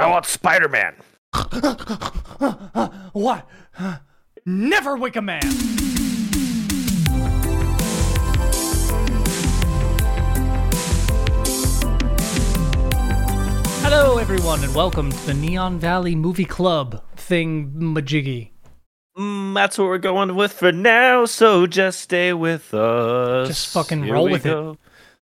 I 0.00 0.06
want 0.06 0.24
Spider 0.24 0.66
Man. 0.66 0.94
what? 3.12 3.46
Never 4.46 4.96
wake 4.96 5.16
a 5.16 5.20
man. 5.20 5.42
Hello, 13.82 14.16
everyone, 14.16 14.64
and 14.64 14.74
welcome 14.74 15.12
to 15.12 15.26
the 15.26 15.34
Neon 15.34 15.78
Valley 15.78 16.14
Movie 16.14 16.46
Club 16.46 17.04
thing 17.16 17.70
majiggy. 17.72 18.52
Mm, 19.18 19.54
that's 19.54 19.76
what 19.76 19.88
we're 19.88 19.98
going 19.98 20.34
with 20.34 20.54
for 20.54 20.72
now. 20.72 21.26
So 21.26 21.66
just 21.66 22.00
stay 22.00 22.32
with 22.32 22.72
us. 22.72 23.48
Just 23.48 23.74
fucking 23.74 24.04
Here 24.04 24.14
roll 24.14 24.24
we 24.24 24.32
with 24.32 24.44
go. 24.44 24.70
it. 24.70 24.78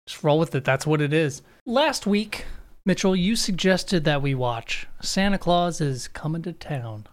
Just 0.07 0.23
roll 0.23 0.39
with 0.39 0.55
it. 0.55 0.63
That's 0.65 0.87
what 0.87 0.99
it 0.99 1.13
is. 1.13 1.43
Last 1.67 2.07
week, 2.07 2.45
Mitchell, 2.85 3.15
you 3.15 3.35
suggested 3.37 4.03
that 4.03 4.21
we 4.21 4.35
watch 4.35 4.87
Santa 5.01 5.37
Claus 5.37 5.79
is 5.79 6.09
Coming 6.09 6.41
to 6.41 6.51
Town. 6.51 7.07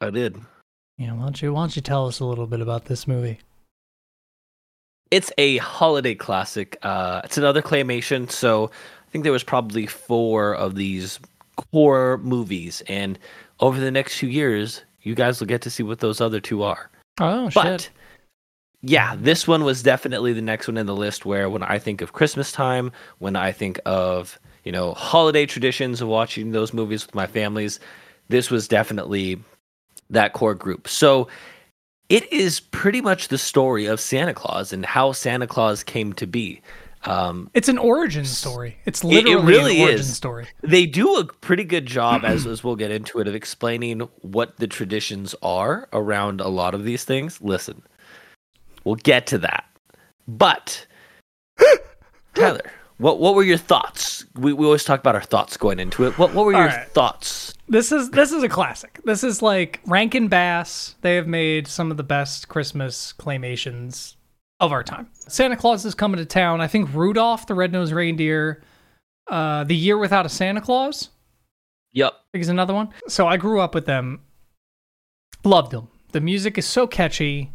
I 0.00 0.08
did. 0.08 0.40
Yeah, 0.96 1.12
why 1.12 1.24
don't 1.24 1.42
you 1.42 1.52
why 1.52 1.62
don't 1.62 1.76
you 1.76 1.82
tell 1.82 2.06
us 2.06 2.20
a 2.20 2.24
little 2.24 2.46
bit 2.46 2.60
about 2.60 2.86
this 2.86 3.06
movie? 3.06 3.38
It's 5.10 5.30
a 5.36 5.58
holiday 5.58 6.14
classic. 6.14 6.78
Uh, 6.82 7.20
it's 7.24 7.36
another 7.36 7.60
claymation. 7.60 8.30
So 8.30 8.66
I 8.66 9.10
think 9.10 9.24
there 9.24 9.32
was 9.32 9.44
probably 9.44 9.86
four 9.86 10.54
of 10.54 10.74
these 10.74 11.20
core 11.70 12.18
movies, 12.18 12.82
and 12.88 13.18
over 13.60 13.78
the 13.78 13.90
next 13.90 14.18
few 14.18 14.28
years, 14.28 14.82
you 15.02 15.14
guys 15.14 15.38
will 15.38 15.48
get 15.48 15.60
to 15.62 15.70
see 15.70 15.82
what 15.82 15.98
those 15.98 16.20
other 16.20 16.40
two 16.40 16.62
are. 16.62 16.90
Oh 17.20 17.50
But 17.54 17.82
shit! 17.82 17.90
Yeah, 18.82 19.14
this 19.16 19.46
one 19.46 19.64
was 19.64 19.82
definitely 19.82 20.32
the 20.32 20.42
next 20.42 20.66
one 20.66 20.76
in 20.78 20.86
the 20.86 20.94
list 20.96 21.26
where 21.26 21.50
when 21.50 21.62
I 21.62 21.78
think 21.78 22.00
of 22.00 22.12
Christmas 22.12 22.50
time, 22.50 22.92
when 23.18 23.36
I 23.36 23.52
think 23.52 23.78
of, 23.84 24.38
you 24.64 24.72
know, 24.72 24.94
holiday 24.94 25.44
traditions 25.46 26.00
of 26.00 26.08
watching 26.08 26.52
those 26.52 26.72
movies 26.72 27.06
with 27.06 27.14
my 27.14 27.26
families, 27.26 27.78
this 28.28 28.50
was 28.50 28.68
definitely 28.68 29.38
that 30.08 30.32
core 30.32 30.54
group. 30.54 30.88
So 30.88 31.28
it 32.08 32.30
is 32.32 32.60
pretty 32.60 33.00
much 33.00 33.28
the 33.28 33.38
story 33.38 33.86
of 33.86 34.00
Santa 34.00 34.34
Claus 34.34 34.72
and 34.72 34.84
how 34.86 35.12
Santa 35.12 35.46
Claus 35.46 35.82
came 35.84 36.12
to 36.14 36.26
be. 36.26 36.62
Um, 37.04 37.50
It's 37.54 37.68
an 37.68 37.78
origin 37.78 38.24
story. 38.24 38.76
It's 38.84 39.02
it 39.02 39.06
literally 39.06 39.46
really 39.46 39.76
an 39.76 39.82
origin 39.82 40.00
is. 40.00 40.16
story. 40.16 40.46
they 40.62 40.84
do 40.86 41.16
a 41.16 41.24
pretty 41.24 41.64
good 41.64 41.86
job 41.86 42.24
as, 42.24 42.46
as 42.46 42.64
we'll 42.64 42.76
get 42.76 42.90
into 42.90 43.20
it 43.20 43.28
of 43.28 43.34
explaining 43.34 44.00
what 44.22 44.56
the 44.58 44.66
traditions 44.66 45.34
are 45.42 45.88
around 45.92 46.40
a 46.40 46.48
lot 46.48 46.74
of 46.74 46.84
these 46.84 47.04
things 47.04 47.40
listen 47.40 47.82
we'll 48.84 48.94
get 48.96 49.26
to 49.26 49.38
that 49.38 49.64
but 50.28 50.86
tyler 52.34 52.60
what 52.98 53.18
what 53.18 53.34
were 53.34 53.42
your 53.42 53.58
thoughts 53.58 54.24
we, 54.36 54.52
we 54.52 54.64
always 54.66 54.84
talk 54.84 55.00
about 55.00 55.14
our 55.14 55.22
thoughts 55.22 55.56
going 55.56 55.78
into 55.78 56.04
it 56.04 56.16
what 56.18 56.34
what 56.34 56.44
were 56.44 56.54
All 56.54 56.60
your 56.60 56.68
right. 56.68 56.88
thoughts 56.88 57.54
This 57.68 57.92
is 57.92 58.10
this 58.10 58.32
is 58.32 58.42
a 58.42 58.48
classic. 58.48 58.98
This 59.04 59.22
is 59.22 59.42
like 59.42 59.78
Rankin 59.86 60.26
Bass. 60.26 60.96
They 61.02 61.14
have 61.14 61.28
made 61.28 61.68
some 61.68 61.92
of 61.92 61.96
the 61.96 62.02
best 62.02 62.48
Christmas 62.48 63.14
claymations 63.16 64.16
of 64.58 64.72
our 64.72 64.82
time. 64.82 65.08
Santa 65.14 65.56
Claus 65.56 65.84
is 65.84 65.94
coming 65.94 66.18
to 66.18 66.26
town. 66.26 66.60
I 66.60 66.66
think 66.66 66.92
Rudolph 66.92 67.46
the 67.46 67.54
Red-Nosed 67.54 67.92
Reindeer, 67.92 68.60
uh, 69.30 69.62
The 69.64 69.76
Year 69.76 69.98
Without 69.98 70.26
a 70.26 70.28
Santa 70.28 70.60
Claus, 70.60 71.10
yep 71.92 72.12
I 72.12 72.26
think 72.32 72.42
is 72.42 72.48
another 72.48 72.74
one. 72.74 72.88
So 73.06 73.28
I 73.28 73.36
grew 73.36 73.60
up 73.60 73.72
with 73.72 73.86
them. 73.86 74.22
Loved 75.44 75.70
them. 75.70 75.88
The 76.10 76.20
music 76.20 76.58
is 76.58 76.66
so 76.66 76.88
catchy. 76.88 77.52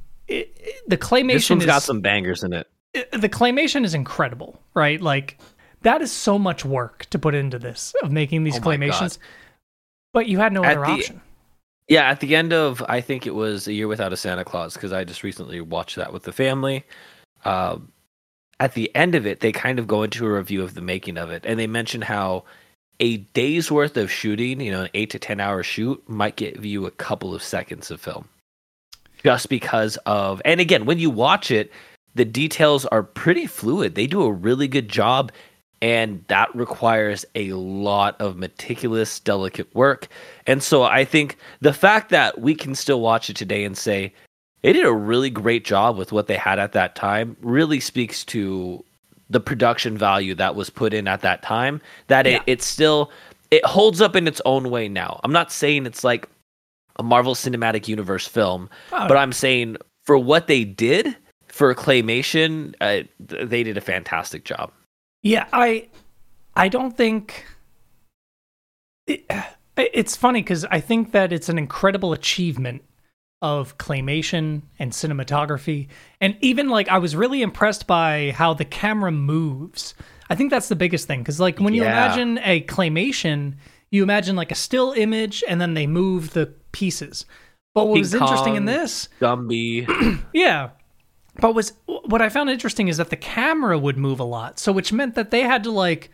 The 0.87 0.97
claymation 0.97 1.33
this 1.33 1.49
one's 1.49 1.63
is 1.63 1.67
got 1.67 1.83
some 1.83 2.01
bangers 2.01 2.43
in 2.43 2.53
it 2.53 2.67
it- 2.93 3.11
the 3.11 3.29
claymation 3.29 3.83
is 3.83 3.93
incredible, 3.93 4.59
right? 4.73 5.01
Like 5.01 5.37
that 5.81 6.01
is 6.01 6.11
so 6.11 6.39
much 6.39 6.63
work 6.65 7.05
to 7.11 7.19
put 7.19 7.35
into 7.35 7.59
this 7.59 7.93
of 8.01 8.11
making 8.11 8.43
these 8.45 8.57
Oh 8.57 8.61
claymations. 8.61 9.17
But 10.13 10.27
you 10.27 10.37
had 10.39 10.53
no 10.53 10.63
At 10.63 10.77
other 10.77 10.85
the- 10.85 10.91
option. 10.93 11.21
Yeah, 11.87 12.09
at 12.09 12.19
the 12.19 12.35
end 12.35 12.51
of 12.53 12.83
I 12.89 13.01
think 13.01 13.27
it 13.27 13.35
was 13.35 13.67
a 13.67 13.73
year 13.73 13.87
without 13.87 14.11
a 14.13 14.17
Santa 14.17 14.43
Claus 14.45 14.73
because 14.73 14.91
I 14.93 15.03
just 15.03 15.21
recently 15.23 15.61
watched 15.61 15.97
that 15.97 16.11
with 16.13 16.23
the 16.23 16.31
family. 16.31 16.83
Um, 17.43 17.91
at 18.59 18.73
the 18.73 18.89
end 18.95 19.13
of 19.13 19.27
it, 19.27 19.41
they 19.41 19.51
kind 19.51 19.77
of 19.77 19.85
go 19.87 20.01
into 20.03 20.25
a 20.25 20.31
review 20.33 20.63
of 20.63 20.73
the 20.73 20.81
making 20.81 21.17
of 21.17 21.29
it, 21.29 21.43
and 21.45 21.59
they 21.59 21.67
mention 21.67 22.01
how 22.01 22.45
a 23.01 23.17
day's 23.17 23.69
worth 23.69 23.97
of 23.97 24.09
shooting, 24.09 24.61
you 24.61 24.71
know, 24.71 24.83
an 24.83 24.89
eight 24.93 25.09
to 25.11 25.19
ten 25.19 25.39
hour 25.41 25.61
shoot, 25.61 26.01
might 26.07 26.37
give 26.37 26.65
you 26.65 26.85
a 26.85 26.91
couple 26.91 27.35
of 27.35 27.43
seconds 27.43 27.91
of 27.91 27.99
film, 27.99 28.29
just 29.25 29.49
because 29.49 29.97
of. 30.05 30.39
And 30.45 30.61
again, 30.61 30.85
when 30.85 30.99
you 30.99 31.09
watch 31.09 31.49
it, 31.49 31.71
the 32.13 32.25
details 32.25 32.85
are 32.85 33.01
pretty 33.01 33.47
fluid. 33.47 33.95
They 33.95 34.05
do 34.05 34.21
a 34.21 34.31
really 34.31 34.67
good 34.67 34.87
job 34.87 35.31
and 35.81 36.23
that 36.27 36.55
requires 36.55 37.25
a 37.33 37.51
lot 37.53 38.15
of 38.21 38.37
meticulous 38.37 39.19
delicate 39.19 39.67
work 39.75 40.07
and 40.47 40.63
so 40.63 40.83
i 40.83 41.03
think 41.03 41.35
the 41.59 41.73
fact 41.73 42.09
that 42.11 42.39
we 42.39 42.55
can 42.55 42.73
still 42.73 43.01
watch 43.01 43.29
it 43.29 43.35
today 43.35 43.65
and 43.65 43.77
say 43.77 44.11
they 44.61 44.71
did 44.71 44.85
a 44.85 44.93
really 44.93 45.29
great 45.29 45.65
job 45.65 45.97
with 45.97 46.13
what 46.13 46.27
they 46.27 46.37
had 46.37 46.59
at 46.59 46.71
that 46.71 46.95
time 46.95 47.35
really 47.41 47.81
speaks 47.81 48.23
to 48.23 48.81
the 49.29 49.41
production 49.41 49.97
value 49.97 50.33
that 50.33 50.55
was 50.55 50.69
put 50.69 50.93
in 50.93 51.09
at 51.09 51.19
that 51.21 51.41
time 51.43 51.81
that 52.07 52.25
Yeah. 52.25 52.37
it, 52.37 52.43
it's 52.47 52.65
still 52.65 53.11
it 53.51 53.63
holds 53.65 53.99
up 53.99 54.15
in 54.15 54.29
its 54.29 54.41
own 54.45 54.69
way 54.69 54.87
now 54.87 55.19
i'm 55.25 55.33
not 55.33 55.51
saying 55.51 55.85
it's 55.85 56.05
like 56.05 56.29
a 56.97 57.03
marvel 57.03 57.35
cinematic 57.35 57.87
universe 57.87 58.27
film 58.27 58.69
Oh, 58.91 59.07
but 59.07 59.17
i'm 59.17 59.31
saying 59.31 59.77
for 60.03 60.17
what 60.17 60.47
they 60.47 60.63
did 60.63 61.15
for 61.47 61.73
claymation 61.75 62.73
uh, 62.81 63.03
they 63.19 63.63
did 63.63 63.77
a 63.77 63.81
fantastic 63.81 64.43
job 64.45 64.71
Yeah, 65.23 65.47
I 65.53 65.87
I 66.55 66.67
don't 66.69 66.95
think 66.95 67.45
it, 69.07 69.29
it's 69.77 70.15
funny 70.15 70.43
cuz 70.43 70.65
I 70.65 70.79
think 70.79 71.11
that 71.11 71.31
it's 71.33 71.49
an 71.49 71.57
incredible 71.57 72.13
achievement 72.13 72.83
of 73.41 73.77
claymation 73.77 74.61
and 74.79 74.91
cinematography 74.91 75.87
and 76.21 76.35
even 76.41 76.69
like 76.69 76.87
I 76.89 76.97
was 76.97 77.15
really 77.15 77.41
impressed 77.41 77.85
by 77.87 78.31
how 78.35 78.53
the 78.53 78.65
camera 78.65 79.11
moves. 79.11 79.93
I 80.29 80.35
think 80.35 80.49
that's 80.49 80.69
the 80.69 80.75
biggest 80.75 81.07
thing 81.07 81.23
cuz 81.23 81.39
like 81.39 81.59
when 81.59 81.73
you 81.73 81.83
Yeah. 81.83 81.89
imagine 81.91 82.39
a 82.43 82.61
claymation, 82.61 83.55
you 83.91 84.03
imagine 84.03 84.35
like 84.35 84.51
a 84.51 84.55
still 84.55 84.91
image 84.93 85.43
and 85.47 85.59
then 85.61 85.73
they 85.73 85.87
move 85.87 86.33
the 86.33 86.53
pieces. 86.75 87.25
But 87.73 87.87
what 87.87 87.95
King 87.95 88.01
was 88.01 88.13
interesting 88.13 88.55
in 88.55 88.65
this 88.65 89.07
Gumby. 89.21 90.23
yeah. 90.33 90.71
But 91.39 91.55
was 91.55 91.73
what 91.85 92.21
I 92.21 92.27
found 92.27 92.49
interesting 92.49 92.89
is 92.89 92.97
that 92.97 93.09
the 93.09 93.15
camera 93.15 93.79
would 93.79 93.97
move 93.97 94.19
a 94.19 94.25
lot. 94.25 94.59
So 94.59 94.73
which 94.73 94.91
meant 94.91 95.15
that 95.15 95.31
they 95.31 95.41
had 95.41 95.63
to 95.63 95.71
like 95.71 96.11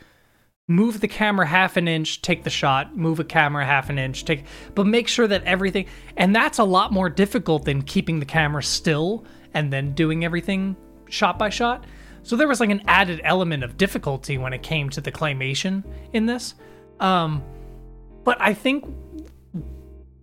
move 0.67 1.01
the 1.01 1.07
camera 1.07 1.47
half 1.47 1.77
an 1.77 1.87
inch, 1.87 2.21
take 2.21 2.43
the 2.43 2.49
shot, 2.49 2.95
move 2.95 3.19
a 3.19 3.23
camera 3.23 3.65
half 3.65 3.89
an 3.89 3.97
inch, 3.97 4.23
take 4.23 4.45
but 4.75 4.85
make 4.85 5.07
sure 5.07 5.27
that 5.27 5.43
everything 5.43 5.87
and 6.15 6.35
that's 6.35 6.59
a 6.59 6.63
lot 6.63 6.93
more 6.93 7.09
difficult 7.09 7.65
than 7.65 7.81
keeping 7.81 8.19
the 8.19 8.25
camera 8.25 8.61
still 8.61 9.25
and 9.55 9.73
then 9.73 9.93
doing 9.93 10.23
everything 10.23 10.75
shot 11.09 11.39
by 11.39 11.49
shot. 11.49 11.85
So 12.23 12.35
there 12.35 12.47
was 12.47 12.59
like 12.59 12.69
an 12.69 12.83
added 12.87 13.19
element 13.23 13.63
of 13.63 13.77
difficulty 13.77 14.37
when 14.37 14.53
it 14.53 14.61
came 14.61 14.91
to 14.91 15.01
the 15.01 15.11
claymation 15.11 15.83
in 16.13 16.27
this. 16.27 16.53
Um 16.99 17.43
but 18.23 18.39
I 18.39 18.53
think 18.53 18.85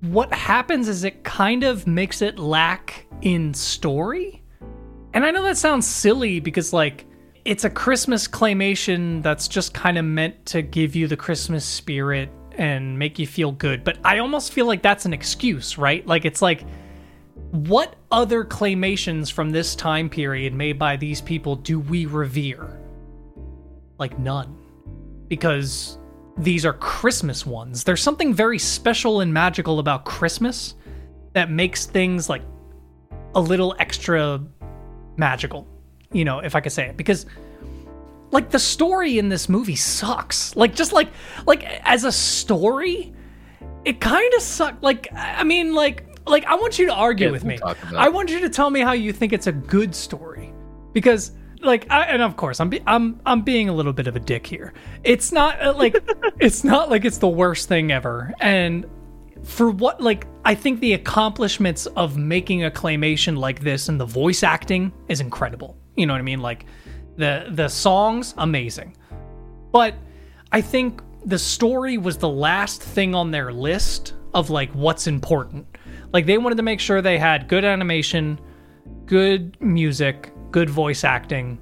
what 0.01 0.33
happens 0.33 0.89
is 0.89 1.05
it 1.05 1.25
kind 1.25 1.65
of 1.65 1.87
makes 1.87 2.23
it 2.23 2.39
lack 2.39 3.07
in 3.23 3.53
story. 3.53 4.43
And 5.15 5.25
I 5.25 5.31
know 5.31 5.43
that 5.43 5.57
sounds 5.57 5.87
silly 5.87 6.39
because, 6.39 6.73
like, 6.73 7.07
it's 7.45 7.65
a 7.65 7.71
Christmas 7.71 8.29
claymation 8.29 9.23
that's 9.23 9.49
just 9.49 9.75
kind 9.75 9.99
of 9.99 10.05
meant 10.05 10.47
to 10.47 10.63
give 10.63 10.95
you 10.95 11.09
the 11.09 11.17
Christmas 11.17 11.65
spirit 11.65 12.31
and 12.53 12.99
make 12.99 13.19
you 13.19 13.27
feel 13.27 13.53
good. 13.53 13.85
But 13.85 13.99
I 14.05 14.19
almost 14.19 14.53
feel 14.53 14.67
like 14.67 14.83
that's 14.83 15.07
an 15.07 15.13
excuse, 15.13 15.79
right? 15.79 16.07
Like, 16.07 16.25
it's 16.25 16.43
like, 16.43 16.65
what 17.51 17.97
other 18.11 18.45
claymations 18.45 19.33
from 19.33 19.51
this 19.51 19.75
time 19.75 20.11
period 20.11 20.53
made 20.53 20.79
by 20.79 20.97
these 20.97 21.21
people 21.21 21.57
do 21.57 21.81
we 21.81 22.05
revere? 22.07 22.79
Like, 23.99 24.19
none. 24.19 24.57
Because 25.29 25.99
these 26.39 26.65
are 26.65 26.73
Christmas 26.73 27.45
ones. 27.45 27.85
There's 27.85 28.03
something 28.03 28.33
very 28.33 28.59
special 28.59 29.21
and 29.21 29.33
magical 29.35 29.79
about 29.79 30.05
Christmas 30.05 30.75
that 31.33 31.51
makes 31.51 31.87
things 31.87 32.29
like 32.29 32.43
a 33.35 33.41
little 33.41 33.75
extra 33.79 34.41
magical, 35.17 35.67
you 36.13 36.25
know, 36.25 36.39
if 36.39 36.55
I 36.55 36.61
could 36.61 36.73
say 36.73 36.87
it. 36.87 36.97
Because 36.97 37.27
like 38.31 38.51
the 38.51 38.59
story 38.59 39.19
in 39.19 39.29
this 39.29 39.49
movie 39.49 39.77
sucks. 39.77 40.55
Like 40.55 40.75
just 40.75 40.93
like 40.93 41.09
like 41.47 41.65
as 41.83 42.05
a 42.05 42.13
story, 42.13 43.13
it 43.85 44.01
kind 44.01 44.33
of 44.35 44.43
sucked. 44.43 44.83
Like 44.83 45.09
I 45.13 45.45
mean 45.45 45.75
like 45.75 46.05
like 46.27 46.45
I 46.45 46.55
want 46.55 46.79
you 46.79 46.87
to 46.87 46.95
argue 46.95 47.27
Yeah, 47.27 47.33
with 47.33 47.45
me. 47.45 47.59
I 47.97 48.09
want 48.09 48.31
you 48.31 48.41
to 48.41 48.49
tell 48.49 48.71
me 48.71 48.81
how 48.81 48.93
you 48.93 49.13
think 49.13 49.33
it's 49.33 49.49
a 49.49 49.53
good 49.53 49.95
story. 49.95 50.53
Because 50.93 51.33
like 51.61 51.91
I, 51.91 52.05
and 52.05 52.23
of 52.23 52.37
course 52.37 52.61
I'm 52.61 52.69
be, 52.69 52.81
I'm 52.87 53.21
I'm 53.27 53.43
being 53.43 53.69
a 53.69 53.73
little 53.73 53.93
bit 53.93 54.07
of 54.07 54.17
a 54.17 54.21
dick 54.21 54.47
here. 54.47 54.73
It's 55.05 55.33
not 55.33 55.61
uh, 55.61 55.75
like 55.75 55.97
it's 56.41 56.65
not 56.65 56.91
like 56.91 57.05
it's 57.05 57.19
the 57.19 57.29
worst 57.29 57.69
thing 57.69 57.91
ever. 57.93 58.33
And 58.41 58.87
for 59.45 59.71
what 59.71 60.01
like 60.01 60.27
I 60.45 60.55
think 60.55 60.81
the 60.81 60.95
accomplishments 60.95 61.87
of 61.87 62.17
making 62.17 62.65
a 62.65 62.71
claymation 62.71 63.37
like 63.37 63.61
this 63.61 63.89
and 63.89 64.01
the 64.01 64.07
voice 64.07 64.43
acting 64.43 64.93
is 65.09 65.21
incredible. 65.21 65.77
You 65.97 66.07
know 66.07 66.15
what 66.15 66.21
I 66.21 66.23
mean? 66.23 66.41
Like 66.41 66.67
the 67.17 67.49
the 67.51 67.69
songs 67.69 68.35
amazing. 68.39 68.97
But 69.73 69.95
I 70.53 70.61
think 70.61 71.03
the 71.25 71.39
story 71.39 71.99
was 71.99 72.17
the 72.17 72.29
last 72.29 72.83
thing 72.83 73.15
on 73.15 73.31
their 73.31 73.53
list 73.53 74.15
of 74.35 74.51
like 74.51 74.71
what's 74.73 75.07
important. 75.07 75.67
Like 76.13 76.27
they 76.27 76.39
wanted 76.39 76.57
to 76.57 76.63
make 76.63 76.81
sure 76.81 77.03
they 77.03 77.19
had 77.19 77.49
good 77.49 77.65
animation, 77.65 78.41
good 79.05 79.61
music, 79.61 80.33
good 80.51 80.71
voice 80.71 81.05
acting. 81.05 81.59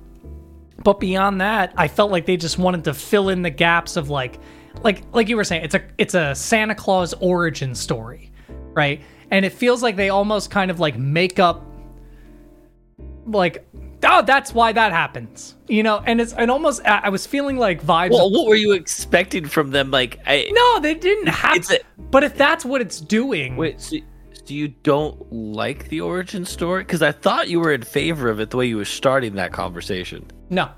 But 0.83 1.01
beyond 1.01 1.41
that, 1.41 1.73
I 1.77 1.89
felt 1.89 2.11
like 2.11 2.27
they 2.27 2.37
just 2.37 2.59
wanted 2.59 2.85
to 2.85 2.95
fill 2.95 3.29
in 3.29 3.43
the 3.43 3.51
gaps 3.51 3.97
of 3.97 4.11
like 4.11 4.39
like 4.83 5.03
like 5.13 5.29
you 5.29 5.37
were 5.37 5.45
saying, 5.45 5.65
it's 5.65 5.75
a 5.75 5.83
it's 5.99 6.15
a 6.15 6.35
Santa 6.35 6.75
Claus 6.75 7.15
origin 7.15 7.75
story, 7.75 8.31
right? 8.75 9.01
And 9.31 9.45
it 9.45 9.53
feels 9.53 9.83
like 9.83 9.97
they 9.97 10.11
almost 10.11 10.51
kind 10.51 10.71
of 10.71 10.79
like 10.79 10.97
make 10.99 11.39
up 11.39 11.65
like 13.27 13.67
oh 14.05 14.23
that's 14.23 14.55
why 14.55 14.71
that 14.73 14.93
happens 14.93 15.57
you 15.67 15.83
know 15.83 16.01
and 16.07 16.21
it's 16.21 16.33
and 16.35 16.49
almost 16.49 16.81
i 16.85 17.09
was 17.09 17.27
feeling 17.27 17.57
like 17.57 17.83
vibes 17.83 18.11
Well, 18.11 18.31
what 18.31 18.47
were 18.47 18.55
you 18.55 18.73
expecting 18.73 19.47
from 19.47 19.71
them? 19.73 19.91
Like, 19.91 20.21
I 20.27 20.49
no 20.53 20.81
they 20.81 20.95
didn't 20.95 21.27
have 21.29 21.57
It's 21.57 21.73
a- 21.73 21.81
but 22.11 22.23
if 22.23 22.37
that's 22.37 22.65
what 22.65 22.81
it's 22.81 23.01
doing 23.01 23.57
wait. 23.57 23.81
So, 23.81 23.97
so 24.49 24.55
you 24.55 24.69
don't 24.69 25.33
like 25.33 25.89
the 25.89 26.01
origin 26.01 26.45
story? 26.45 26.83
Because 26.83 27.03
I 27.03 27.13
thought 27.13 27.49
you 27.49 27.61
were 27.61 27.73
in 27.73 27.83
favor 27.83 28.29
of 28.29 28.41
it 28.41 28.51
the 28.51 28.57
way 28.57 28.67
you 28.67 28.77
were 28.77 28.85
starting 28.85 29.35
that 29.35 29.53
conversation. 29.53 30.25
no 30.51 30.71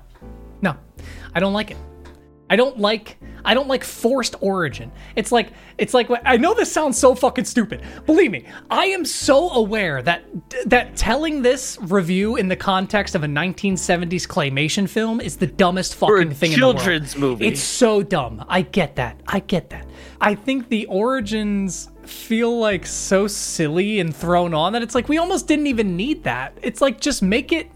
no 0.61 0.75
i 1.35 1.39
don't 1.39 1.53
like 1.53 1.71
it 1.71 1.77
i 2.49 2.55
don't 2.55 2.79
like 2.79 3.17
i 3.45 3.53
don't 3.53 3.67
like 3.67 3.83
forced 3.83 4.35
origin 4.41 4.91
it's 5.15 5.31
like 5.31 5.53
it's 5.77 5.93
like 5.93 6.09
i 6.25 6.35
know 6.35 6.53
this 6.53 6.71
sounds 6.71 6.97
so 6.97 7.13
fucking 7.15 7.45
stupid 7.45 7.81
believe 8.05 8.31
me 8.31 8.45
i 8.71 8.85
am 8.85 9.05
so 9.05 9.49
aware 9.51 10.01
that 10.01 10.23
that 10.65 10.95
telling 10.95 11.41
this 11.43 11.77
review 11.83 12.35
in 12.35 12.47
the 12.47 12.55
context 12.55 13.13
of 13.15 13.23
a 13.23 13.27
1970s 13.27 14.27
claymation 14.27 14.89
film 14.89 15.21
is 15.21 15.37
the 15.37 15.47
dumbest 15.47 15.95
fucking 15.95 16.31
thing 16.31 16.51
in 16.53 16.59
the 16.59 16.65
world. 16.65 16.77
children's 16.77 17.15
movie. 17.15 17.45
it's 17.47 17.61
so 17.61 18.01
dumb 18.01 18.43
i 18.49 18.61
get 18.61 18.95
that 18.95 19.21
i 19.27 19.39
get 19.39 19.69
that 19.69 19.87
i 20.19 20.33
think 20.35 20.67
the 20.69 20.85
origins 20.87 21.89
feel 22.09 22.59
like 22.59 22.85
so 22.85 23.27
silly 23.27 23.99
and 23.99 24.15
thrown 24.15 24.53
on 24.53 24.73
that 24.73 24.81
it's 24.81 24.95
like 24.95 25.07
we 25.07 25.17
almost 25.17 25.47
didn't 25.47 25.67
even 25.67 25.95
need 25.95 26.23
that 26.23 26.57
it's 26.61 26.81
like 26.81 26.99
just 26.99 27.21
make 27.21 27.51
it 27.51 27.69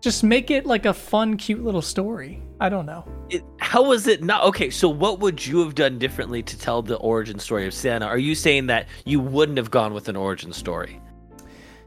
just 0.00 0.22
make 0.24 0.50
it 0.50 0.66
like 0.66 0.84
a 0.86 0.92
fun 0.94 1.36
cute 1.36 1.62
little 1.62 1.82
story 1.82 2.42
i 2.60 2.68
don't 2.68 2.86
know 2.86 3.04
It, 3.30 3.42
how 3.58 3.82
was 3.82 4.06
it 4.06 4.22
not 4.22 4.44
okay? 4.44 4.70
So 4.70 4.88
what 4.88 5.18
would 5.20 5.44
you 5.44 5.58
have 5.60 5.74
done 5.74 5.98
differently 5.98 6.42
to 6.42 6.58
tell 6.58 6.82
the 6.82 6.96
origin 6.96 7.38
story 7.38 7.66
of 7.66 7.72
Santa? 7.74 8.06
Are 8.06 8.18
you 8.18 8.34
saying 8.34 8.66
that 8.68 8.86
you 9.04 9.18
wouldn't 9.18 9.58
have 9.58 9.70
gone 9.70 9.92
with 9.94 10.08
an 10.08 10.14
origin 10.16 10.52
story? 10.52 11.00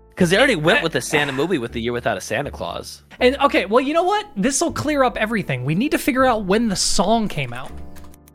Because 0.09 0.29
they 0.31 0.37
already 0.37 0.53
eh, 0.53 0.67
went 0.67 0.79
eh, 0.79 0.83
with 0.83 0.95
a 0.95 1.01
Santa 1.01 1.31
eh. 1.31 1.35
movie 1.35 1.57
with 1.59 1.71
the 1.71 1.79
Year 1.79 1.93
Without 1.93 2.17
a 2.17 2.21
Santa 2.21 2.51
Claus. 2.51 3.03
and 3.19 3.37
okay 3.37 3.65
well 3.65 3.79
you 3.79 3.93
know 3.93 4.03
what 4.03 4.25
this 4.35 4.59
will 4.59 4.73
clear 4.73 5.03
up 5.03 5.15
everything 5.17 5.63
we 5.63 5.75
need 5.75 5.91
to 5.91 5.97
figure 5.99 6.25
out 6.25 6.43
when 6.45 6.67
the 6.67 6.75
song 6.75 7.27
came 7.27 7.53
out 7.53 7.71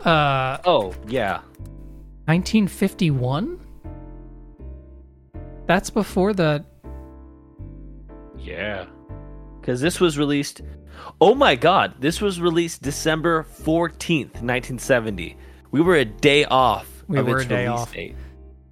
uh 0.07 0.59
Oh 0.65 0.95
yeah, 1.09 1.41
1951 2.27 3.59
that's 5.67 5.91
before 5.91 6.33
the 6.33 6.65
yeah. 8.43 8.87
Because 9.61 9.81
this 9.81 10.01
was 10.01 10.19
released. 10.19 10.63
Oh 11.21 11.35
my 11.35 11.55
God! 11.55 11.95
This 12.01 12.21
was 12.21 12.41
released 12.41 12.83
December 12.83 13.45
fourteenth, 13.45 14.43
nineteen 14.43 14.79
seventy. 14.79 15.37
We 15.71 15.81
were 15.81 15.97
a 15.97 16.05
day 16.05 16.45
off. 16.45 17.05
We 17.07 17.19
of 17.19 17.27
were 17.27 17.39
its 17.39 17.47
a 17.47 17.49
day 17.49 17.67
off. 17.67 17.93
Date. 17.93 18.17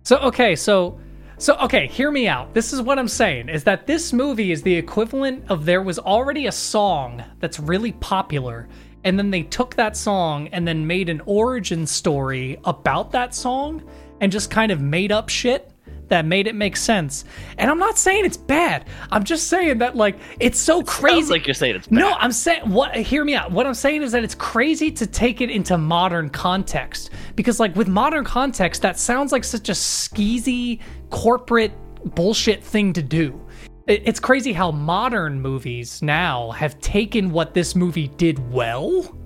So 0.03 0.19
okay, 0.19 0.57
so 0.57 0.99
so 1.39 1.57
okay, 1.59 1.87
hear 1.87 2.11
me 2.11 2.27
out. 2.29 2.53
This 2.53 2.73
is 2.73 2.83
what 2.83 2.99
I'm 2.99 3.09
saying 3.09 3.49
is 3.49 3.65
that 3.65 3.87
this 3.87 4.13
movie 4.13 4.53
is 4.53 4.63
the 4.63 4.75
equivalent 4.75 5.49
of 5.49 5.65
there 5.65 5.83
was 5.83 5.99
already 5.99 6.47
a 6.47 6.53
song 6.53 7.23
that's 7.39 7.61
really 7.61 7.93
popular 7.93 8.69
and 9.05 9.19
then 9.19 9.31
they 9.31 9.43
took 9.43 9.75
that 9.77 9.97
song 9.97 10.49
and 10.49 10.67
then 10.67 10.87
made 10.87 11.09
an 11.09 11.23
origin 11.27 11.87
story 11.87 12.59
about 12.65 13.13
that 13.13 13.35
song 13.35 13.83
and 14.21 14.31
just 14.31 14.51
kind 14.51 14.71
of 14.71 14.81
made 14.81 15.13
up 15.13 15.29
shit 15.29 15.73
that 16.11 16.27
made 16.27 16.47
it 16.47 16.55
make 16.55 16.77
sense. 16.77 17.25
And 17.57 17.71
I'm 17.71 17.79
not 17.79 17.97
saying 17.97 18.25
it's 18.25 18.37
bad. 18.37 18.85
I'm 19.11 19.25
just 19.25 19.47
saying 19.47 19.79
that 19.79 19.97
like 19.97 20.19
it's 20.39 20.59
so 20.59 20.83
crazy. 20.83 21.21
Sounds 21.21 21.31
like 21.31 21.47
you're 21.47 21.55
saying 21.55 21.77
it's 21.77 21.87
bad. 21.87 22.01
No, 22.01 22.13
I'm 22.19 22.33
saying 22.33 22.69
what 22.71 22.95
hear 22.95 23.25
me 23.25 23.35
out. 23.35 23.51
What 23.51 23.67
I'm 23.67 23.75
saying 23.75 24.03
is 24.03 24.13
that 24.13 24.23
it's 24.23 24.35
crazy 24.35 24.91
to 24.91 25.07
take 25.07 25.41
it 25.41 25.51
into 25.51 25.79
modern 25.79 26.29
context 26.29 27.11
because 27.37 27.59
like 27.59 27.75
with 27.77 27.89
modern 27.89 28.25
context 28.25 28.83
that 28.83 28.99
sounds 28.99 29.33
like 29.33 29.45
such 29.45 29.69
a 29.69 29.73
skeezy 29.73 30.81
corporate 31.11 31.73
bullshit 32.15 32.63
thing 32.63 32.93
to 32.93 33.03
do. 33.03 33.41
It- 33.91 34.03
It's 34.07 34.21
crazy 34.21 34.53
how 34.53 34.71
modern 34.71 35.41
movies 35.41 36.01
now 36.01 36.53
have 36.53 36.79
taken 36.81 37.33
what 37.33 37.55
this 37.55 37.75
movie 37.75 38.09
did 38.17 38.53
well 38.53 39.17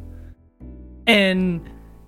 and 1.07 1.61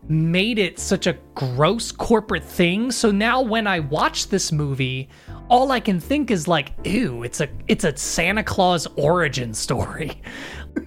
made 0.09 0.59
it 0.59 0.79
such 0.79 1.07
a 1.07 1.19
gross 1.35 1.93
corporate 1.93 2.45
thing. 2.45 2.91
So 2.93 3.11
now 3.11 3.43
when 3.43 3.67
I 3.67 3.81
watch 3.81 4.29
this 4.29 4.53
movie, 4.53 5.09
all 5.51 5.71
I 5.71 5.81
can 5.81 6.01
think 6.01 6.31
is 6.31 6.49
like, 6.49 6.73
ew, 6.85 7.23
it's 7.25 7.41
a 7.41 7.49
it's 7.69 7.85
a 7.85 7.95
Santa 7.97 8.43
Claus 8.43 8.87
origin 8.97 9.53
story. 9.55 10.21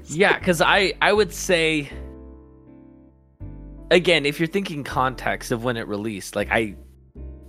Yeah, 0.06 0.38
because 0.38 0.62
I 0.62 0.94
I 1.02 1.12
would 1.14 1.34
say 1.34 1.90
again, 3.92 4.26
if 4.26 4.40
you're 4.40 4.48
thinking 4.48 4.84
context 4.84 5.52
of 5.52 5.64
when 5.64 5.78
it 5.78 5.88
released, 5.88 6.36
like 6.36 6.50
I 6.52 6.76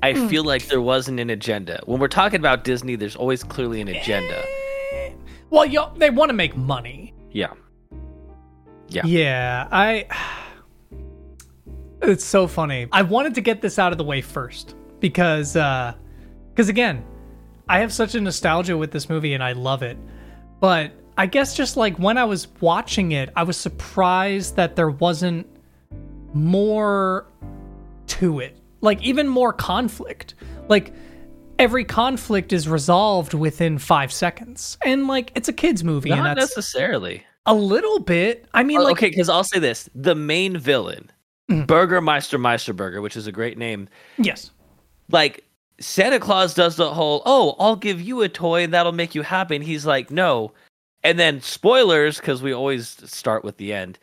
I 0.02 0.12
Hmm. 0.14 0.28
feel 0.28 0.44
like 0.44 0.66
there 0.68 0.80
wasn't 0.80 1.20
an 1.20 1.30
agenda. 1.30 1.80
When 1.84 2.00
we're 2.00 2.08
talking 2.08 2.40
about 2.40 2.64
Disney, 2.64 2.96
there's 2.96 3.16
always 3.16 3.42
clearly 3.44 3.80
an 3.80 3.88
agenda. 3.88 4.44
Well, 5.50 5.66
yo, 5.66 5.92
they 5.96 6.10
want 6.10 6.30
to 6.30 6.34
make 6.34 6.56
money. 6.56 7.12
Yeah. 7.32 7.52
Yeah. 8.88 9.02
Yeah, 9.04 9.68
I. 9.70 10.06
It's 12.02 12.24
so 12.24 12.46
funny. 12.46 12.88
I 12.92 13.02
wanted 13.02 13.34
to 13.34 13.42
get 13.42 13.60
this 13.60 13.78
out 13.78 13.92
of 13.92 13.98
the 13.98 14.04
way 14.04 14.22
first 14.22 14.74
because, 15.00 15.54
uh, 15.54 15.92
because 16.50 16.70
again, 16.70 17.04
I 17.68 17.80
have 17.80 17.92
such 17.92 18.14
a 18.14 18.20
nostalgia 18.22 18.74
with 18.74 18.90
this 18.90 19.10
movie 19.10 19.34
and 19.34 19.44
I 19.44 19.52
love 19.52 19.82
it. 19.82 19.98
But 20.60 20.92
I 21.18 21.26
guess 21.26 21.54
just 21.54 21.76
like 21.76 21.98
when 21.98 22.16
I 22.16 22.24
was 22.24 22.48
watching 22.62 23.12
it, 23.12 23.28
I 23.36 23.42
was 23.42 23.58
surprised 23.58 24.56
that 24.56 24.76
there 24.76 24.88
wasn't 24.88 25.46
more 26.32 27.26
to 28.06 28.40
it. 28.40 28.56
Like 28.80 29.02
even 29.02 29.28
more 29.28 29.52
conflict. 29.52 30.34
Like 30.68 30.92
every 31.58 31.84
conflict 31.84 32.52
is 32.52 32.68
resolved 32.68 33.34
within 33.34 33.78
five 33.78 34.12
seconds, 34.12 34.78
and 34.84 35.06
like 35.06 35.32
it's 35.34 35.48
a 35.48 35.52
kids 35.52 35.84
movie, 35.84 36.10
and 36.10 36.22
Not 36.22 36.36
that's 36.36 36.56
necessarily. 36.56 37.24
a 37.46 37.54
little 37.54 37.98
bit. 38.00 38.46
I 38.54 38.62
mean, 38.62 38.78
Well, 38.78 38.86
like 38.86 38.96
okay, 38.98 39.10
because 39.10 39.28
I'll 39.28 39.44
say 39.44 39.58
this: 39.58 39.88
the 39.94 40.14
main 40.14 40.56
villain, 40.56 41.10
Mhm. 41.50 41.66
Burgermeister 41.66 42.38
Meisterburger, 42.38 43.02
which 43.02 43.16
is 43.16 43.26
a 43.26 43.32
great 43.32 43.58
name. 43.58 43.88
yes, 44.18 44.50
Like 45.10 45.44
Santa 45.80 46.20
Claus 46.20 46.54
does 46.54 46.76
the 46.76 46.92
whole, 46.94 47.22
"Oh, 47.26 47.56
I'll 47.58 47.76
give 47.76 48.00
you 48.00 48.20
a 48.22 48.28
toy 48.28 48.62
and 48.64 48.72
that'll 48.72 48.92
make 48.92 49.14
you 49.14 49.22
happy," 49.22 49.56
and 49.56 49.64
he's 49.64 49.84
like, 49.86 50.10
"No." 50.10 50.52
And 51.02 51.18
then 51.18 51.40
spoilers, 51.40 52.18
because 52.18 52.42
we 52.42 52.52
always 52.52 52.96
start 53.10 53.42
with 53.42 53.56
the 53.56 53.72
end. 53.72 53.98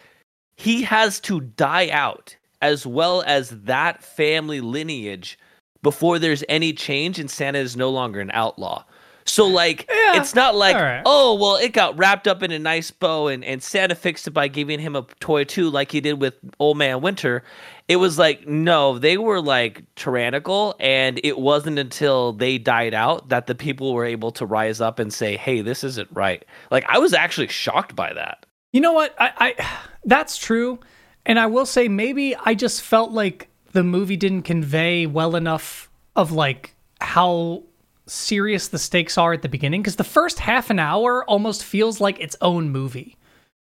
He 0.56 0.82
has 0.82 1.20
to 1.22 1.42
die 1.42 1.90
out, 1.92 2.36
as 2.62 2.86
well 2.86 3.24
as 3.26 3.50
that 3.64 4.04
family 4.04 4.62
lineage, 4.62 5.38
before 5.84 6.20
there's 6.20 6.44
any 6.50 6.74
change, 6.74 7.20
and 7.20 7.30
Santa 7.30 7.60
is 7.60 7.78
no 7.78 7.90
longer 7.90 8.20
an 8.20 8.32
outlaw. 8.34 8.84
So 9.30 9.46
like 9.46 9.86
Yeah, 9.90 10.22
it's 10.22 10.34
not 10.34 10.56
like 10.56 10.76
right. 10.76 11.02
oh 11.06 11.36
well 11.36 11.58
it 11.58 11.74
got 11.74 11.98
wrapped 11.98 12.28
up 12.28 12.44
in 12.44 12.52
a 12.52 12.60
nice 12.60 12.92
bow 12.92 13.28
and, 13.28 13.44
and 13.44 13.62
Santa 13.62 13.96
fixed 13.96 14.28
it 14.28 14.32
by 14.32 14.48
giving 14.48 14.80
him 14.80 14.96
a 14.96 15.04
toy 15.20 15.44
too 15.44 15.70
like 15.70 15.92
he 15.92 16.00
did 16.02 16.22
with 16.22 16.36
Old 16.60 16.78
Man 16.78 17.02
Winter. 17.02 17.44
It 17.88 17.98
was 17.98 18.18
like 18.18 18.48
no, 18.48 18.98
they 18.98 19.18
were 19.18 19.42
like 19.42 19.84
tyrannical 19.96 20.76
and 20.80 21.20
it 21.24 21.38
wasn't 21.40 21.78
until 21.78 22.34
they 22.34 22.58
died 22.58 22.94
out 22.94 23.30
that 23.30 23.48
the 23.48 23.56
people 23.56 23.94
were 23.94 24.06
able 24.06 24.32
to 24.32 24.46
rise 24.46 24.80
up 24.82 24.98
and 25.00 25.14
say, 25.14 25.36
Hey, 25.36 25.62
this 25.62 25.84
isn't 25.84 26.10
right. 26.12 26.46
Like 26.72 26.86
I 26.88 26.98
was 26.98 27.14
actually 27.14 27.48
shocked 27.48 27.96
by 27.96 28.14
that. 28.14 28.46
You 28.72 28.82
know 28.82 28.94
what? 28.94 29.14
I, 29.20 29.56
I 29.60 29.80
that's 30.06 30.38
true, 30.38 30.80
and 31.28 31.38
I 31.38 31.46
will 31.46 31.66
say 31.66 31.90
maybe 31.90 32.36
I 32.36 32.56
just 32.56 32.82
felt 32.82 33.12
like 33.12 33.50
the 33.74 33.84
movie 33.84 34.16
didn't 34.16 34.44
convey 34.44 35.06
well 35.06 35.36
enough 35.36 35.92
of 36.16 36.32
like 36.32 36.74
how 37.02 37.64
serious 38.08 38.70
the 38.70 38.80
stakes 38.80 39.18
are 39.18 39.34
at 39.34 39.42
the 39.42 39.50
beginning. 39.50 39.82
Because 39.82 39.98
the 39.98 40.06
first 40.06 40.40
half 40.40 40.70
an 40.70 40.80
hour 40.80 41.26
almost 41.26 41.66
feels 41.66 42.00
like 42.00 42.20
its 42.20 42.38
own 42.42 42.70
movie. 42.70 43.18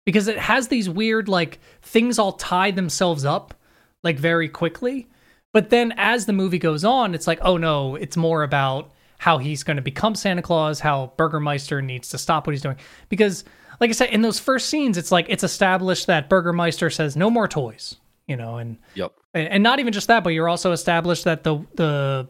Because 0.05 0.29
it 0.29 0.39
has 0.39 0.69
these 0.69 0.91
weird 0.91 1.27
like 1.27 1.59
things 1.81 2.19
all 2.19 2.33
tie 2.33 2.71
themselves 2.71 3.25
up 3.25 3.55
like 4.03 4.19
very 4.19 4.49
quickly. 4.51 5.09
But 5.55 5.71
then 5.71 5.95
as 5.97 6.27
the 6.27 6.35
movie 6.35 6.59
goes 6.59 6.85
on 6.85 7.15
it's 7.15 7.27
like 7.27 7.39
oh 7.41 7.57
no 7.57 7.95
it's 7.95 8.17
more 8.17 8.43
about 8.43 8.93
how 9.19 9.39
he's 9.39 9.63
going 9.63 9.77
to 9.77 9.83
become 9.83 10.15
santa 10.15 10.43
claus 10.43 10.81
how 10.81 11.13
burgermeister 11.17 11.81
needs 11.81 12.11
to 12.11 12.19
stop 12.19 12.47
what 12.47 12.53
he's 12.53 12.63
doing. 12.63 12.77
Because 13.09 13.43
like 13.81 13.91
i 13.91 13.93
said 13.93 14.11
in 14.11 14.23
those 14.23 14.39
first 14.39 14.69
scenes 14.69 14.97
it's 14.99 15.11
like 15.13 15.27
it's 15.29 15.45
established 15.45 16.07
that 16.07 16.29
burgermeister 16.29 16.91
says 16.91 17.17
no 17.17 17.29
more 17.31 17.49
toys 17.49 17.97
you 18.27 18.37
know 18.37 18.57
and 18.57 18.79
Yep. 18.95 19.13
and 19.35 19.49
and 19.49 19.63
not 19.63 19.81
even 19.81 19.93
just 19.93 20.07
that, 20.09 20.25
but 20.25 20.31
you're 20.31 20.49
also 20.49 20.73
established 20.73 21.25
that 21.25 21.43
the 21.45 21.59
the 21.75 22.29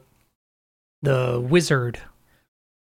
the 1.03 1.39
wizard, 1.49 2.01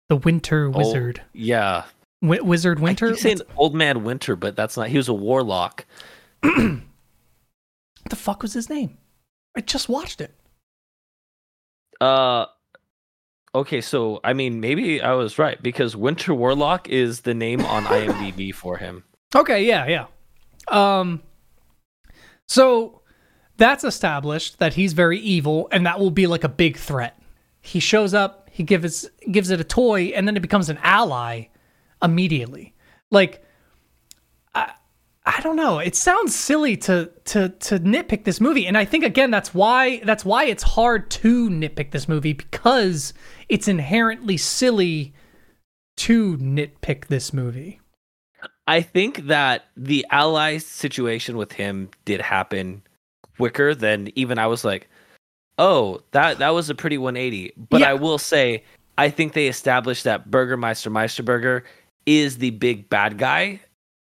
the 0.09 0.17
Winter 0.17 0.71
Wizard, 0.71 1.23
yeah. 1.33 1.85
Wi- 2.23 2.41
Wizard 2.43 2.81
Winter. 2.81 3.11
I 3.11 3.15
saying 3.15 3.43
Old 3.57 3.75
Man 3.75 4.03
Winter, 4.05 4.35
but 4.37 4.57
that's 4.57 4.77
not 4.77 4.89
he 4.89 4.97
was 4.97 5.09
a 5.09 5.15
warlock. 5.15 5.85
What 6.41 6.55
the 8.11 8.17
fuck 8.17 8.43
was 8.43 8.55
his 8.55 8.69
name? 8.71 8.97
I 9.57 9.61
just 9.61 9.89
watched 9.89 10.21
it. 10.21 10.33
Uh, 12.01 12.47
okay, 13.57 13.81
so 13.81 14.21
I 14.23 14.33
mean, 14.33 14.61
maybe 14.61 15.01
I 15.01 15.13
was 15.13 15.39
right 15.39 15.61
because 15.63 15.97
Winter 15.97 16.35
Warlock 16.35 16.89
is 16.89 17.23
the 17.23 17.35
name 17.35 17.65
on 17.65 17.85
IMDb 17.87 18.55
for 18.55 18.77
him. 18.79 19.05
Okay, 19.35 19.65
yeah, 19.65 19.87
yeah. 19.87 20.07
Um, 20.69 21.23
so 22.47 23.03
that's 23.57 23.85
established 23.85 24.59
that 24.59 24.75
he's 24.75 24.93
very 24.93 25.19
evil, 25.19 25.69
and 25.73 25.87
that 25.87 25.99
will 25.99 26.11
be 26.11 26.27
like 26.27 26.45
a 26.45 26.49
big 26.49 26.77
threat. 26.77 27.19
He 27.61 27.81
shows 27.81 28.15
up, 28.15 28.49
he 28.53 28.63
gives 28.63 29.09
gives 29.31 29.51
it 29.51 29.61
a 29.61 29.65
toy, 29.65 30.13
and 30.15 30.29
then 30.29 30.37
it 30.37 30.41
becomes 30.41 30.69
an 30.69 30.79
ally 30.83 31.47
immediately. 32.03 32.75
Like, 33.11 33.45
don't 35.47 35.57
know. 35.57 35.79
It 35.79 35.95
sounds 35.97 36.35
silly 36.35 36.76
to 36.79 37.11
to 37.26 37.49
to 37.49 37.79
nitpick 37.79 38.25
this 38.25 38.41
movie, 38.41 38.67
and 38.67 38.76
I 38.76 38.85
think 38.85 39.05
again 39.05 39.31
that's 39.31 39.55
why 39.55 40.00
that's 40.00 40.25
why 40.25 40.45
it's 40.45 40.62
hard 40.62 41.11
to 41.12 41.49
nitpick 41.49 41.93
this 41.93 42.09
movie 42.09 42.33
because 42.33 43.15
it's 43.49 43.69
inherently 43.69 44.37
silly 44.37 45.15
to 45.99 46.37
nitpick 46.38 47.07
this 47.07 47.33
movie. 47.33 47.81
I 48.67 48.83
think 48.83 49.29
that 49.29 49.67
the 49.76 50.05
ally 50.11 50.59
situation 50.59 51.37
with 51.37 51.53
him 51.53 51.88
did 52.05 52.21
happen 52.21 52.83
quicker 53.38 53.75
than 53.75 54.11
even 54.19 54.38
I 54.38 54.49
was 54.49 54.65
like, 54.65 54.88
oh, 55.59 56.03
that 56.11 56.38
that 56.38 56.50
was 56.50 56.69
a 56.69 56.75
pretty 56.75 56.99
180. 56.99 57.53
But 57.71 57.81
Yeah. 57.81 57.91
I 57.91 57.95
will 57.95 58.19
say, 58.19 58.65
I 58.99 59.09
think 59.11 59.33
they 59.33 59.47
established 59.47 60.05
that 60.05 60.31
Burgermeister 60.31 60.91
Meisterburger 60.91 61.62
is 62.05 62.38
the 62.38 62.50
big 62.50 62.88
bad 62.88 63.19
guy. 63.19 63.61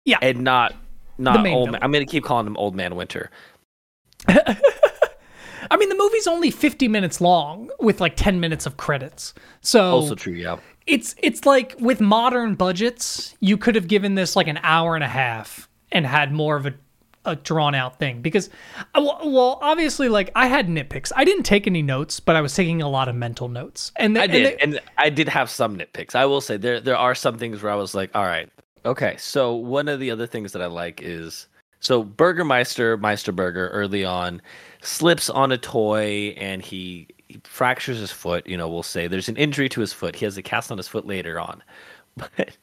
Yeah. 0.05 0.19
and 0.23 0.43
not 0.43 0.73
not 1.19 1.47
old. 1.47 1.71
Man. 1.73 1.83
I'm 1.83 1.93
gonna 1.93 2.07
keep 2.07 2.25
calling 2.25 2.47
him 2.47 2.57
Old 2.57 2.75
Man 2.75 2.95
Winter. 2.97 3.31
I 4.29 5.77
mean, 5.79 5.89
the 5.89 5.97
movie's 5.97 6.27
only 6.29 6.51
50 6.51 6.87
minutes 6.89 7.21
long 7.21 7.71
with 7.81 8.01
like 8.01 8.15
10 8.17 8.39
minutes 8.39 8.67
of 8.67 8.77
credits. 8.77 9.35
So 9.63 9.83
Also 9.91 10.15
true, 10.15 10.33
yeah. 10.35 10.59
it's 10.87 11.15
it's 11.23 11.45
like 11.45 11.75
with 11.81 12.01
modern 12.01 12.55
budgets, 12.55 13.35
you 13.41 13.57
could 13.57 13.75
have 13.75 13.89
given 13.89 14.15
this 14.15 14.37
like 14.37 14.47
an 14.47 14.61
hour 14.63 14.95
and 14.95 15.03
a 15.03 15.09
half 15.09 15.69
and 15.91 16.07
had 16.07 16.31
more 16.33 16.55
of 16.57 16.67
a, 16.67 16.75
a 17.25 17.35
drawn 17.35 17.75
out 17.75 17.99
thing 17.99 18.23
because 18.23 18.49
uh, 18.95 19.03
well, 19.25 19.59
obviously 19.61 20.09
like 20.09 20.31
I 20.37 20.47
had 20.47 20.69
nitpicks. 20.69 21.11
I 21.17 21.25
didn't 21.25 21.43
take 21.45 21.67
any 21.67 21.83
notes, 21.83 22.21
but 22.21 22.37
I 22.37 22.41
was 22.43 22.55
taking 22.55 22.81
a 22.81 22.89
lot 22.89 23.09
of 23.09 23.17
mental 23.17 23.49
notes. 23.49 23.91
And 23.97 24.15
the, 24.15 24.21
I 24.21 24.25
and 24.25 24.33
did, 24.33 24.47
the- 24.47 24.63
and 24.63 24.81
I 24.99 25.11
did 25.11 25.29
have 25.29 25.51
some 25.51 25.77
nitpicks. 25.77 26.15
I 26.15 26.27
will 26.27 26.41
say 26.41 26.57
there 26.59 26.79
there 26.81 26.97
are 26.97 27.15
some 27.17 27.39
things 27.39 27.61
where 27.61 27.73
I 27.73 27.77
was 27.77 27.93
like, 27.93 28.11
all 28.15 28.25
right, 28.25 28.49
okay. 28.87 29.17
So 29.19 29.55
one 29.55 29.89
of 29.89 30.01
the 30.01 30.11
other 30.11 30.27
things 30.27 30.53
that 30.53 30.63
I 30.63 30.67
like 30.67 31.01
is 31.03 31.49
so 31.81 32.03
Burgermeister 32.03 32.97
Meisterburger 32.99 33.69
early 33.73 34.05
on 34.05 34.41
slips 34.83 35.29
on 35.29 35.53
a 35.53 35.59
toy 35.59 36.35
and 36.39 36.63
he, 36.63 37.09
he 37.29 37.41
fractures 37.45 37.99
his 37.99 38.11
foot. 38.11 38.47
You 38.47 38.57
know, 38.57 38.69
we'll 38.69 38.83
say 38.83 39.07
there's 39.07 39.29
an 39.29 39.37
injury 39.37 39.69
to 39.71 39.81
his 39.81 39.93
foot. 39.93 40.17
He 40.17 40.25
has 40.25 40.39
a 40.39 40.43
cast 40.43 40.71
on 40.71 40.79
his 40.79 40.89
foot 40.89 41.07
later 41.07 41.39
on, 41.39 41.63
but. 42.17 42.57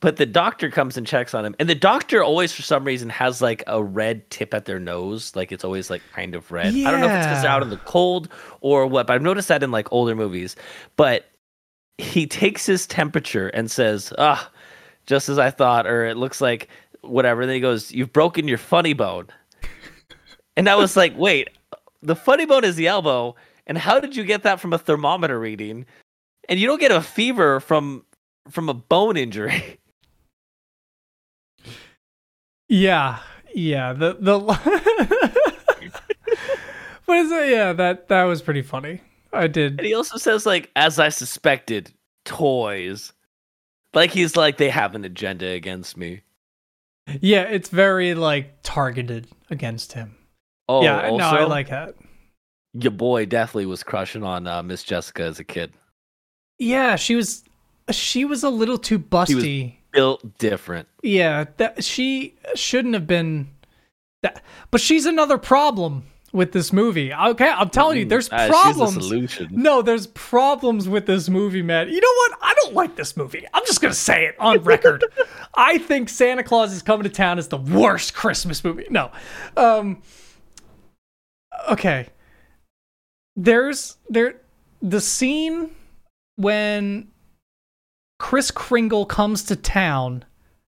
But 0.00 0.16
the 0.18 0.26
doctor 0.26 0.70
comes 0.70 0.98
and 0.98 1.06
checks 1.06 1.32
on 1.32 1.46
him, 1.46 1.56
and 1.58 1.70
the 1.70 1.74
doctor 1.74 2.22
always, 2.22 2.52
for 2.52 2.60
some 2.60 2.84
reason, 2.84 3.08
has 3.08 3.40
like 3.40 3.64
a 3.66 3.82
red 3.82 4.28
tip 4.28 4.52
at 4.52 4.66
their 4.66 4.78
nose, 4.78 5.34
like 5.34 5.50
it's 5.50 5.64
always 5.64 5.88
like 5.88 6.02
kind 6.12 6.34
of 6.34 6.52
red. 6.52 6.66
I 6.66 6.90
don't 6.90 7.00
know 7.00 7.06
if 7.06 7.12
it's 7.12 7.26
because 7.26 7.42
they're 7.42 7.50
out 7.50 7.62
in 7.62 7.70
the 7.70 7.78
cold 7.78 8.28
or 8.60 8.86
what, 8.86 9.06
but 9.06 9.14
I've 9.14 9.22
noticed 9.22 9.48
that 9.48 9.62
in 9.62 9.70
like 9.70 9.90
older 9.90 10.14
movies. 10.14 10.54
But 10.96 11.30
he 11.96 12.26
takes 12.26 12.66
his 12.66 12.86
temperature 12.86 13.48
and 13.48 13.70
says, 13.70 14.12
"Ah, 14.18 14.50
just 15.06 15.28
as 15.28 15.38
I 15.38 15.50
thought," 15.50 15.86
or 15.86 16.06
it 16.06 16.16
looks 16.16 16.40
like 16.40 16.68
whatever. 17.02 17.42
And 17.42 17.50
then 17.50 17.56
he 17.56 17.60
goes, 17.60 17.92
"You've 17.92 18.12
broken 18.12 18.48
your 18.48 18.58
funny 18.58 18.92
bone," 18.92 19.28
and 20.56 20.68
I 20.68 20.76
was 20.76 20.96
like, 20.96 21.16
"Wait, 21.16 21.50
the 22.02 22.16
funny 22.16 22.46
bone 22.46 22.64
is 22.64 22.76
the 22.76 22.88
elbow, 22.88 23.34
and 23.66 23.78
how 23.78 24.00
did 24.00 24.16
you 24.16 24.24
get 24.24 24.42
that 24.44 24.60
from 24.60 24.72
a 24.72 24.78
thermometer 24.78 25.38
reading? 25.38 25.86
And 26.48 26.60
you 26.60 26.66
don't 26.66 26.80
get 26.80 26.92
a 26.92 27.00
fever 27.00 27.60
from 27.60 28.04
from 28.50 28.68
a 28.68 28.74
bone 28.74 29.16
injury." 29.16 29.78
yeah, 32.68 33.18
yeah, 33.54 33.92
the 33.92 34.16
the 34.20 34.38
What 37.06 37.18
is 37.18 37.30
it? 37.30 37.50
Yeah, 37.50 37.72
that 37.72 38.08
that 38.08 38.24
was 38.24 38.42
pretty 38.42 38.62
funny. 38.62 39.00
I 39.32 39.46
did. 39.46 39.78
And 39.78 39.86
he 39.86 39.94
also 39.94 40.18
says, 40.18 40.44
like, 40.44 40.70
as 40.76 40.98
I 40.98 41.08
suspected, 41.08 41.92
toys. 42.24 43.12
Like 43.96 44.10
he's 44.10 44.36
like 44.36 44.58
they 44.58 44.68
have 44.68 44.94
an 44.94 45.06
agenda 45.06 45.48
against 45.48 45.96
me. 45.96 46.20
Yeah, 47.22 47.42
it's 47.44 47.70
very 47.70 48.14
like 48.14 48.58
targeted 48.62 49.26
against 49.48 49.94
him. 49.94 50.16
Oh, 50.68 50.82
yeah, 50.82 51.08
also, 51.08 51.16
no, 51.16 51.30
I 51.30 51.44
like 51.44 51.70
that. 51.70 51.94
your 52.74 52.90
boy 52.90 53.24
definitely 53.24 53.66
was 53.66 53.82
crushing 53.82 54.22
on 54.22 54.46
uh, 54.46 54.62
Miss 54.62 54.82
Jessica 54.82 55.22
as 55.22 55.38
a 55.38 55.44
kid. 55.44 55.72
Yeah, 56.58 56.96
she 56.96 57.14
was 57.14 57.42
she 57.90 58.26
was 58.26 58.42
a 58.42 58.50
little 58.50 58.76
too 58.76 58.98
busty. 58.98 59.76
Built 59.92 60.36
different. 60.36 60.88
Yeah, 61.02 61.46
that 61.56 61.82
she 61.82 62.34
shouldn't 62.54 62.92
have 62.92 63.06
been 63.06 63.48
that 64.22 64.42
but 64.70 64.82
she's 64.82 65.06
another 65.06 65.38
problem 65.38 66.04
with 66.36 66.52
this 66.52 66.72
movie. 66.72 67.12
Okay, 67.12 67.48
I'm 67.48 67.70
telling 67.70 67.98
you 67.98 68.04
there's 68.04 68.30
Uh, 68.30 68.46
problems. 68.48 69.08
The. 69.08 69.48
No, 69.50 69.80
there's 69.82 70.06
problems 70.08 70.88
with 70.88 71.06
this 71.06 71.28
movie, 71.28 71.62
man. 71.62 71.88
You 71.88 72.00
know 72.00 72.14
what? 72.28 72.38
I 72.42 72.54
don't 72.62 72.74
like 72.74 72.94
this 72.94 73.16
movie. 73.16 73.44
I'm 73.54 73.64
just 73.66 73.80
gonna 73.80 73.94
say 73.94 74.26
it 74.26 74.36
on 74.38 74.62
record. 74.62 75.04
I 75.54 75.78
think 75.78 76.08
Santa 76.10 76.42
Claus 76.44 76.72
is 76.72 76.82
Coming 76.82 77.04
to 77.04 77.08
Town 77.08 77.38
is 77.38 77.48
the 77.48 77.56
worst 77.56 78.14
Christmas 78.14 78.62
movie. 78.62 78.86
No, 78.90 79.10
um, 79.56 80.02
okay. 81.70 82.08
There's 83.34 83.96
there 84.08 84.40
the 84.82 85.00
scene 85.00 85.70
when 86.36 87.08
Kris 88.18 88.50
Kringle 88.50 89.06
comes 89.06 89.42
to 89.44 89.56
town 89.56 90.24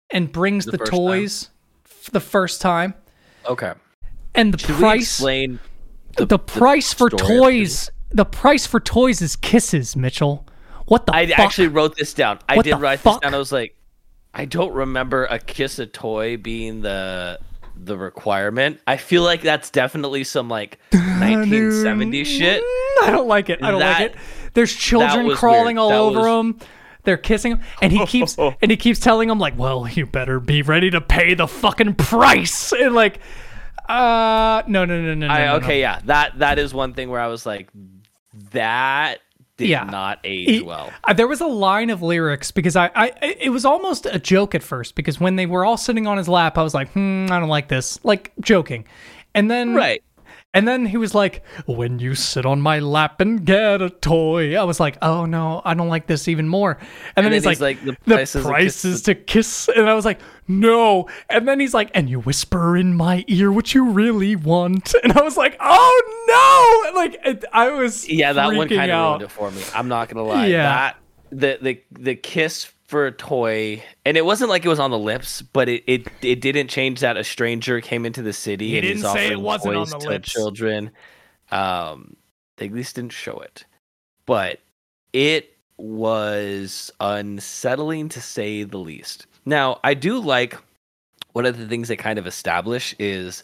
and 0.10 0.32
brings 0.32 0.66
The 0.66 0.72
the, 0.72 0.78
toys 0.86 1.50
f- 1.86 2.10
the 2.12 2.20
first 2.20 2.62
time, 2.62 2.96
Okay. 3.46 3.74
And 4.36 4.54
the 4.54 4.58
Should 4.58 4.76
price 4.76 5.02
explain 5.02 5.60
the, 6.18 6.38
price 6.40 6.94
for 6.94 7.10
toys 7.10 7.92
the 8.12 8.26
price 8.26 8.66
for 8.68 8.80
toys 8.80 9.22
is 9.22 9.36
kisses 9.36 9.96
mitchell 9.96 10.46
what 10.86 11.06
the 11.06 11.14
I 11.16 11.28
fuck 11.28 11.40
actually 11.40 11.68
wrote 11.68 11.96
this 11.98 12.14
down. 12.16 12.40
I 12.50 12.56
What 12.56 12.66
did 12.66 12.80
write 12.80 13.00
fuck? 13.00 13.22
this 13.22 13.28
down. 13.28 13.36
I 13.36 13.38
was 13.38 13.52
like, 13.52 13.76
I 14.34 14.46
don't 14.46 14.74
remember 14.74 15.26
a 15.26 15.38
kiss 15.38 15.78
a 15.78 15.86
toy 15.86 16.36
being 16.38 16.82
the 16.82 17.40
the 17.76 17.96
requirement. 17.96 18.80
I 18.88 18.98
feel 18.98 19.22
like 19.24 19.42
that's 19.42 19.70
definitely 19.70 20.24
some 20.24 20.50
like 20.50 20.80
1970s 20.92 22.26
shit. 22.26 22.64
I 23.04 23.12
don't 23.12 23.28
like 23.28 23.50
it 23.50 23.64
i 23.64 23.72
don't 23.72 23.80
That- 23.80 24.00
like 24.02 24.12
it 24.12 24.16
there's 24.54 24.74
children 24.76 25.30
crawling 25.36 25.78
weird. 25.78 25.92
all 25.92 26.12
That 26.12 26.20
over 26.20 26.20
was- 26.42 26.46
him 26.62 26.68
they're 27.04 27.18
kissing 27.18 27.54
him 27.54 27.62
and 27.82 27.92
he 27.94 28.06
keeps 28.06 28.36
and 28.62 28.70
he 28.72 28.76
keeps 28.78 29.00
telling 29.00 29.30
him 29.30 29.40
like 29.40 29.58
well 29.58 29.88
you 29.88 30.06
better 30.06 30.40
be 30.40 30.62
ready 30.62 30.90
to 30.90 31.00
pay 31.02 31.34
the 31.34 31.48
fucking 31.48 31.96
price 31.96 32.72
and 32.74 32.94
like 32.94 33.20
uh 33.90 34.64
no 34.68 34.86
no 34.86 35.02
no 35.02 35.14
no 35.16 35.28
no 35.28 35.34
I, 35.34 35.40
no, 35.40 35.46
no. 35.46 35.56
okay, 35.58 35.80
yeah, 35.82 36.00
that 36.06 36.38
that 36.40 36.60
is 36.60 36.74
one 36.74 36.94
thing 36.94 37.10
where 37.10 37.20
I 37.22 37.28
was 37.28 37.46
like, 37.46 37.70
that 38.52 39.20
did 39.58 39.68
Yeah. 39.70 39.84
not 39.84 40.20
age 40.24 40.48
He- 40.48 40.62
well. 40.62 40.92
uh, 41.04 41.14
there 41.14 41.28
was 41.28 41.42
a 41.42 41.48
line 41.48 41.90
of 41.90 42.02
lyrics 42.02 42.52
because 42.52 42.76
I, 42.76 42.90
I, 42.96 43.12
it 43.22 43.50
was 43.50 43.66
almost 43.66 44.06
a 44.06 44.18
joke 44.20 44.56
at 44.56 44.64
first 44.64 44.96
because 44.96 45.20
when 45.20 45.36
they 45.36 45.46
were 45.46 45.66
all 45.66 45.76
sitting 45.78 46.08
on 46.08 46.18
his 46.18 46.30
lap, 46.30 46.58
I 46.58 46.64
was 46.64 46.74
like, 46.74 46.90
hmm, 46.94 47.28
I 47.30 47.40
don't 47.40 47.50
like 47.50 47.68
this, 47.68 48.00
like 48.06 48.32
joking, 48.40 48.86
and 49.36 49.50
then 49.52 49.74
Right. 49.76 50.02
And 50.54 50.68
then 50.68 50.86
he 50.86 50.98
was 50.98 51.14
like, 51.14 51.44
when 51.68 52.00
you 52.00 52.16
sit 52.16 52.46
on 52.46 52.62
my 52.62 52.80
lap 52.80 53.22
and 53.22 53.46
get 53.46 53.82
a 53.82 53.90
toy, 53.90 54.58
I 54.58 54.64
was 54.64 54.80
like, 54.80 54.98
oh 55.02 55.26
no, 55.26 55.62
I 55.66 55.74
don't 55.74 55.90
like 55.90 56.08
this 56.08 56.28
even 56.28 56.48
more, 56.48 56.78
and, 57.16 57.26
then, 57.26 57.32
then 57.32 57.34
he's, 57.34 57.46
he's 57.46 57.62
like, 57.62 57.78
like, 57.84 57.86
the 57.86 57.98
the 58.06 58.16
price, 58.16 58.36
price 58.36 58.86
is 58.86 58.86
a 58.86 58.96
is 58.96 59.02
to 59.04 59.16
kiss, 59.16 59.70
and 59.76 59.90
I 59.90 59.94
was 59.94 60.06
like, 60.06 60.20
no, 60.48 61.08
and 61.30 61.48
then 61.48 61.60
he's 61.60 61.74
like, 61.74 61.92
and 61.94 62.10
you 62.10 62.20
whisper 62.20 62.76
in 62.76 62.96
my 62.96 63.24
ear 63.28 63.52
what 63.52 63.74
you 63.74 63.90
really 63.90 64.36
want, 64.36 64.94
and 65.04 65.14
I 65.14 65.22
was 65.22 65.38
like, 65.38 65.58
oh 65.60 66.92
no, 66.94 67.00
like 67.00 67.20
it, 67.24 67.46
I 67.54 67.70
was 67.72 68.08
Yeah, 68.10 68.34
that 68.34 68.56
one 68.56 68.68
kind 68.70 68.92
of 68.92 69.10
ruined 69.10 69.22
it 69.24 69.32
for 69.32 69.52
me. 69.52 69.62
I'm 69.74 69.88
not 69.88 70.10
gonna 70.10 70.24
lie. 70.24 70.48
Yeah. 70.48 70.64
That 70.64 70.98
the 71.32 71.60
the 71.62 71.84
the 71.92 72.16
kiss 72.16 72.72
for 72.90 73.06
a 73.06 73.12
toy, 73.12 73.84
and 74.04 74.18
it 74.18 74.26
wasn't 74.26 74.50
like 74.50 74.66
it 74.66 74.68
was 74.68 74.80
on 74.80 74.90
the 74.90 74.98
lips, 74.98 75.44
but 75.44 75.70
it 75.70 75.84
it, 75.86 76.08
it 76.24 76.42
didn't 76.42 76.70
change 76.70 77.02
that 77.02 77.18
a 77.18 77.24
stranger 77.24 77.82
came 77.82 78.04
into 78.04 78.24
the 78.24 78.34
city 78.34 78.70
He 78.70 78.78
and 78.78 78.86
he's 78.86 79.02
didn't 79.04 79.14
say 79.14 79.28
it 79.28 79.36
offering 79.36 79.44
wasn't 79.44 79.76
on 79.76 79.86
toys 79.86 79.92
the 79.92 80.00
to 80.00 80.10
lips. 80.10 80.30
children. 80.32 80.92
Um, 81.52 82.16
they 82.58 82.66
at 82.66 82.74
least 82.74 82.96
didn't 82.96 83.14
show 83.14 83.40
it, 83.42 83.64
but 84.26 84.60
it 85.14 85.56
was 85.78 86.90
unsettling 87.00 88.10
to 88.10 88.22
say 88.22 88.64
the 88.64 88.80
least. 88.80 89.28
Now, 89.46 89.80
I 89.84 89.94
do 89.94 90.20
like 90.20 90.58
one 91.34 91.46
of 91.46 91.58
the 91.60 91.68
things 91.68 91.88
they 91.90 91.96
kind 91.96 92.18
of 92.18 92.26
establish 92.26 92.96
is 92.98 93.44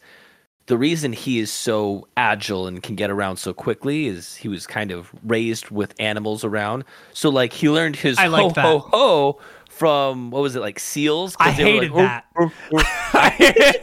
the 0.67 0.77
reason 0.77 1.13
he 1.13 1.39
is 1.39 1.51
so 1.51 2.07
agile 2.17 2.65
and 2.67 2.81
can 2.81 2.95
get 2.95 3.11
around 3.11 3.37
so 3.37 3.53
quickly 3.53 4.07
is 4.07 4.35
he 4.35 4.47
was 4.47 4.65
kind 4.65 4.91
of 4.91 5.11
raised 5.23 5.69
with 5.69 5.93
animals 5.99 6.43
around. 6.43 6.83
So 7.13 7.29
like 7.29 7.53
he 7.53 7.69
learned 7.69 7.95
his 7.95 8.17
I 8.17 8.27
like 8.27 8.43
ho 8.43 8.49
that. 8.51 8.65
ho 8.65 8.79
ho 8.79 9.39
from 9.69 10.31
what 10.31 10.41
was 10.41 10.55
it 10.55 10.61
like 10.61 10.79
seals? 10.79 11.35
I 11.39 11.51
hated 11.51 11.91
like, 11.91 12.23
that. 12.71 13.75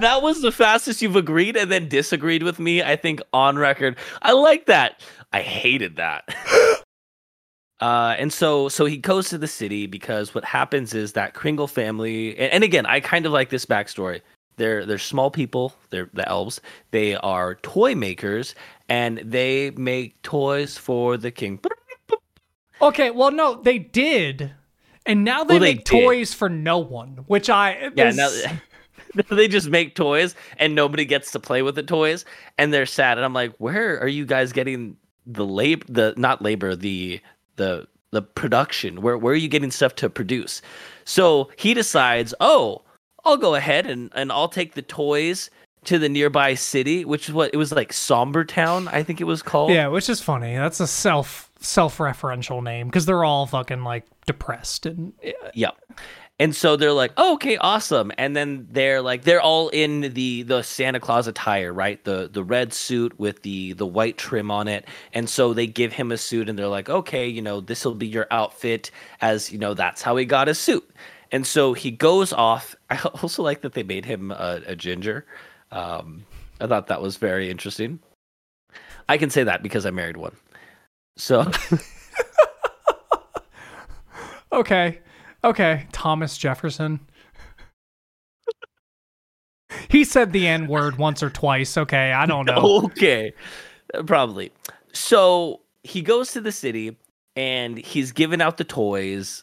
that 0.00 0.22
was 0.22 0.40
the 0.40 0.52
fastest 0.52 1.02
you've 1.02 1.16
agreed 1.16 1.56
and 1.56 1.70
then 1.70 1.88
disagreed 1.88 2.42
with 2.42 2.60
me, 2.60 2.82
I 2.82 2.94
think, 2.96 3.20
on 3.32 3.58
record. 3.58 3.96
I 4.22 4.32
like 4.32 4.66
that. 4.66 5.02
I 5.32 5.40
hated 5.42 5.96
that. 5.96 6.28
Uh, 7.80 8.14
and 8.18 8.32
so 8.32 8.68
so 8.68 8.84
he 8.84 8.96
goes 8.98 9.28
to 9.30 9.38
the 9.38 9.46
city 9.48 9.86
because 9.86 10.34
what 10.34 10.44
happens 10.44 10.92
is 10.94 11.12
that 11.14 11.32
Kringle 11.34 11.66
family 11.66 12.36
and, 12.38 12.52
and 12.52 12.64
again, 12.64 12.84
I 12.86 13.00
kind 13.00 13.24
of 13.26 13.32
like 13.32 13.48
this 13.48 13.64
backstory. 13.64 14.20
They're 14.56 14.84
they're 14.84 14.98
small 14.98 15.30
people, 15.30 15.72
they're 15.88 16.10
the 16.12 16.28
elves. 16.28 16.60
They 16.90 17.14
are 17.16 17.54
toy 17.56 17.94
makers 17.94 18.54
and 18.90 19.18
they 19.24 19.70
make 19.72 20.20
toys 20.22 20.76
for 20.76 21.16
the 21.16 21.30
king. 21.30 21.58
Okay, 22.82 23.10
well 23.10 23.30
no, 23.30 23.54
they 23.62 23.78
did. 23.78 24.52
And 25.06 25.24
now 25.24 25.44
they 25.44 25.54
Well, 25.54 25.60
make 25.62 25.84
did. 25.84 26.02
toys 26.04 26.34
for 26.34 26.48
no 26.48 26.78
one, 26.78 27.24
which 27.26 27.48
I 27.50 27.90
Yeah, 27.94 28.08
is- 28.08 28.16
now 29.14 29.22
they 29.30 29.48
just 29.48 29.68
make 29.68 29.94
toys 29.94 30.34
and 30.58 30.74
nobody 30.74 31.04
gets 31.04 31.32
to 31.32 31.40
play 31.40 31.62
with 31.62 31.74
the 31.74 31.82
toys 31.82 32.24
and 32.58 32.72
they're 32.72 32.86
sad. 32.86 33.16
And 33.18 33.24
I'm 33.24 33.32
like, 33.32 33.54
where 33.56 33.98
are 34.00 34.06
you 34.08 34.26
guys 34.26 34.52
getting 34.52 34.96
the 35.26 35.44
labor 35.46 35.84
the 35.88 36.14
not 36.16 36.42
labor, 36.42 36.76
the 36.76 37.20
the 37.56 37.86
the 38.10 38.22
production? 38.22 39.02
Where 39.02 39.16
where 39.18 39.32
are 39.32 39.36
you 39.36 39.48
getting 39.48 39.70
stuff 39.70 39.94
to 39.96 40.10
produce? 40.10 40.62
So 41.04 41.50
he 41.56 41.74
decides, 41.74 42.34
oh, 42.40 42.82
I'll 43.24 43.36
go 43.36 43.54
ahead 43.54 43.86
and, 43.86 44.10
and 44.14 44.32
I'll 44.32 44.48
take 44.48 44.74
the 44.74 44.82
toys 44.82 45.50
to 45.84 45.98
the 45.98 46.08
nearby 46.08 46.54
city, 46.54 47.04
which 47.04 47.28
is 47.28 47.34
what 47.34 47.52
it 47.52 47.56
was 47.56 47.72
like 47.72 47.92
Somber 47.92 48.44
Town, 48.44 48.88
I 48.88 49.02
think 49.02 49.20
it 49.20 49.24
was 49.24 49.42
called. 49.42 49.70
Yeah, 49.70 49.88
which 49.88 50.08
is 50.08 50.20
funny. 50.20 50.54
That's 50.56 50.80
a 50.80 50.86
self 50.86 51.50
self-referential 51.60 52.62
name 52.62 52.86
because 52.86 53.04
they're 53.06 53.24
all 53.24 53.46
fucking 53.46 53.84
like 53.84 54.04
depressed 54.26 54.86
and 54.86 55.12
Yep. 55.54 55.76
And 56.40 56.56
so 56.56 56.74
they're 56.76 56.94
like, 56.94 57.12
oh, 57.18 57.34
okay, 57.34 57.58
awesome. 57.58 58.10
And 58.16 58.34
then 58.34 58.66
they're 58.70 59.02
like, 59.02 59.24
they're 59.24 59.42
all 59.42 59.68
in 59.68 60.00
the 60.14 60.42
the 60.42 60.62
Santa 60.62 60.98
Claus 60.98 61.26
attire, 61.26 61.70
right? 61.70 62.02
The 62.02 62.30
the 62.32 62.42
red 62.42 62.72
suit 62.72 63.20
with 63.20 63.42
the 63.42 63.74
the 63.74 63.86
white 63.86 64.16
trim 64.16 64.50
on 64.50 64.66
it. 64.66 64.86
And 65.12 65.28
so 65.28 65.52
they 65.52 65.66
give 65.66 65.92
him 65.92 66.10
a 66.10 66.16
suit, 66.16 66.48
and 66.48 66.58
they're 66.58 66.66
like, 66.66 66.88
okay, 66.88 67.28
you 67.28 67.42
know, 67.42 67.60
this 67.60 67.84
will 67.84 67.94
be 67.94 68.06
your 68.06 68.26
outfit, 68.30 68.90
as 69.20 69.52
you 69.52 69.58
know, 69.58 69.74
that's 69.74 70.00
how 70.00 70.16
he 70.16 70.24
got 70.24 70.48
his 70.48 70.58
suit. 70.58 70.88
And 71.30 71.46
so 71.46 71.74
he 71.74 71.90
goes 71.90 72.32
off. 72.32 72.74
I 72.90 72.98
also 73.22 73.42
like 73.42 73.60
that 73.60 73.74
they 73.74 73.82
made 73.82 74.06
him 74.06 74.30
a, 74.30 74.62
a 74.66 74.74
ginger. 74.74 75.26
Um, 75.70 76.24
I 76.58 76.66
thought 76.66 76.86
that 76.86 77.02
was 77.02 77.18
very 77.18 77.50
interesting. 77.50 78.00
I 79.10 79.18
can 79.18 79.28
say 79.28 79.44
that 79.44 79.62
because 79.62 79.84
I 79.84 79.90
married 79.90 80.16
one. 80.16 80.36
So 81.18 81.44
Okay. 84.52 84.98
Okay. 85.44 85.86
Thomas 85.92 86.36
Jefferson. 86.36 87.00
he 89.88 90.04
said 90.04 90.32
the 90.32 90.46
N 90.46 90.66
word 90.66 90.98
once 90.98 91.22
or 91.22 91.30
twice. 91.30 91.76
Okay. 91.76 92.12
I 92.12 92.26
don't 92.26 92.46
know. 92.46 92.82
Okay, 92.90 93.32
probably. 94.06 94.52
So 94.92 95.60
he 95.82 96.02
goes 96.02 96.32
to 96.32 96.40
the 96.40 96.52
city 96.52 96.96
and 97.36 97.78
he's 97.78 98.12
giving 98.12 98.42
out 98.42 98.56
the 98.56 98.64
toys, 98.64 99.42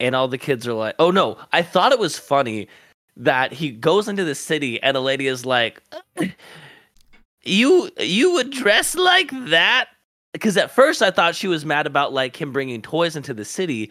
and 0.00 0.14
all 0.14 0.28
the 0.28 0.38
kids 0.38 0.66
are 0.66 0.72
like, 0.74 0.94
"Oh 0.98 1.10
no!" 1.10 1.38
I 1.52 1.62
thought 1.62 1.92
it 1.92 1.98
was 1.98 2.18
funny 2.18 2.68
that 3.16 3.52
he 3.52 3.70
goes 3.70 4.08
into 4.08 4.24
the 4.24 4.34
city 4.34 4.82
and 4.82 4.96
a 4.96 5.00
lady 5.00 5.26
is 5.26 5.46
like, 5.46 5.82
"You 7.44 7.90
you 7.98 8.32
would 8.32 8.50
dress 8.50 8.94
like 8.94 9.30
that?" 9.48 9.88
Because 10.32 10.56
at 10.56 10.70
first 10.70 11.02
I 11.02 11.10
thought 11.10 11.34
she 11.34 11.48
was 11.48 11.64
mad 11.64 11.86
about 11.86 12.12
like 12.12 12.40
him 12.40 12.52
bringing 12.52 12.82
toys 12.82 13.16
into 13.16 13.32
the 13.34 13.44
city, 13.44 13.90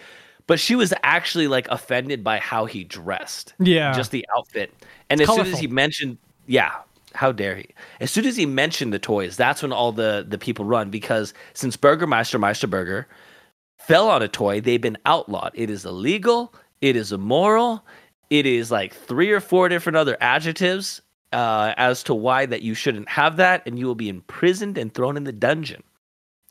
but 0.51 0.59
she 0.59 0.75
was 0.75 0.93
actually 1.01 1.47
like 1.47 1.65
offended 1.69 2.25
by 2.25 2.37
how 2.37 2.65
he 2.65 2.83
dressed 2.83 3.53
Yeah. 3.57 3.93
just 3.93 4.11
the 4.11 4.25
outfit. 4.35 4.73
And 5.09 5.21
as 5.21 5.29
soon 5.29 5.45
as 5.45 5.59
he 5.59 5.67
mentioned, 5.67 6.17
yeah, 6.45 6.73
how 7.13 7.31
dare 7.31 7.55
he? 7.55 7.69
As 8.01 8.11
soon 8.11 8.25
as 8.25 8.35
he 8.35 8.45
mentioned 8.45 8.91
the 8.91 8.99
toys, 8.99 9.37
that's 9.37 9.61
when 9.61 9.71
all 9.71 9.93
the 9.93 10.25
the 10.27 10.37
people 10.37 10.65
run 10.65 10.89
because 10.89 11.33
since 11.53 11.77
Burgermeister 11.77 12.37
Meisterburger 12.37 13.05
fell 13.77 14.09
on 14.09 14.21
a 14.21 14.27
toy, 14.27 14.59
they've 14.59 14.81
been 14.81 14.97
outlawed. 15.05 15.53
It 15.53 15.69
is 15.69 15.85
illegal. 15.85 16.53
It 16.81 16.97
is 16.97 17.13
immoral. 17.13 17.85
It 18.29 18.45
is 18.45 18.71
like 18.71 18.93
three 18.93 19.31
or 19.31 19.39
four 19.39 19.69
different 19.69 19.95
other 19.95 20.17
adjectives 20.19 21.01
uh, 21.31 21.73
as 21.77 22.03
to 22.03 22.13
why 22.13 22.45
that 22.45 22.61
you 22.61 22.73
shouldn't 22.73 23.07
have 23.07 23.37
that, 23.37 23.63
and 23.65 23.79
you 23.79 23.85
will 23.85 23.95
be 23.95 24.09
imprisoned 24.09 24.77
and 24.77 24.93
thrown 24.93 25.15
in 25.15 25.23
the 25.23 25.31
dungeon. 25.31 25.81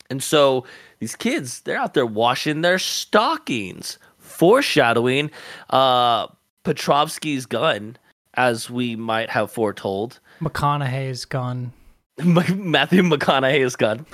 And 0.08 0.22
so 0.22 0.64
these 1.00 1.16
kids, 1.16 1.60
they're 1.62 1.78
out 1.78 1.94
there 1.94 2.06
washing 2.06 2.60
their 2.60 2.78
stockings, 2.78 3.98
foreshadowing 4.18 5.30
uh, 5.70 6.28
Petrovsky's 6.64 7.46
gun, 7.46 7.96
as 8.34 8.70
we 8.70 8.96
might 8.96 9.30
have 9.30 9.50
foretold. 9.50 10.20
McConaughey's 10.40 11.24
gun. 11.24 11.72
Matthew 12.24 13.02
McConaughey's 13.02 13.76
gun. 13.76 14.06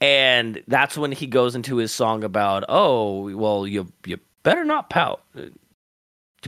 And 0.00 0.62
that's 0.68 0.96
when 0.96 1.10
he 1.10 1.26
goes 1.26 1.56
into 1.56 1.76
his 1.76 1.90
song 1.92 2.22
about, 2.22 2.64
oh, 2.68 3.34
well, 3.36 3.66
you 3.66 3.92
you 4.06 4.18
better 4.44 4.64
not 4.64 4.90
pout. 4.90 5.22
You 5.34 5.50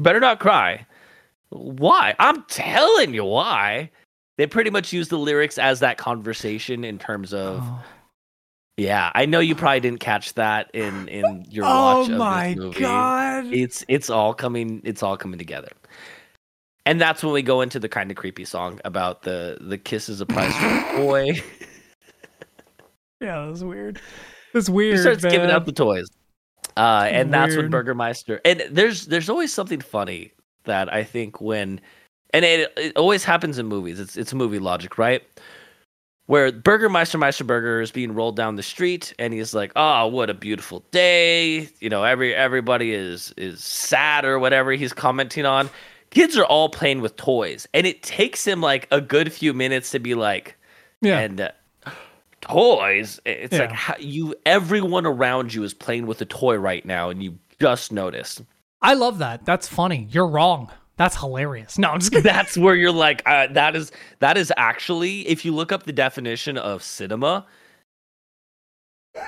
better 0.03 0.21
not 0.21 0.39
cry. 0.39 0.87
Why? 1.49 2.15
I'm 2.21 2.45
telling 2.45 3.13
you 3.13 3.25
why. 3.25 3.91
They 4.39 4.47
pretty 4.47 4.71
much 4.71 4.93
use 4.93 5.09
the 5.09 5.19
lyrics 5.19 5.59
as 5.59 5.81
that 5.81 5.99
conversation 5.99 6.85
in 6.85 6.99
terms 6.99 7.35
of 7.35 7.59
Oh, 7.61 7.83
yeah, 8.81 9.13
I 9.15 9.27
know 9.27 9.41
you 9.41 9.55
probably 9.55 9.81
didn't 9.81 10.01
catch 10.01 10.33
that 10.35 10.71
in 10.73 11.07
in 11.09 11.45
your 11.51 11.67
Oh 11.67 12.01
watch 12.01 12.09
of 12.09 12.17
my 12.17 12.57
god. 12.79 13.47
It's 13.53 13.85
it's 13.89 14.09
all 14.09 14.33
coming 14.33 14.81
it's 14.85 15.03
all 15.03 15.19
coming 15.19 15.39
together. 15.39 15.69
And 16.87 16.99
that's 16.99 17.23
when 17.23 17.35
we 17.35 17.43
go 17.43 17.61
into 17.61 17.79
the 17.79 17.91
kind 17.91 18.11
of 18.11 18.17
creepy 18.17 18.47
song 18.47 18.81
about 18.85 19.23
the 19.23 19.59
the 19.61 19.77
kiss 19.77 20.09
is 20.09 20.23
a 20.23 20.27
prize 20.27 20.55
for 20.57 20.67
a 20.67 20.97
boy. 20.97 21.43
Yeah, 23.21 23.47
that's 23.47 23.63
weird. 23.63 24.01
That's 24.55 24.71
weird. 24.71 24.97
he 24.97 25.03
starts 25.03 25.23
giving 25.23 25.49
man. 25.49 25.51
out 25.51 25.67
the 25.67 25.73
toys. 25.73 26.09
Uh, 26.77 27.07
and 27.11 27.35
that's 27.35 27.57
when 27.57 27.69
Burgermeister 27.69 28.41
and 28.47 28.63
there's 28.71 29.07
there's 29.07 29.29
always 29.29 29.53
something 29.53 29.83
funny 29.83 30.33
that 30.65 30.91
I 30.91 31.05
think 31.05 31.39
when 31.41 31.83
and 32.33 32.45
it, 32.47 32.73
it 32.79 32.97
always 32.97 33.25
happens 33.25 33.59
in 33.59 33.67
movies. 33.67 34.01
It's 34.01 34.17
it's 34.17 34.33
movie 34.33 34.59
logic, 34.59 34.97
right? 34.97 35.23
Where 36.31 36.53
Burgermeister 36.53 37.19
Meisterburger 37.19 37.83
is 37.83 37.91
being 37.91 38.15
rolled 38.15 38.37
down 38.37 38.55
the 38.55 38.63
street 38.63 39.13
and 39.19 39.35
he's 39.35 39.53
like, 39.53 39.73
"Oh, 39.75 40.07
what 40.07 40.31
a 40.31 40.35
beautiful 40.35 40.85
day." 40.93 41.69
You 41.81 41.89
know, 41.89 42.05
every 42.05 42.33
everybody 42.33 42.93
is 42.95 43.35
is 43.37 43.65
sad 43.65 44.25
or 44.25 44.39
whatever 44.39 44.71
he's 44.71 44.93
commenting 44.93 45.45
on. 45.45 45.69
Kids 46.11 46.39
are 46.39 46.45
all 46.45 46.69
playing 46.69 47.01
with 47.01 47.17
toys 47.17 47.67
and 47.75 47.85
it 47.85 48.05
takes 48.05 48.47
him 48.47 48.61
like 48.61 48.87
a 48.93 49.01
good 49.01 49.33
few 49.33 49.53
minutes 49.53 49.91
to 49.91 49.99
be 49.99 50.15
like, 50.15 50.57
Yeah. 51.01 51.19
and 51.19 51.41
uh, 51.41 51.51
toys 52.41 53.19
it's 53.27 53.59
like 53.59 53.73
how 53.73 53.97
you 53.99 54.37
everyone 54.47 55.07
around 55.07 55.53
you 55.53 55.65
is 55.65 55.75
playing 55.75 56.07
with 56.07 56.21
a 56.21 56.25
toy 56.25 56.55
right 56.57 56.87
now 56.87 57.11
and 57.11 57.23
you 57.25 57.39
just 57.61 57.91
noticed 57.91 58.43
I 58.81 58.95
love 58.95 59.19
that. 59.19 59.45
That's 59.45 59.67
funny. 59.69 60.07
You're 60.11 60.29
wrong. 60.29 60.71
That's 61.01 61.17
hilarious. 61.17 61.79
No, 61.79 61.89
I'm 61.89 61.99
just 61.99 62.13
kidding. 62.13 62.25
that's 62.25 62.59
where 62.59 62.75
you're 62.75 62.93
like 62.93 63.23
uh, 63.25 63.47
that 63.53 63.75
is 63.75 63.91
that 64.19 64.37
is 64.37 64.53
actually 64.59 65.27
if 65.27 65.47
you 65.47 65.55
look 65.55 65.73
up 65.73 65.85
the 65.85 65.95
definition 65.95 66.59
of 66.59 66.83
cinema 66.83 67.47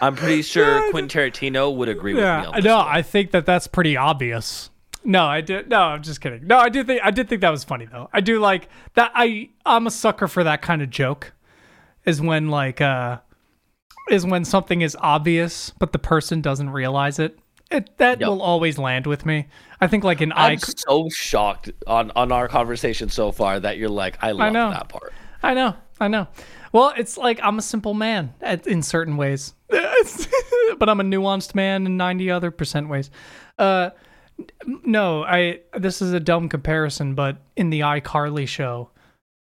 i'm 0.02 0.14
pretty 0.14 0.42
sure 0.54 0.84
Yeah, 0.84 0.90
quentin 0.90 1.08
tarantino 1.08 1.74
would 1.74 1.88
agree 1.88 2.12
with 2.12 2.24
me 2.24 2.28
yeah, 2.28 2.44
on 2.44 2.62
no, 2.62 2.76
one. 2.76 2.88
I 2.88 3.00
think 3.00 3.30
that 3.30 3.46
that's 3.46 3.68
pretty 3.68 3.96
obvious. 3.96 4.68
No, 5.02 5.24
I 5.24 5.40
did. 5.40 5.70
No, 5.70 5.80
I'm 5.80 6.02
just 6.02 6.20
kidding. 6.20 6.46
No, 6.46 6.58
I 6.58 6.68
do 6.68 6.84
think 6.84 7.00
I 7.02 7.10
did 7.10 7.30
think 7.30 7.40
that 7.40 7.48
was 7.48 7.64
funny 7.64 7.86
though. 7.86 8.10
I 8.12 8.20
do 8.20 8.38
like 8.38 8.68
that. 8.92 9.10
I 9.14 9.48
I'm 9.64 9.86
a 9.86 9.90
sucker 9.90 10.28
for 10.28 10.44
that 10.44 10.60
kind 10.60 10.82
of 10.82 10.90
joke. 10.90 11.32
Is 12.04 12.20
when 12.20 12.50
like 12.50 12.82
uh, 12.82 13.20
is 14.10 14.26
when 14.26 14.44
something 14.44 14.82
is 14.82 14.94
obvious 15.00 15.70
but 15.78 15.92
the 15.92 15.98
person 15.98 16.42
doesn't 16.42 16.68
realize 16.68 17.18
it. 17.18 17.38
It 17.72 17.96
that 17.98 18.20
Yep. 18.20 18.28
will 18.28 18.42
always 18.42 18.78
land 18.78 19.06
with 19.06 19.24
me. 19.26 19.46
I 19.80 19.86
think 19.88 20.04
like 20.04 20.20
an 20.20 20.32
i'm 20.36 20.58
so 20.58 21.08
shocked 21.10 21.70
on 21.86 22.12
on 22.14 22.30
our 22.32 22.46
conversation 22.48 23.08
so 23.08 23.32
far 23.32 23.58
that 23.58 23.78
you're 23.78 23.88
like 23.88 24.16
i 24.22 24.30
love 24.32 24.52
know. 24.52 24.70
that 24.70 24.88
part 24.88 25.12
I 25.44 25.54
know, 25.54 25.74
I 25.98 26.06
know. 26.06 26.28
Well, 26.72 26.92
it's 26.96 27.18
like 27.18 27.40
I'm 27.42 27.58
a 27.58 27.62
simple 27.62 27.94
man 27.94 28.32
at, 28.40 28.64
in 28.68 28.80
certain 28.82 29.16
ways, 29.16 29.54
but 29.68 30.88
I'm 30.88 31.00
a 31.00 31.04
nuanced 31.04 31.56
man 31.56 31.84
in 31.84 31.96
90 31.96 32.30
other 32.30 32.52
percent 32.52 32.88
ways. 32.88 33.10
Uh, 33.58 33.90
no, 34.64 35.24
I. 35.24 35.60
This 35.76 36.00
is 36.00 36.12
a 36.12 36.20
dumb 36.20 36.48
comparison, 36.48 37.14
but 37.16 37.38
in 37.56 37.70
the 37.70 37.80
iCarly 37.80 38.46
show, 38.46 38.90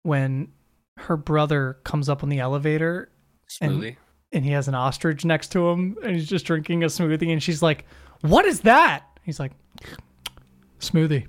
when 0.03 0.49
her 0.97 1.17
brother 1.17 1.77
comes 1.83 2.09
up 2.09 2.21
on 2.23 2.29
the 2.29 2.39
elevator 2.39 3.09
And- 3.61 3.95
and 4.33 4.43
he 4.45 4.51
has 4.51 4.67
an 4.67 4.75
ostrich 4.75 5.23
next 5.25 5.51
to 5.53 5.67
him, 5.69 5.97
and 6.03 6.15
he's 6.15 6.27
just 6.29 6.45
drinking 6.45 6.83
a 6.83 6.87
smoothie, 6.87 7.31
and 7.31 7.41
she's 7.41 7.61
like, 7.63 7.85
"What 8.21 8.45
is 8.45 8.61
that?" 8.61 9.03
He's 9.23 9.39
like, 9.39 9.51
"Smoothie." 10.79 11.27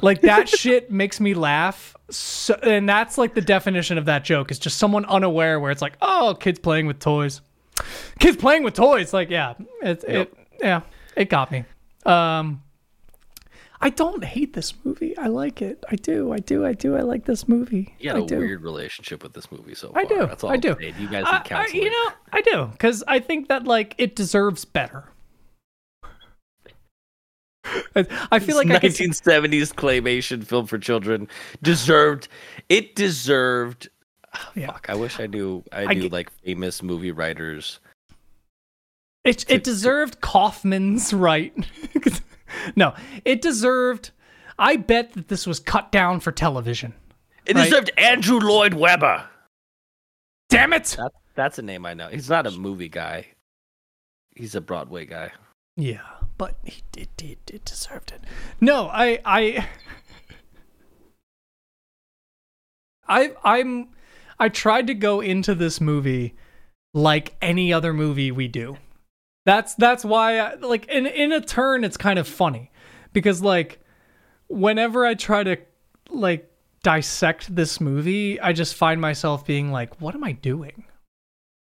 Like 0.00 0.22
that 0.22 0.48
shit 0.58 0.90
makes 0.90 1.20
me 1.20 1.34
laugh. 1.34 1.96
So, 2.10 2.54
and 2.62 2.88
that's 2.88 3.16
like 3.18 3.34
the 3.34 3.40
definition 3.40 3.96
of 3.98 4.04
that 4.06 4.24
joke 4.24 4.50
is 4.50 4.58
just 4.58 4.78
someone 4.78 5.04
unaware 5.06 5.58
where 5.60 5.70
it's 5.70 5.82
like, 5.82 5.94
"Oh, 6.02 6.36
kids 6.38 6.58
playing 6.58 6.86
with 6.86 6.98
toys." 6.98 7.40
Kids 8.18 8.36
playing 8.36 8.62
with 8.64 8.74
toys. 8.74 9.12
Like, 9.12 9.30
yeah, 9.30 9.54
it, 9.82 10.04
Yep. 10.06 10.32
it 10.32 10.38
yeah, 10.60 10.80
it 11.16 11.28
got 11.30 11.50
me. 11.50 11.64
Um 12.04 12.62
I 13.84 13.90
don't 13.90 14.22
hate 14.22 14.52
this 14.52 14.74
movie. 14.84 15.16
I 15.18 15.26
like 15.26 15.60
it. 15.60 15.82
I 15.90 15.96
do. 15.96 16.32
I 16.32 16.38
do. 16.38 16.64
I 16.64 16.72
do. 16.72 16.94
I 16.96 17.00
like 17.00 17.24
this 17.24 17.48
movie. 17.48 17.96
You 17.98 18.10
got 18.12 18.20
I 18.20 18.22
a 18.22 18.26
do. 18.26 18.38
weird 18.38 18.62
relationship 18.62 19.24
with 19.24 19.32
this 19.32 19.50
movie 19.50 19.74
so 19.74 19.90
far. 19.90 20.02
I 20.02 20.04
do. 20.04 20.18
That's 20.26 20.44
all 20.44 20.50
I 20.50 20.56
do. 20.56 20.76
You 20.78 21.08
guys 21.08 21.24
I- 21.26 21.32
need 21.32 21.40
I- 21.40 21.40
counseling. 21.48 21.82
you 21.82 21.90
know, 21.90 22.08
I 22.32 22.42
do 22.42 22.66
because 22.66 23.02
I 23.08 23.18
think 23.18 23.48
that 23.48 23.64
like 23.64 23.94
it 23.98 24.14
deserves 24.14 24.64
better. 24.64 25.04
I, 27.96 28.06
I 28.32 28.38
feel 28.38 28.56
like 28.56 28.70
I 28.70 28.78
could, 28.78 28.92
1970s 28.92 29.72
claymation 29.74 30.44
film 30.44 30.66
for 30.66 30.78
children 30.78 31.28
deserved. 31.62 32.28
It 32.68 32.94
deserved. 32.94 33.88
Ah, 34.34 34.50
yeah. 34.54 34.66
Fuck! 34.72 34.86
I 34.88 34.94
wish 34.94 35.20
I 35.20 35.26
knew. 35.26 35.62
I, 35.72 35.84
I 35.84 35.94
knew 35.94 36.02
get- 36.02 36.12
like 36.12 36.30
famous 36.44 36.82
movie 36.82 37.10
writers. 37.12 37.80
it 39.24 39.44
it 39.50 39.62
deserved 39.64 40.20
Kaufman's 40.20 41.12
right. 41.12 41.52
no, 42.76 42.94
it 43.24 43.42
deserved. 43.42 44.10
I 44.58 44.76
bet 44.76 45.12
that 45.14 45.28
this 45.28 45.46
was 45.46 45.58
cut 45.60 45.90
down 45.92 46.20
for 46.20 46.30
television. 46.32 46.94
It 47.46 47.56
Right. 47.56 47.64
deserved 47.64 47.90
Andrew 47.96 48.38
Lloyd 48.38 48.74
Webber. 48.74 49.24
Damn 50.48 50.72
it! 50.72 50.84
That, 50.98 51.12
that's 51.34 51.58
a 51.58 51.62
name 51.62 51.84
I 51.86 51.94
know. 51.94 52.08
He's 52.08 52.28
not 52.30 52.46
a 52.46 52.50
movie 52.50 52.88
guy. 52.88 53.26
He's 54.36 54.54
a 54.54 54.60
Broadway 54.60 55.04
guy. 55.06 55.32
Yeah, 55.76 56.00
but 56.42 56.56
he 56.64 56.82
did 56.90 57.08
it 57.16 57.64
deserved 57.64 58.10
it. 58.10 58.20
No, 58.60 58.88
I 58.88 59.20
I 59.24 59.68
I 63.06 63.32
I'm 63.44 63.90
I 64.40 64.48
tried 64.48 64.88
to 64.88 64.94
go 64.94 65.20
into 65.20 65.54
this 65.54 65.80
movie 65.80 66.34
like 66.94 67.36
any 67.40 67.72
other 67.72 67.94
movie 67.94 68.32
we 68.32 68.48
do. 68.48 68.76
That's 69.46 69.76
that's 69.76 70.04
why 70.04 70.40
I, 70.40 70.54
like 70.54 70.86
in 70.86 71.06
in 71.06 71.30
a 71.30 71.40
turn 71.40 71.84
it's 71.84 71.96
kind 71.96 72.18
of 72.18 72.26
funny 72.26 72.72
because 73.12 73.40
like 73.40 73.78
whenever 74.48 75.06
I 75.06 75.14
try 75.14 75.44
to 75.44 75.58
like 76.10 76.50
dissect 76.82 77.54
this 77.54 77.80
movie, 77.80 78.40
I 78.40 78.52
just 78.52 78.74
find 78.74 79.00
myself 79.00 79.46
being 79.46 79.70
like 79.70 80.00
what 80.00 80.16
am 80.16 80.24
I 80.24 80.32
doing? 80.32 80.86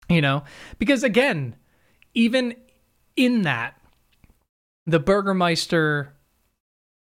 You 0.09 0.22
know? 0.22 0.42
Because 0.81 1.05
again, 1.05 1.55
even 2.14 2.57
in 3.14 3.42
that 3.42 3.75
the 4.87 5.01
Burgermeister 5.01 6.12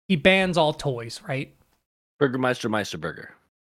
he 0.07 0.17
bans 0.17 0.57
all 0.57 0.73
toys, 0.73 1.21
right? 1.25 1.55
Burgermeister 2.19 2.69
Meisterburger. 2.69 3.29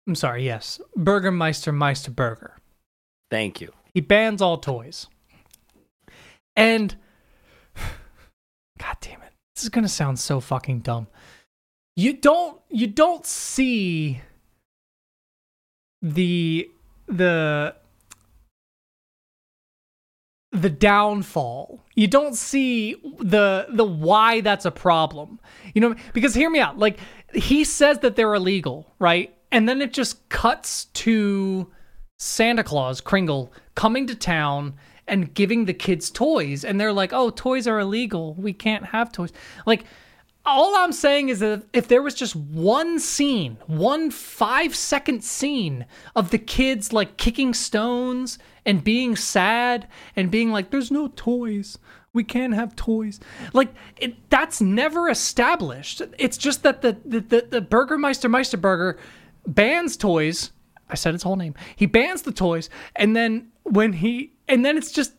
I'm 0.08 0.16
sorry, 0.16 0.46
yes. 0.46 0.80
Burgermeister 0.96 1.74
Meister 1.74 2.12
Burger. 2.12 2.56
Thank 3.30 3.60
you. 3.60 3.74
He 3.94 4.00
bans 4.00 4.42
all 4.42 4.58
toys. 4.58 5.08
And 6.56 6.96
God 8.80 8.98
damn 9.02 9.22
it. 9.22 9.34
This 9.54 9.64
is 9.64 9.70
going 9.70 9.84
to 9.84 9.90
sound 9.90 10.18
so 10.18 10.40
fucking 10.40 10.80
dumb. 10.80 11.08
You 11.98 12.14
don't 12.14 12.62
you 12.70 12.88
don't 12.88 13.26
see 13.26 14.22
the 16.02 16.72
the 17.08 17.76
the 20.52 20.70
downfall. 20.70 21.84
You 21.96 22.08
don't 22.08 22.36
see 22.36 22.96
the 23.20 23.68
the 23.70 23.84
why 23.86 24.42
that's 24.42 24.66
a 24.66 24.72
problem. 24.72 25.40
You 25.74 25.82
know 25.82 25.96
because 26.14 26.34
hear 26.34 26.50
me 26.50 26.60
out. 26.60 26.78
Like 26.80 27.00
he 27.34 27.64
says 27.64 28.00
that 28.00 28.16
they're 28.16 28.34
illegal, 28.34 28.94
right? 29.00 29.36
And 29.52 29.68
then 29.68 29.82
it 29.82 29.94
just 29.94 30.28
cuts 30.30 30.86
to 30.86 31.72
Santa 32.18 32.64
Claus, 32.64 33.02
Kringle, 33.02 33.54
coming 33.76 34.08
to 34.08 34.16
town 34.16 34.76
and 35.08 35.34
giving 35.34 35.66
the 35.66 35.74
kids 35.74 36.12
toys. 36.12 36.64
And 36.64 36.80
they're 36.80 36.94
like, 36.94 37.14
oh, 37.14 37.30
toys 37.32 37.68
are 37.68 37.80
illegal. 37.80 38.36
We 38.36 38.54
can't 38.54 38.86
have 38.86 39.12
toys. 39.12 39.32
Like, 39.66 39.86
all 40.46 40.76
I'm 40.76 40.92
saying 40.92 41.30
is 41.30 41.40
that 41.40 41.64
if 41.74 41.88
there 41.88 42.02
was 42.02 42.14
just 42.14 42.36
one 42.36 43.00
scene, 43.00 43.58
one 43.68 44.12
five 44.12 44.76
second 44.76 45.24
scene 45.24 45.86
of 46.16 46.32
the 46.32 46.38
kids 46.38 46.94
like 46.94 47.18
kicking 47.18 47.54
stones 47.54 48.40
and 48.70 48.84
being 48.84 49.16
sad 49.16 49.88
and 50.16 50.30
being 50.30 50.52
like, 50.52 50.70
there's 50.70 50.92
no 50.92 51.08
toys. 51.16 51.80
We 52.14 52.24
can't 52.24 52.54
have 52.54 52.76
toys. 52.76 53.20
Like 53.52 53.74
it, 53.98 54.30
that's 54.30 54.62
never 54.62 55.10
established. 55.10 56.04
It's 56.20 56.38
just 56.38 56.62
that 56.62 56.84
the 56.84 56.98
the, 57.04 57.20
the, 57.20 57.48
the 57.50 57.62
Burgermeister 57.62 58.30
Meisterburger 58.30 59.00
bans 59.48 59.98
toys. 59.98 60.52
I 60.88 60.94
said 60.94 61.14
his 61.14 61.24
whole 61.24 61.36
name. 61.36 61.56
He 61.76 61.88
bans 61.88 62.22
the 62.22 62.32
toys, 62.32 62.70
and 62.96 63.16
then 63.16 63.48
when 63.64 63.92
he 63.92 64.34
and 64.48 64.64
then 64.64 64.78
it's 64.78 64.92
just 64.92 65.14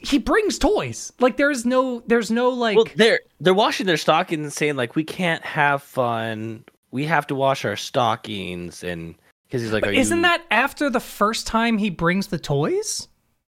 he 0.00 0.18
brings 0.18 0.58
toys. 0.58 1.12
Like 1.20 1.36
there's 1.36 1.66
no 1.66 2.00
there's 2.06 2.30
no 2.30 2.48
like 2.48 2.76
Well, 2.76 2.86
they're 2.96 3.20
they're 3.38 3.52
washing 3.52 3.86
their 3.86 3.98
stockings 3.98 4.44
and 4.44 4.52
saying 4.52 4.76
like 4.76 4.96
we 4.96 5.04
can't 5.04 5.44
have 5.44 5.82
fun. 5.82 6.64
We 6.90 7.04
have 7.04 7.26
to 7.26 7.34
wash 7.34 7.66
our 7.66 7.76
stockings 7.76 8.82
and 8.82 9.14
because 9.46 9.62
he's 9.62 9.72
like, 9.72 9.86
Are 9.86 9.92
Isn't 9.92 10.18
you... 10.18 10.22
that 10.22 10.44
after 10.50 10.90
the 10.90 11.00
first 11.00 11.46
time 11.46 11.78
he 11.78 11.90
brings 11.90 12.28
the 12.28 12.38
toys? 12.38 13.08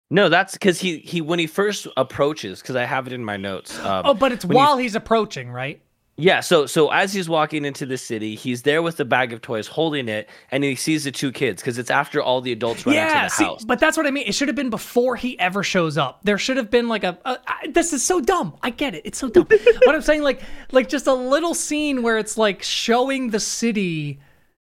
No, 0.10 0.30
that's 0.30 0.54
because 0.54 0.80
he 0.80 1.00
he 1.00 1.20
when 1.20 1.38
he 1.38 1.48
first 1.48 1.88
approaches 1.98 2.62
because 2.62 2.76
I 2.76 2.86
have 2.86 3.08
it 3.08 3.14
in 3.14 3.26
my 3.26 3.36
notes. 3.36 3.78
Um, 3.80 4.04
Oh, 4.06 4.14
but 4.14 4.32
it's 4.32 4.46
while 4.46 4.78
he's 4.78 4.96
approaching, 4.96 5.52
right? 5.52 5.82
Yeah, 6.20 6.40
so 6.40 6.66
so 6.66 6.90
as 6.90 7.14
he's 7.14 7.30
walking 7.30 7.64
into 7.64 7.86
the 7.86 7.98
city, 7.98 8.34
he's 8.34 8.64
there 8.64 8.82
with 8.82 8.98
the 8.98 9.06
bag 9.06 9.34
of 9.34 9.42
toys, 9.42 9.68
holding 9.68 10.10
it, 10.10 10.28
and 10.50 10.64
he 10.64 10.74
sees 10.76 11.04
the 11.04 11.12
two 11.12 11.32
kids 11.32 11.62
because 11.62 11.78
it's 11.78 11.92
after 11.92 12.24
all 12.24 12.42
the 12.42 12.52
adults 12.52 12.88
run 12.88 12.96
yeah, 12.96 13.06
into 13.06 13.26
the 13.26 13.30
see, 13.30 13.44
house. 13.44 13.66
but 13.66 13.80
that's 13.80 13.98
what 13.98 14.08
I 14.08 14.12
mean. 14.12 14.26
It 14.28 14.34
should 14.34 14.48
have 14.48 14.56
been 14.56 14.72
before 14.72 15.16
he 15.16 15.38
ever 15.40 15.62
shows 15.62 15.96
up. 15.96 16.22
There 16.24 16.40
should 16.40 16.58
have 16.58 16.72
been 16.72 16.88
like 16.88 17.04
a, 17.04 17.20
a 17.24 17.38
I, 17.46 17.68
this 17.68 17.94
is 17.94 18.04
so 18.04 18.20
dumb. 18.20 18.58
I 18.64 18.72
get 18.72 18.96
it. 18.96 19.04
It's 19.06 19.20
so 19.20 19.30
dumb. 19.30 19.46
but 19.86 19.94
I'm 19.94 20.02
saying 20.02 20.24
like 20.24 20.42
like 20.72 20.90
just 20.90 21.06
a 21.06 21.14
little 21.14 21.54
scene 21.54 22.02
where 22.02 22.18
it's 22.18 22.36
like 22.36 22.64
showing 22.64 23.30
the 23.30 23.40
city 23.40 24.20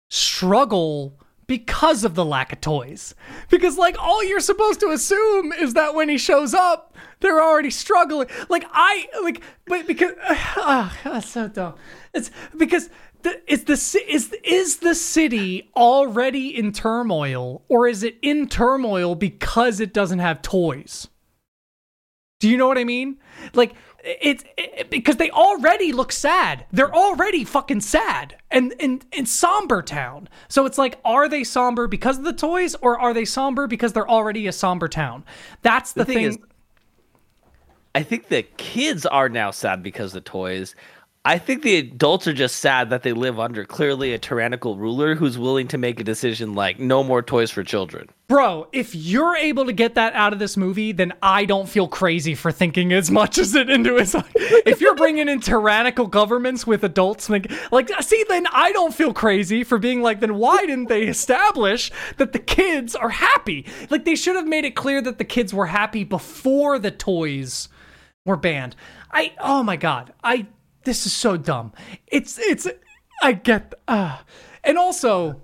struggle 0.09 1.19
because 1.47 2.05
of 2.05 2.14
the 2.14 2.25
lack 2.25 2.53
of 2.53 2.61
toys. 2.61 3.14
Because 3.51 3.79
like 3.79 3.97
all 3.99 4.25
you're 4.25 4.40
supposed 4.40 4.81
to 4.81 4.88
assume 4.88 5.53
is 5.53 5.75
that 5.75 5.95
when 5.95 6.09
he 6.09 6.19
shows 6.19 6.55
up, 6.55 6.97
they're 7.21 7.42
already 7.42 7.71
struggling. 7.71 8.29
Like 8.49 8.66
I 8.73 9.07
like 9.23 9.42
but 9.66 9.87
because 9.87 10.12
uh, 10.57 10.90
that's 11.05 11.29
so 11.29 11.49
dumb. 11.49 11.75
It's 12.12 12.31
because 12.57 12.90
the, 13.23 13.40
is 13.53 13.64
the 13.64 14.05
is 14.09 14.35
is 14.45 14.77
the 14.79 14.95
city 14.95 15.71
already 15.77 16.57
in 16.57 16.73
turmoil 16.73 17.62
or 17.69 17.88
is 17.88 18.03
it 18.03 18.19
in 18.23 18.49
turmoil 18.49 19.14
because 19.14 19.81
it 19.81 19.92
doesn't 19.92 20.21
have 20.21 20.42
toys? 20.42 21.09
Do 22.38 22.49
you 22.49 22.57
know 22.57 22.69
what 22.69 22.79
I 22.79 22.85
mean? 22.85 23.19
Like 23.55 23.75
it's 24.07 24.45
it, 24.57 24.88
because 24.90 25.16
they 25.16 25.31
already 25.31 25.92
look 25.92 26.12
sad. 26.12 26.64
They're 26.73 26.95
already 26.95 27.45
fucking 27.45 27.81
sad 27.81 28.37
and 28.51 28.73
in 28.79 29.03
in 29.12 29.27
somber 29.27 29.83
town. 29.83 30.29
So 30.49 30.64
it's 30.64 30.79
like, 30.79 30.99
are 31.05 31.29
they 31.29 31.45
somber 31.45 31.88
because 31.88 32.19
of 32.19 32.25
the 32.25 32.33
toys, 32.33 32.77
or 32.77 32.99
are 32.99 33.12
they 33.12 33.25
somber 33.25 33.66
because 33.66 33.92
they're 33.92 34.09
already 34.09 34.47
a 34.47 34.53
somber 34.53 34.88
town? 34.88 35.25
That's 35.62 35.92
the, 35.92 36.05
the 36.05 36.12
thing 36.12 36.25
is, 36.25 36.38
I 37.95 38.03
think 38.03 38.29
the 38.29 38.42
kids 38.42 39.07
are 39.07 39.29
now 39.29 39.51
sad 39.51 39.83
because 39.83 40.14
of 40.14 40.25
the 40.25 40.31
toys. 40.31 40.75
I 41.26 41.38
think 41.38 41.62
the 41.62 41.78
adults 41.78 42.28
are 42.28 42.32
just 42.32 42.60
sad 42.60 42.90
that 42.90 43.02
they 43.02 43.12
live 43.12 43.40
under 43.40 43.64
clearly 43.64 44.12
a 44.12 44.18
tyrannical 44.18 44.76
ruler 44.76 45.16
who's 45.16 45.36
willing 45.36 45.66
to 45.68 45.76
make 45.76 45.98
a 45.98 46.04
decision 46.04 46.54
like 46.54 46.78
no 46.78 47.02
more 47.02 47.20
toys 47.20 47.50
for 47.50 47.64
children. 47.64 48.08
Bro, 48.28 48.68
if 48.70 48.94
you're 48.94 49.34
able 49.34 49.66
to 49.66 49.72
get 49.72 49.96
that 49.96 50.12
out 50.12 50.32
of 50.32 50.38
this 50.38 50.56
movie, 50.56 50.92
then 50.92 51.12
I 51.20 51.44
don't 51.44 51.68
feel 51.68 51.88
crazy 51.88 52.36
for 52.36 52.52
thinking 52.52 52.92
as 52.92 53.10
much 53.10 53.38
as 53.38 53.56
it 53.56 53.68
into 53.68 53.96
his. 53.96 54.14
if 54.36 54.80
you're 54.80 54.94
bringing 54.94 55.28
in 55.28 55.40
tyrannical 55.40 56.06
governments 56.06 56.64
with 56.64 56.84
adults, 56.84 57.28
like, 57.28 57.50
like, 57.72 57.90
see, 58.04 58.24
then 58.28 58.46
I 58.52 58.70
don't 58.70 58.94
feel 58.94 59.12
crazy 59.12 59.64
for 59.64 59.78
being 59.78 60.02
like, 60.02 60.20
then 60.20 60.36
why 60.36 60.58
didn't 60.58 60.88
they 60.88 61.08
establish 61.08 61.90
that 62.18 62.34
the 62.34 62.38
kids 62.38 62.94
are 62.94 63.08
happy? 63.08 63.66
Like, 63.90 64.04
they 64.04 64.14
should 64.14 64.36
have 64.36 64.46
made 64.46 64.64
it 64.64 64.76
clear 64.76 65.02
that 65.02 65.18
the 65.18 65.24
kids 65.24 65.52
were 65.52 65.66
happy 65.66 66.04
before 66.04 66.78
the 66.78 66.92
toys 66.92 67.68
were 68.24 68.36
banned. 68.36 68.76
I, 69.10 69.32
oh 69.40 69.62
my 69.62 69.76
god, 69.76 70.12
I, 70.22 70.46
this 70.87 71.05
is 71.05 71.12
so 71.12 71.37
dumb. 71.37 71.72
It's, 72.07 72.38
it's, 72.38 72.66
I 73.22 73.33
get, 73.33 73.75
uh, 73.87 74.16
and 74.64 74.79
also. 74.79 75.42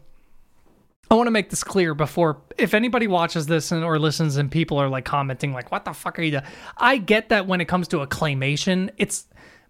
I 1.10 1.14
want 1.14 1.26
to 1.26 1.30
make 1.30 1.50
this 1.50 1.62
clear 1.62 1.92
before 1.94 2.40
if 2.56 2.72
anybody 2.72 3.06
watches 3.06 3.44
this 3.44 3.70
and 3.70 3.84
or 3.84 3.98
listens 3.98 4.38
and 4.38 4.50
people 4.50 4.78
are 4.78 4.88
like 4.88 5.04
commenting 5.04 5.52
like 5.52 5.70
what 5.70 5.84
the 5.84 5.92
fuck 5.92 6.18
are 6.18 6.22
you 6.22 6.30
doing? 6.30 6.44
I 6.78 6.96
get 6.96 7.28
that 7.28 7.46
when 7.46 7.60
it 7.60 7.66
comes 7.66 7.86
to 7.88 8.00
a 8.00 8.06
claymation, 8.06 8.88
it's 8.96 9.26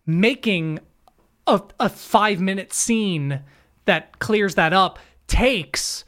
making 0.07 0.79
a, 1.49 1.61
a 1.81 1.89
5 1.89 2.41
minute 2.41 2.73
scene 2.73 3.41
that 3.87 4.21
clears 4.21 4.55
that 4.55 4.73
up 4.73 5.01
takes 5.27 6.05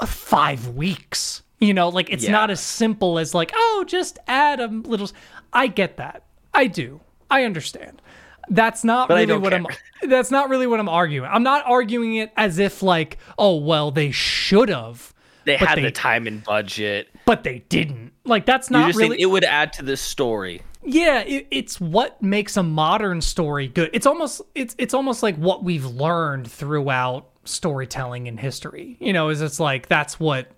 uh, 0.00 0.06
5 0.06 0.70
weeks. 0.70 1.42
You 1.60 1.74
know, 1.74 1.88
like 1.88 2.10
it's 2.10 2.24
Yeah. 2.24 2.32
not 2.32 2.50
as 2.50 2.58
simple 2.58 3.20
as 3.20 3.34
like, 3.36 3.52
oh, 3.54 3.84
just 3.86 4.18
add 4.26 4.58
a 4.58 4.66
little 4.66 5.08
I 5.52 5.68
get 5.68 5.98
that. 5.98 6.24
I 6.52 6.66
do. 6.66 7.00
I 7.30 7.44
understand. 7.44 8.02
That's 8.48 8.84
not 8.84 9.08
But 9.08 9.14
really 9.26 9.38
what 9.38 9.52
care. 9.52 9.60
I'm 10.02 10.08
that's 10.10 10.30
not 10.30 10.48
really 10.48 10.66
what 10.66 10.80
I'm 10.80 10.88
arguing. 10.88 11.28
I'm 11.32 11.42
not 11.42 11.64
arguing 11.66 12.16
it 12.16 12.32
as 12.36 12.58
if 12.58 12.82
like, 12.82 13.18
oh 13.38 13.56
well, 13.56 13.90
they 13.90 14.10
should 14.10 14.68
have, 14.68 15.14
They 15.44 15.56
had 15.56 15.78
they- 15.78 15.82
the 15.82 15.90
time 15.90 16.26
and 16.26 16.42
budget. 16.44 17.08
but 17.24 17.44
they 17.44 17.60
didn't. 17.68 18.12
Like 18.24 18.46
that's 18.46 18.70
not 18.70 18.88
just 18.88 18.98
really. 18.98 19.20
it 19.20 19.26
would 19.26 19.44
add 19.44 19.72
to 19.74 19.82
the 19.82 19.96
story. 19.96 20.62
yeah, 20.84 21.20
it, 21.20 21.46
it's 21.50 21.80
what 21.80 22.20
makes 22.22 22.56
a 22.56 22.62
modern 22.62 23.20
story 23.20 23.68
good. 23.68 23.90
It's 23.92 24.06
almost 24.06 24.42
it's 24.54 24.74
it's 24.78 24.94
almost 24.94 25.22
like 25.22 25.36
what 25.36 25.64
we've 25.64 25.86
learned 25.86 26.50
throughout 26.50 27.28
storytelling 27.44 28.26
in 28.28 28.36
history. 28.38 28.96
You 29.00 29.12
know, 29.12 29.28
is 29.28 29.40
it's 29.42 29.58
like 29.60 29.88
that's 29.88 30.20
what 30.20 30.50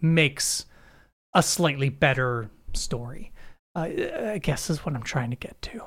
makes 0.00 0.66
a 1.34 1.42
slightly 1.42 1.88
better 1.88 2.50
story. 2.72 3.32
Uh, 3.74 3.88
I 4.32 4.38
guess 4.42 4.70
is 4.70 4.84
what 4.86 4.94
I'm 4.94 5.02
trying 5.02 5.30
to 5.30 5.36
get 5.36 5.60
to. 5.62 5.82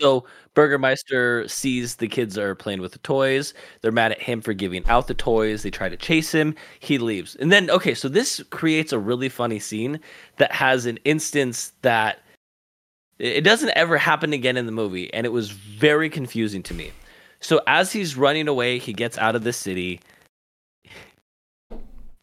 So 0.00 0.24
Burgermeister 0.54 1.46
sees 1.48 1.96
the 1.96 2.08
kids 2.08 2.36
are 2.36 2.54
playing 2.54 2.80
with 2.80 2.92
the 2.92 2.98
toys. 2.98 3.54
They're 3.80 3.92
mad 3.92 4.12
at 4.12 4.20
him 4.20 4.40
for 4.40 4.52
giving 4.52 4.84
out 4.88 5.06
the 5.06 5.14
toys. 5.14 5.62
They 5.62 5.70
try 5.70 5.88
to 5.88 5.96
chase 5.96 6.32
him. 6.32 6.54
He 6.80 6.98
leaves. 6.98 7.36
And 7.36 7.52
then 7.52 7.70
okay, 7.70 7.94
so 7.94 8.08
this 8.08 8.42
creates 8.50 8.92
a 8.92 8.98
really 8.98 9.28
funny 9.28 9.58
scene 9.60 10.00
that 10.38 10.52
has 10.52 10.86
an 10.86 10.98
instance 11.04 11.72
that 11.82 12.20
it 13.18 13.42
doesn't 13.42 13.70
ever 13.76 13.96
happen 13.96 14.32
again 14.32 14.56
in 14.56 14.66
the 14.66 14.72
movie 14.72 15.12
and 15.14 15.24
it 15.26 15.30
was 15.32 15.50
very 15.50 16.10
confusing 16.10 16.62
to 16.64 16.74
me. 16.74 16.92
So 17.40 17.60
as 17.66 17.92
he's 17.92 18.16
running 18.16 18.48
away, 18.48 18.78
he 18.78 18.92
gets 18.92 19.18
out 19.18 19.36
of 19.36 19.44
the 19.44 19.52
city. 19.52 20.00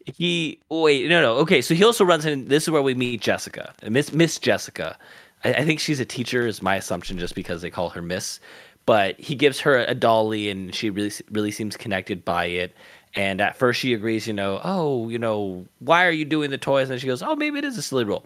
He 0.05 0.59
wait, 0.69 1.07
no, 1.09 1.21
no. 1.21 1.35
Okay, 1.37 1.61
so 1.61 1.75
he 1.75 1.83
also 1.83 2.03
runs 2.03 2.25
in. 2.25 2.47
This 2.47 2.63
is 2.63 2.69
where 2.71 2.81
we 2.81 2.95
meet 2.95 3.21
Jessica, 3.21 3.73
Miss 3.87 4.11
Miss 4.13 4.39
Jessica. 4.39 4.97
I, 5.43 5.53
I 5.53 5.65
think 5.65 5.79
she's 5.79 5.99
a 5.99 6.05
teacher, 6.05 6.47
is 6.47 6.61
my 6.61 6.75
assumption, 6.75 7.17
just 7.17 7.35
because 7.35 7.61
they 7.61 7.69
call 7.69 7.89
her 7.89 8.01
Miss. 8.01 8.39
But 8.85 9.19
he 9.19 9.35
gives 9.35 9.59
her 9.59 9.77
a 9.77 9.93
dolly, 9.93 10.49
and 10.49 10.73
she 10.73 10.89
really 10.89 11.11
really 11.31 11.51
seems 11.51 11.77
connected 11.77 12.25
by 12.25 12.45
it. 12.45 12.75
And 13.13 13.41
at 13.41 13.57
first, 13.57 13.79
she 13.79 13.93
agrees. 13.93 14.27
You 14.27 14.33
know, 14.33 14.59
oh, 14.63 15.09
you 15.09 15.19
know, 15.19 15.65
why 15.79 16.05
are 16.05 16.11
you 16.11 16.25
doing 16.25 16.49
the 16.49 16.57
toys? 16.57 16.89
And 16.89 16.99
she 16.99 17.07
goes, 17.07 17.21
oh, 17.21 17.35
maybe 17.35 17.59
it 17.59 17.65
is 17.65 17.77
a 17.77 17.81
silly 17.81 18.03
rule. 18.03 18.25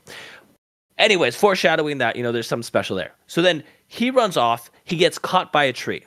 Anyways, 0.98 1.36
foreshadowing 1.36 1.98
that 1.98 2.16
you 2.16 2.24
know 2.24 2.32
there's 2.32 2.48
something 2.48 2.64
special 2.64 2.96
there. 2.96 3.14
So 3.28 3.42
then 3.42 3.64
he 3.88 4.12
runs 4.12 4.38
off. 4.38 4.72
He 4.86 4.96
gets 4.96 5.18
caught 5.18 5.52
by 5.52 5.66
a 5.66 5.74
tree. 5.74 6.06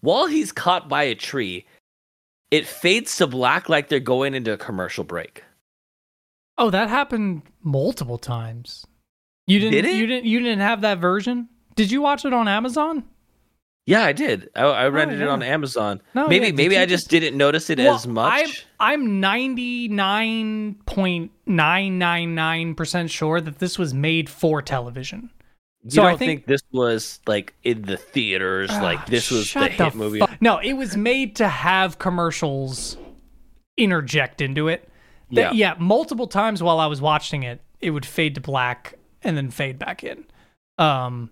While 0.00 0.26
he's 0.26 0.52
caught 0.52 0.88
by 0.88 1.04
a 1.04 1.14
tree, 1.14 1.66
it 2.50 2.66
fades 2.66 3.16
to 3.16 3.26
black 3.26 3.68
like 3.68 3.88
they're 3.88 4.00
going 4.00 4.34
into 4.34 4.52
a 4.52 4.58
commercial 4.58 5.04
break. 5.04 5.42
Oh, 6.58 6.70
that 6.70 6.88
happened 6.88 7.42
multiple 7.62 8.18
times. 8.18 8.86
You 9.46 9.58
didn't. 9.58 9.72
Did 9.72 9.84
it? 9.86 9.94
You 9.94 10.06
didn't. 10.06 10.26
You 10.26 10.38
didn't 10.40 10.60
have 10.60 10.80
that 10.82 10.98
version. 10.98 11.48
Did 11.74 11.90
you 11.90 12.00
watch 12.02 12.24
it 12.24 12.32
on 12.32 12.48
Amazon? 12.48 13.04
Yeah, 13.84 14.04
I 14.04 14.12
did. 14.12 14.48
I, 14.54 14.62
I 14.62 14.86
oh, 14.86 14.90
rented 14.90 15.18
yeah. 15.18 15.24
it 15.24 15.28
on 15.28 15.42
Amazon. 15.42 16.00
No, 16.14 16.28
maybe 16.28 16.46
yeah, 16.46 16.52
maybe 16.52 16.78
I 16.78 16.86
just 16.86 17.08
didn't 17.08 17.36
notice 17.36 17.68
it 17.68 17.80
as 17.80 18.06
much. 18.06 18.64
I'm, 18.78 19.02
I'm 19.02 19.22
99.999% 21.48 23.10
sure 23.10 23.40
that 23.40 23.58
this 23.58 23.78
was 23.78 23.92
made 23.92 24.30
for 24.30 24.62
television. 24.62 25.30
you 25.82 25.90
so 25.90 26.02
I 26.04 26.10
don't 26.10 26.18
think- 26.18 26.28
think, 26.40 26.46
this 26.46 26.60
was 26.70 27.18
like 27.26 27.54
in 27.64 27.82
the 27.82 27.96
theaters? 27.96 28.70
Ah, 28.72 28.82
like 28.82 29.06
this 29.06 29.30
was 29.32 29.46
Shut 29.46 29.76
the 29.76 29.84
hit 29.84 29.94
movie. 29.96 30.20
fu- 30.20 30.26
no, 30.40 30.58
it 30.58 30.74
was 30.74 30.96
made 30.96 31.34
to 31.36 31.48
have 31.48 31.98
commercials 31.98 32.96
interject 33.76 34.40
into 34.40 34.68
it. 34.68 34.88
That- 35.32 35.54
Yeah. 35.56 35.72
yeah, 35.72 35.74
multiple 35.80 36.28
times 36.28 36.62
while 36.62 36.78
I 36.78 36.86
was 36.86 37.00
watching 37.00 37.42
it, 37.42 37.60
it 37.80 37.90
would 37.90 38.06
fade 38.06 38.36
to 38.36 38.40
black 38.40 38.94
and 39.22 39.36
then 39.36 39.50
fade 39.50 39.78
back 39.78 40.04
in. 40.04 40.24
Um, 40.78 41.30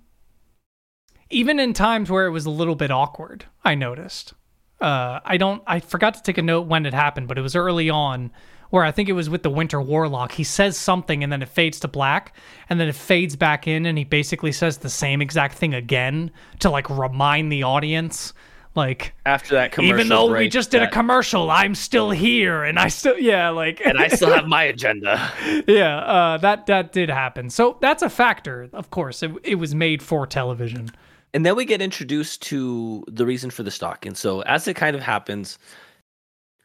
even 1.30 1.60
in 1.60 1.72
times 1.72 2.10
where 2.10 2.26
it 2.26 2.30
was 2.30 2.46
a 2.46 2.50
little 2.50 2.74
bit 2.74 2.90
awkward, 2.90 3.46
I 3.64 3.74
noticed. 3.74 4.34
Uh, 4.80 5.20
I 5.24 5.36
don't. 5.36 5.62
I 5.66 5.80
forgot 5.80 6.14
to 6.14 6.22
take 6.22 6.38
a 6.38 6.42
note 6.42 6.66
when 6.66 6.86
it 6.86 6.94
happened, 6.94 7.28
but 7.28 7.38
it 7.38 7.42
was 7.42 7.54
early 7.54 7.90
on, 7.90 8.30
where 8.70 8.84
I 8.84 8.92
think 8.92 9.08
it 9.08 9.12
was 9.12 9.28
with 9.28 9.42
the 9.42 9.50
Winter 9.50 9.80
Warlock. 9.80 10.32
He 10.32 10.44
says 10.44 10.76
something 10.76 11.22
and 11.22 11.32
then 11.32 11.42
it 11.42 11.48
fades 11.48 11.80
to 11.80 11.88
black, 11.88 12.34
and 12.68 12.80
then 12.80 12.88
it 12.88 12.94
fades 12.94 13.36
back 13.36 13.68
in, 13.68 13.84
and 13.86 13.98
he 13.98 14.04
basically 14.04 14.52
says 14.52 14.78
the 14.78 14.90
same 14.90 15.20
exact 15.20 15.56
thing 15.56 15.74
again 15.74 16.30
to 16.60 16.70
like 16.70 16.88
remind 16.88 17.52
the 17.52 17.62
audience, 17.62 18.32
like 18.74 19.14
After 19.26 19.54
that 19.56 19.72
commercial, 19.72 19.94
even 19.94 20.08
though 20.08 20.32
we 20.36 20.48
just 20.48 20.70
did 20.70 20.82
a 20.82 20.90
commercial, 20.90 21.50
I'm 21.50 21.74
still 21.74 22.10
here, 22.10 22.62
and 22.62 22.78
I 22.78 22.88
still 22.88 23.18
yeah, 23.18 23.50
like 23.50 23.80
and 23.84 23.98
I 23.98 24.08
still 24.08 24.30
have 24.30 24.46
my 24.46 24.62
agenda. 24.74 25.32
yeah, 25.66 25.98
uh, 25.98 26.36
that 26.38 26.66
that 26.66 26.92
did 26.92 27.08
happen. 27.10 27.50
So 27.50 27.78
that's 27.80 28.02
a 28.02 28.10
factor, 28.10 28.68
of 28.72 28.90
course. 28.90 29.22
It, 29.22 29.32
it 29.42 29.54
was 29.56 29.74
made 29.74 30.02
for 30.02 30.26
television. 30.26 30.90
And 31.32 31.46
then 31.46 31.56
we 31.56 31.64
get 31.64 31.80
introduced 31.80 32.42
to 32.42 33.04
the 33.06 33.24
reason 33.24 33.50
for 33.50 33.62
the 33.62 33.70
stock. 33.70 34.04
And 34.04 34.16
so 34.16 34.40
as 34.42 34.66
it 34.66 34.74
kind 34.74 34.96
of 34.96 35.02
happens, 35.02 35.58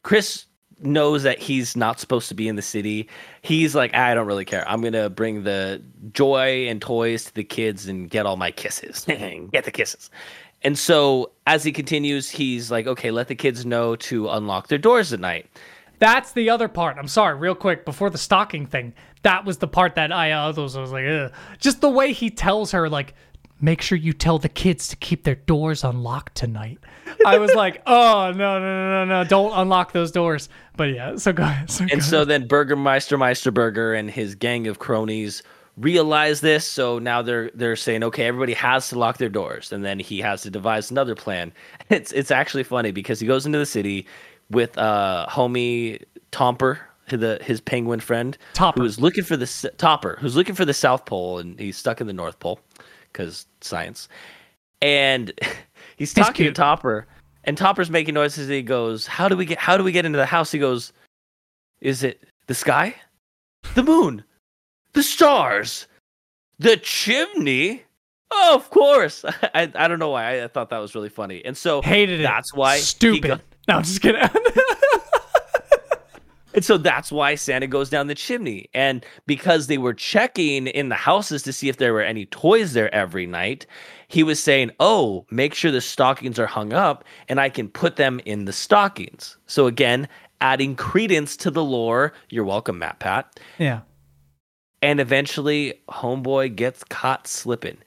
Kris 0.02 0.46
knows 0.80 1.22
that 1.22 1.38
he's 1.38 1.76
not 1.76 1.98
supposed 1.98 2.28
to 2.28 2.34
be 2.34 2.48
in 2.48 2.56
the 2.56 2.62
city. 2.62 3.08
He's 3.42 3.74
like, 3.74 3.94
I 3.94 4.14
don't 4.14 4.26
really 4.26 4.44
care. 4.44 4.68
I'm 4.68 4.82
gonna 4.82 5.08
bring 5.08 5.44
the 5.44 5.82
joy 6.12 6.66
and 6.68 6.82
toys 6.82 7.24
to 7.26 7.34
the 7.34 7.44
kids 7.44 7.86
and 7.86 8.10
get 8.10 8.26
all 8.26 8.36
my 8.36 8.50
kisses. 8.50 9.04
get 9.52 9.64
the 9.64 9.70
kisses. 9.70 10.10
And 10.66 10.76
so 10.76 11.30
as 11.46 11.62
he 11.62 11.70
continues, 11.70 12.28
he's 12.28 12.72
like, 12.72 12.88
okay, 12.88 13.12
let 13.12 13.28
the 13.28 13.36
kids 13.36 13.64
know 13.64 13.94
to 13.94 14.28
unlock 14.30 14.66
their 14.66 14.78
doors 14.78 15.12
at 15.12 15.20
night. 15.20 15.48
That's 16.00 16.32
the 16.32 16.50
other 16.50 16.66
part. 16.66 16.96
I'm 16.98 17.06
sorry, 17.06 17.36
real 17.36 17.54
quick 17.54 17.84
before 17.84 18.10
the 18.10 18.18
stocking 18.18 18.66
thing. 18.66 18.92
That 19.22 19.44
was 19.44 19.58
the 19.58 19.68
part 19.68 19.94
that 19.94 20.10
I 20.10 20.32
uh, 20.32 20.52
was, 20.54 20.76
I 20.76 20.80
was 20.80 20.90
like, 20.90 21.06
Ugh. 21.06 21.32
just 21.60 21.80
the 21.80 21.88
way 21.88 22.12
he 22.12 22.30
tells 22.30 22.72
her, 22.72 22.88
like, 22.88 23.14
make 23.60 23.80
sure 23.80 23.96
you 23.96 24.12
tell 24.12 24.40
the 24.40 24.48
kids 24.48 24.88
to 24.88 24.96
keep 24.96 25.22
their 25.22 25.36
doors 25.36 25.84
unlocked 25.84 26.34
tonight. 26.34 26.80
I 27.24 27.38
was 27.38 27.54
like, 27.54 27.80
oh 27.86 28.32
no 28.34 28.58
no 28.58 28.60
no 28.60 29.04
no 29.04 29.22
no, 29.22 29.28
don't 29.28 29.52
unlock 29.56 29.92
those 29.92 30.10
doors. 30.10 30.48
But 30.76 30.92
yeah, 30.92 31.14
so 31.14 31.32
go 31.32 31.44
ahead. 31.44 31.70
So 31.70 31.86
go 31.86 31.92
And 31.92 32.02
so 32.02 32.24
then 32.24 32.48
Burgermeister 32.48 33.16
Meisterburger 33.16 33.96
and 33.96 34.10
his 34.10 34.34
gang 34.34 34.66
of 34.66 34.80
cronies 34.80 35.44
realize 35.76 36.40
this. 36.40 36.66
So 36.66 36.98
now 36.98 37.22
they're 37.22 37.50
they're 37.54 37.76
saying, 37.76 38.02
okay, 38.04 38.24
everybody 38.26 38.54
has 38.54 38.88
to 38.90 38.98
lock 38.98 39.18
their 39.18 39.28
doors, 39.28 39.72
and 39.72 39.84
then 39.84 39.98
he 39.98 40.20
has 40.20 40.42
to 40.42 40.50
devise 40.50 40.90
another 40.90 41.14
plan. 41.14 41.52
It's 41.88 42.10
it's 42.12 42.30
actually 42.30 42.64
funny 42.64 42.90
because 42.90 43.20
he 43.20 43.26
goes 43.26 43.46
into 43.46 43.58
the 43.58 43.66
city 43.66 44.06
with 44.50 44.76
uh 44.76 45.26
homie 45.28 46.02
Tomper, 46.32 46.78
the 47.08 47.38
his 47.42 47.60
penguin 47.60 48.00
friend, 48.00 48.36
Topper. 48.54 48.80
who's 48.80 49.00
looking 49.00 49.24
for 49.24 49.36
the 49.36 49.70
Topper, 49.78 50.18
who's 50.20 50.34
looking 50.34 50.54
for 50.54 50.64
the 50.64 50.74
South 50.74 51.06
Pole, 51.06 51.38
and 51.38 51.58
he's 51.58 51.76
stuck 51.76 52.00
in 52.00 52.06
the 52.06 52.12
North 52.12 52.38
Pole 52.40 52.58
because 53.12 53.46
science. 53.60 54.08
And 54.82 55.32
he's 55.96 56.12
talking 56.12 56.46
to. 56.46 56.52
Topper, 56.52 57.06
and 57.44 57.56
Topper's 57.56 57.90
making 57.90 58.14
noises. 58.14 58.48
He 58.48 58.62
goes, 58.62 59.06
"How 59.06 59.28
do 59.28 59.36
we 59.36 59.46
get? 59.46 59.58
How 59.58 59.76
do 59.76 59.84
we 59.84 59.92
get 59.92 60.04
into 60.04 60.18
the 60.18 60.26
house?" 60.26 60.50
He 60.50 60.58
goes, 60.58 60.92
"Is 61.80 62.02
it 62.02 62.24
the 62.48 62.54
sky, 62.54 62.96
the 63.74 63.84
moon, 63.84 64.24
the 64.96 65.02
stars, 65.04 65.86
the 66.58 66.76
chimney?" 66.76 67.84
Oh, 68.32 68.56
of 68.56 68.68
course. 68.70 69.24
I 69.54 69.70
I 69.74 69.86
don't 69.86 70.00
know 70.00 70.10
why. 70.10 70.40
I, 70.40 70.44
I 70.44 70.48
thought 70.48 70.70
that 70.70 70.78
was 70.78 70.94
really 70.96 71.08
funny, 71.08 71.44
and 71.44 71.56
so 71.56 71.80
hated 71.82 72.18
it. 72.20 72.24
That's 72.24 72.52
why 72.52 72.78
stupid. 72.78 73.22
go- 73.28 73.38
no, 73.68 73.76
I'm 73.76 73.82
just 73.84 74.02
kidding. 74.02 74.20
And 76.54 76.64
so 76.64 76.78
that's 76.78 77.12
why 77.12 77.34
Santa 77.34 77.66
goes 77.66 77.90
down 77.90 78.06
the 78.06 78.14
chimney. 78.14 78.70
And 78.72 79.04
because 79.26 79.66
they 79.66 79.76
were 79.76 79.92
checking 79.92 80.68
in 80.68 80.88
the 80.88 80.94
houses 80.94 81.42
to 81.42 81.52
see 81.52 81.68
if 81.68 81.76
there 81.76 81.92
were 81.92 82.00
any 82.00 82.24
toys 82.24 82.72
there 82.72 82.92
every 82.94 83.26
night, 83.26 83.66
he 84.08 84.22
was 84.22 84.42
saying, 84.42 84.70
Oh, 84.80 85.26
make 85.30 85.52
sure 85.52 85.70
the 85.70 85.82
stockings 85.82 86.38
are 86.38 86.46
hung 86.46 86.72
up 86.72 87.04
and 87.28 87.38
I 87.42 87.50
can 87.50 87.68
put 87.68 87.96
them 87.96 88.22
in 88.24 88.46
the 88.46 88.54
stockings. 88.54 89.36
So 89.46 89.66
again, 89.66 90.08
adding 90.40 90.76
credence 90.76 91.36
to 91.38 91.50
the 91.50 91.62
lore. 91.62 92.14
You're 92.30 92.44
welcome, 92.46 92.80
MatPat. 92.80 93.24
yeah. 93.58 93.80
And 94.82 95.00
eventually 95.00 95.80
Homeboy 95.88 96.54
gets 96.54 96.84
caught 96.84 97.26
slipping. 97.26 97.78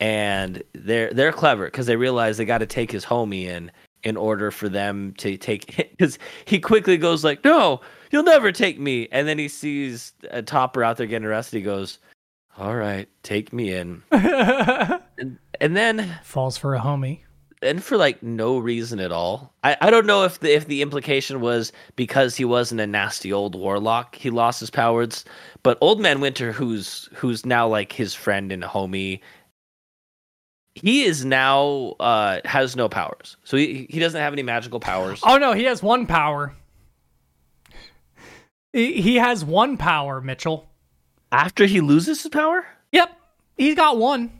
And 0.00 0.62
they're 0.74 1.12
they're 1.12 1.32
clever 1.32 1.64
because 1.64 1.86
they 1.86 1.96
realize 1.96 2.36
they 2.36 2.44
got 2.44 2.58
to 2.58 2.66
take 2.66 2.92
his 2.92 3.04
homie 3.04 3.44
in 3.44 3.70
in 4.04 4.16
order 4.16 4.50
for 4.50 4.68
them 4.68 5.12
to 5.18 5.36
take 5.36 5.76
because 5.90 6.18
he 6.44 6.60
quickly 6.60 6.96
goes 6.96 7.24
like, 7.24 7.44
"No, 7.44 7.80
you'll 8.12 8.22
never 8.22 8.52
take 8.52 8.78
me." 8.78 9.08
And 9.10 9.26
then 9.26 9.38
he 9.38 9.48
sees 9.48 10.12
a 10.30 10.40
topper 10.40 10.84
out 10.84 10.98
there 10.98 11.06
getting 11.06 11.26
arrested. 11.26 11.56
He 11.56 11.62
goes, 11.62 11.98
"All 12.56 12.76
right, 12.76 13.08
take 13.24 13.52
me 13.52 13.72
in." 13.74 14.02
and, 14.12 15.38
and 15.60 15.76
then 15.76 16.18
Falls 16.22 16.56
for 16.56 16.76
a 16.76 16.80
homie. 16.80 17.22
And 17.62 17.82
for 17.82 17.96
like 17.96 18.22
no 18.22 18.58
reason 18.58 19.00
at 19.00 19.12
all. 19.12 19.52
I, 19.64 19.76
I 19.80 19.90
don't 19.90 20.06
know 20.06 20.24
if 20.24 20.40
the 20.40 20.54
if 20.54 20.66
the 20.66 20.82
implication 20.82 21.40
was 21.40 21.72
because 21.96 22.36
he 22.36 22.44
wasn't 22.44 22.80
a 22.80 22.86
nasty 22.86 23.32
old 23.32 23.54
warlock, 23.54 24.14
he 24.14 24.30
lost 24.30 24.60
his 24.60 24.70
powers. 24.70 25.24
But 25.62 25.78
Old 25.80 26.00
Man 26.00 26.20
Winter, 26.20 26.52
who's 26.52 27.08
who's 27.14 27.44
now 27.44 27.66
like 27.68 27.92
his 27.92 28.14
friend 28.14 28.52
and 28.52 28.62
homie, 28.62 29.20
he 30.74 31.04
is 31.04 31.24
now 31.24 31.96
uh 32.00 32.40
has 32.44 32.76
no 32.76 32.88
powers. 32.88 33.36
So 33.44 33.56
he 33.56 33.86
he 33.90 33.98
doesn't 33.98 34.20
have 34.20 34.32
any 34.32 34.42
magical 34.42 34.80
powers. 34.80 35.20
Oh 35.24 35.38
no, 35.38 35.52
he 35.52 35.64
has 35.64 35.82
one 35.82 36.06
power. 36.06 36.54
He, 38.72 39.00
he 39.00 39.16
has 39.16 39.44
one 39.44 39.76
power, 39.76 40.20
Mitchell. 40.20 40.68
After 41.32 41.66
he 41.66 41.80
loses 41.80 42.22
his 42.22 42.30
power? 42.30 42.66
Yep, 42.92 43.10
he's 43.56 43.74
got 43.74 43.98
one. 43.98 44.30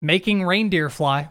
Making 0.00 0.44
reindeer 0.44 0.90
fly. 0.90 1.30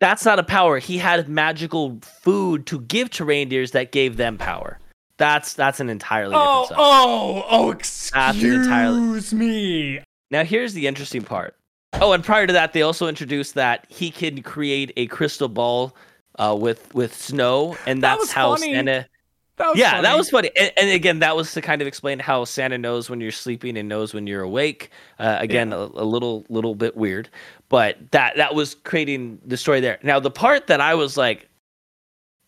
That's 0.00 0.24
not 0.24 0.38
a 0.38 0.42
power. 0.42 0.78
He 0.78 0.98
had 0.98 1.28
magical 1.28 1.98
food 2.02 2.66
to 2.66 2.80
give 2.80 3.10
to 3.10 3.24
reindeers 3.24 3.70
that 3.72 3.92
gave 3.92 4.16
them 4.16 4.36
power. 4.38 4.78
That's 5.16 5.54
that's 5.54 5.78
an 5.80 5.88
entirely 5.88 6.32
different 6.34 6.48
Oh, 6.50 6.64
stuff. 6.66 6.78
oh, 6.80 7.44
oh, 7.48 7.72
That's 7.72 8.42
entirely- 8.42 9.16
excuse 9.18 9.32
me. 9.34 10.00
Now 10.30 10.44
here's 10.44 10.74
the 10.74 10.86
interesting 10.86 11.22
part. 11.22 11.56
Oh, 11.94 12.12
and 12.12 12.24
prior 12.24 12.46
to 12.46 12.52
that, 12.54 12.72
they 12.72 12.82
also 12.82 13.06
introduced 13.06 13.54
that 13.54 13.86
he 13.88 14.10
can 14.10 14.42
create 14.42 14.92
a 14.96 15.06
crystal 15.06 15.48
ball 15.48 15.94
uh, 16.40 16.56
with 16.58 16.92
with 16.94 17.14
snow, 17.14 17.76
and 17.86 18.02
That 18.02 18.14
that's 18.14 18.20
was 18.22 18.32
how 18.32 18.56
funny. 18.56 18.74
Santa. 18.74 19.06
That 19.56 19.76
yeah, 19.76 19.92
funny. 19.92 20.02
that 20.02 20.16
was 20.16 20.30
funny. 20.30 20.50
And, 20.56 20.72
and 20.76 20.90
again, 20.90 21.20
that 21.20 21.36
was 21.36 21.52
to 21.52 21.60
kind 21.60 21.80
of 21.80 21.86
explain 21.86 22.18
how 22.18 22.44
Santa 22.44 22.76
knows 22.76 23.08
when 23.08 23.20
you're 23.20 23.30
sleeping 23.30 23.76
and 23.76 23.88
knows 23.88 24.12
when 24.12 24.26
you're 24.26 24.42
awake. 24.42 24.90
Uh, 25.20 25.36
again, 25.38 25.72
a, 25.72 25.76
a 25.76 26.04
little 26.04 26.44
little 26.48 26.74
bit 26.74 26.96
weird, 26.96 27.28
but 27.68 27.98
that 28.10 28.36
that 28.36 28.54
was 28.54 28.74
creating 28.74 29.38
the 29.46 29.56
story 29.56 29.80
there. 29.80 29.98
Now, 30.02 30.18
the 30.18 30.30
part 30.30 30.66
that 30.66 30.80
I 30.80 30.94
was 30.94 31.16
like, 31.16 31.48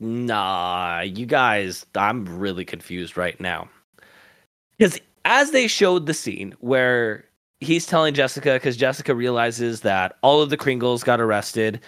nah, 0.01 1.01
you 1.01 1.27
guys, 1.27 1.87
I'm 1.95 2.27
really 2.39 2.65
confused 2.65 3.17
right 3.17 3.41
now. 3.41 3.69
Because 4.77 5.01
as 5.25 5.53
they 5.53 5.69
showed 5.69 6.07
the 6.07 6.15
scene 6.15 6.55
where 6.61 7.25
he's 7.61 7.87
telling 7.87 8.15
Jessica, 8.15 8.55
because 8.55 8.77
Jessica 8.77 9.15
realizes 9.15 9.83
that 9.83 10.17
all 10.23 10.43
of 10.43 10.51
the 10.51 10.57
Kringles 10.57 11.05
got 11.05 11.21
arrested, 11.21 11.81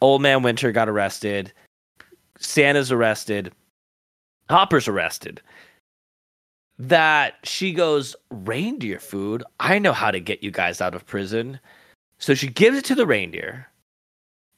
Old 0.00 0.20
Man 0.20 0.42
Winter 0.42 0.70
got 0.70 0.88
arrested, 0.88 1.52
Santa's 2.38 2.92
arrested, 2.92 3.52
Topper's 4.48 4.88
arrested. 4.88 5.40
That 6.78 7.34
she 7.44 7.72
goes, 7.72 8.14
reindeer 8.30 8.98
food? 8.98 9.42
I 9.60 9.78
know 9.78 9.92
how 9.92 10.10
to 10.10 10.20
get 10.20 10.42
you 10.42 10.50
guys 10.50 10.80
out 10.80 10.94
of 10.94 11.06
prison. 11.06 11.58
So 12.18 12.34
she 12.34 12.48
gives 12.48 12.78
it 12.78 12.84
to 12.86 12.94
the 12.94 13.06
reindeer. 13.06 13.68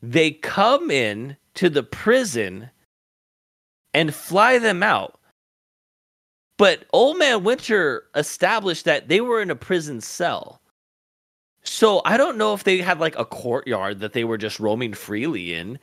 They 0.03 0.33
come 0.33 0.90
in 0.90 1.37
to 1.55 1.70
the 1.70 1.83
prison 1.83 2.70
and 3.94 4.14
fly 4.14 4.59
them 4.59 4.83
out. 4.83 5.18
But 6.57 6.87
Old 6.92 7.18
Man 7.18 7.44
Winter 7.44 8.05
established 8.14 8.85
that 8.85 9.09
they 9.09 9.20
were 9.20 9.40
in 9.40 9.51
a 9.51 9.57
prison 9.57 10.01
cell. 10.01 10.61
So 11.62 12.03
I 12.05 12.16
don't 12.16 12.38
know 12.38 12.55
if 12.55 12.64
they 12.64 12.79
had 12.79 12.98
like 12.98 13.16
a 13.18 13.24
courtyard 13.24 14.01
that 14.01 14.12
they 14.12 14.24
were 14.24 14.38
just 14.38 14.59
roaming 14.59 14.94
freely 14.94 15.55
in, 15.55 15.79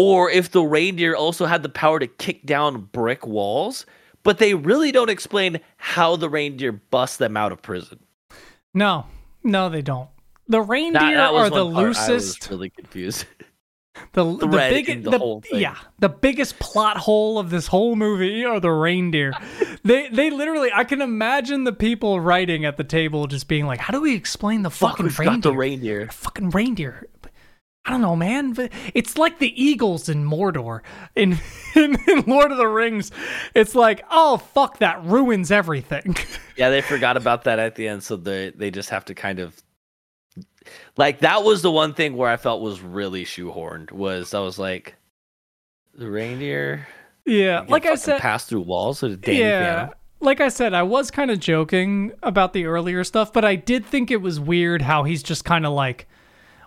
or 0.00 0.30
if 0.30 0.52
the 0.52 0.62
reindeer 0.62 1.16
also 1.16 1.44
had 1.44 1.64
the 1.64 1.68
power 1.68 1.98
to 1.98 2.06
kick 2.06 2.46
down 2.46 2.82
brick 2.92 3.26
walls. 3.26 3.84
But 4.22 4.38
they 4.38 4.54
really 4.54 4.92
don't 4.92 5.10
explain 5.10 5.58
how 5.76 6.14
the 6.14 6.30
reindeer 6.30 6.70
bust 6.70 7.18
them 7.18 7.36
out 7.36 7.50
of 7.50 7.62
prison. 7.62 7.98
No, 8.72 9.06
no, 9.42 9.68
they 9.68 9.82
don't. 9.82 10.08
The 10.46 10.60
reindeer 10.60 11.00
That, 11.00 11.32
that 11.32 11.34
are 11.34 11.50
the 11.50 11.66
one 11.66 11.84
I 11.84 11.88
was 11.88 12.08
loosest. 12.08 12.48
really 12.48 12.70
confused. 12.70 13.24
the 14.12 14.24
the 14.36 14.46
thread 14.46 14.72
big 14.72 14.88
in 14.88 15.02
the 15.02 15.10
the, 15.10 15.42
yeah 15.58 15.76
the 15.98 16.08
biggest 16.08 16.56
plot 16.60 16.96
hole 16.96 17.36
of 17.36 17.50
this 17.50 17.66
whole 17.66 17.96
movie 17.96 18.44
are 18.44 18.60
the 18.60 18.70
reindeer 18.70 19.32
they 19.82 20.08
they 20.10 20.30
literally 20.30 20.70
i 20.72 20.84
can 20.84 21.02
imagine 21.02 21.64
the 21.64 21.72
people 21.72 22.20
writing 22.20 22.64
at 22.64 22.76
the 22.76 22.84
table 22.84 23.26
just 23.26 23.48
being 23.48 23.66
like 23.66 23.80
how 23.80 23.90
do 23.92 24.00
we 24.00 24.14
explain 24.14 24.62
the 24.62 24.70
fucking 24.70 25.08
reindeer 25.08 25.40
the 25.40 25.52
reindeer. 25.52 26.08
fucking 26.12 26.50
reindeer 26.50 27.08
I 27.88 27.92
don't 27.92 28.02
know, 28.02 28.16
man. 28.16 28.54
It's 28.92 29.16
like 29.16 29.38
the 29.38 29.50
eagles 29.60 30.10
in 30.10 30.22
Mordor. 30.22 30.82
In, 31.16 31.38
in 31.74 31.96
in 32.06 32.20
Lord 32.26 32.52
of 32.52 32.58
the 32.58 32.68
Rings, 32.68 33.10
it's 33.54 33.74
like, 33.74 34.04
oh 34.10 34.36
fuck, 34.36 34.76
that 34.78 35.02
ruins 35.04 35.50
everything. 35.50 36.14
Yeah, 36.58 36.70
they 36.70 36.80
forgot 36.80 37.16
about 37.16 37.44
that 37.44 37.60
at 37.60 37.76
the 37.76 37.86
end, 37.86 38.02
so 38.02 38.16
they 38.16 38.50
they 38.50 38.72
just 38.72 38.90
have 38.90 39.04
to 39.04 39.14
kind 39.14 39.38
of 39.38 39.62
like 40.96 41.20
that 41.20 41.44
was 41.44 41.62
the 41.62 41.70
one 41.70 41.94
thing 41.94 42.16
where 42.16 42.28
I 42.28 42.36
felt 42.36 42.60
was 42.60 42.80
really 42.80 43.24
shoehorned. 43.24 43.92
Was 43.92 44.34
I 44.34 44.40
was 44.40 44.58
like, 44.58 44.96
the 45.94 46.10
reindeer, 46.10 46.88
yeah, 47.24 47.64
like 47.68 47.86
I 47.86 47.94
said, 47.94 48.20
pass 48.20 48.44
through 48.44 48.62
walls 48.62 49.02
with 49.02 49.12
a 49.12 49.16
Danny 49.16 49.38
yeah. 49.38 49.90
Like 50.18 50.40
I 50.40 50.48
said, 50.48 50.74
I 50.74 50.82
was 50.82 51.12
kind 51.12 51.30
of 51.30 51.38
joking 51.38 52.10
about 52.24 52.54
the 52.54 52.66
earlier 52.66 53.04
stuff, 53.04 53.32
but 53.32 53.44
I 53.44 53.54
did 53.54 53.86
think 53.86 54.10
it 54.10 54.20
was 54.20 54.40
weird 54.40 54.82
how 54.82 55.04
he's 55.04 55.22
just 55.22 55.44
kind 55.44 55.64
of 55.64 55.72
like, 55.74 56.08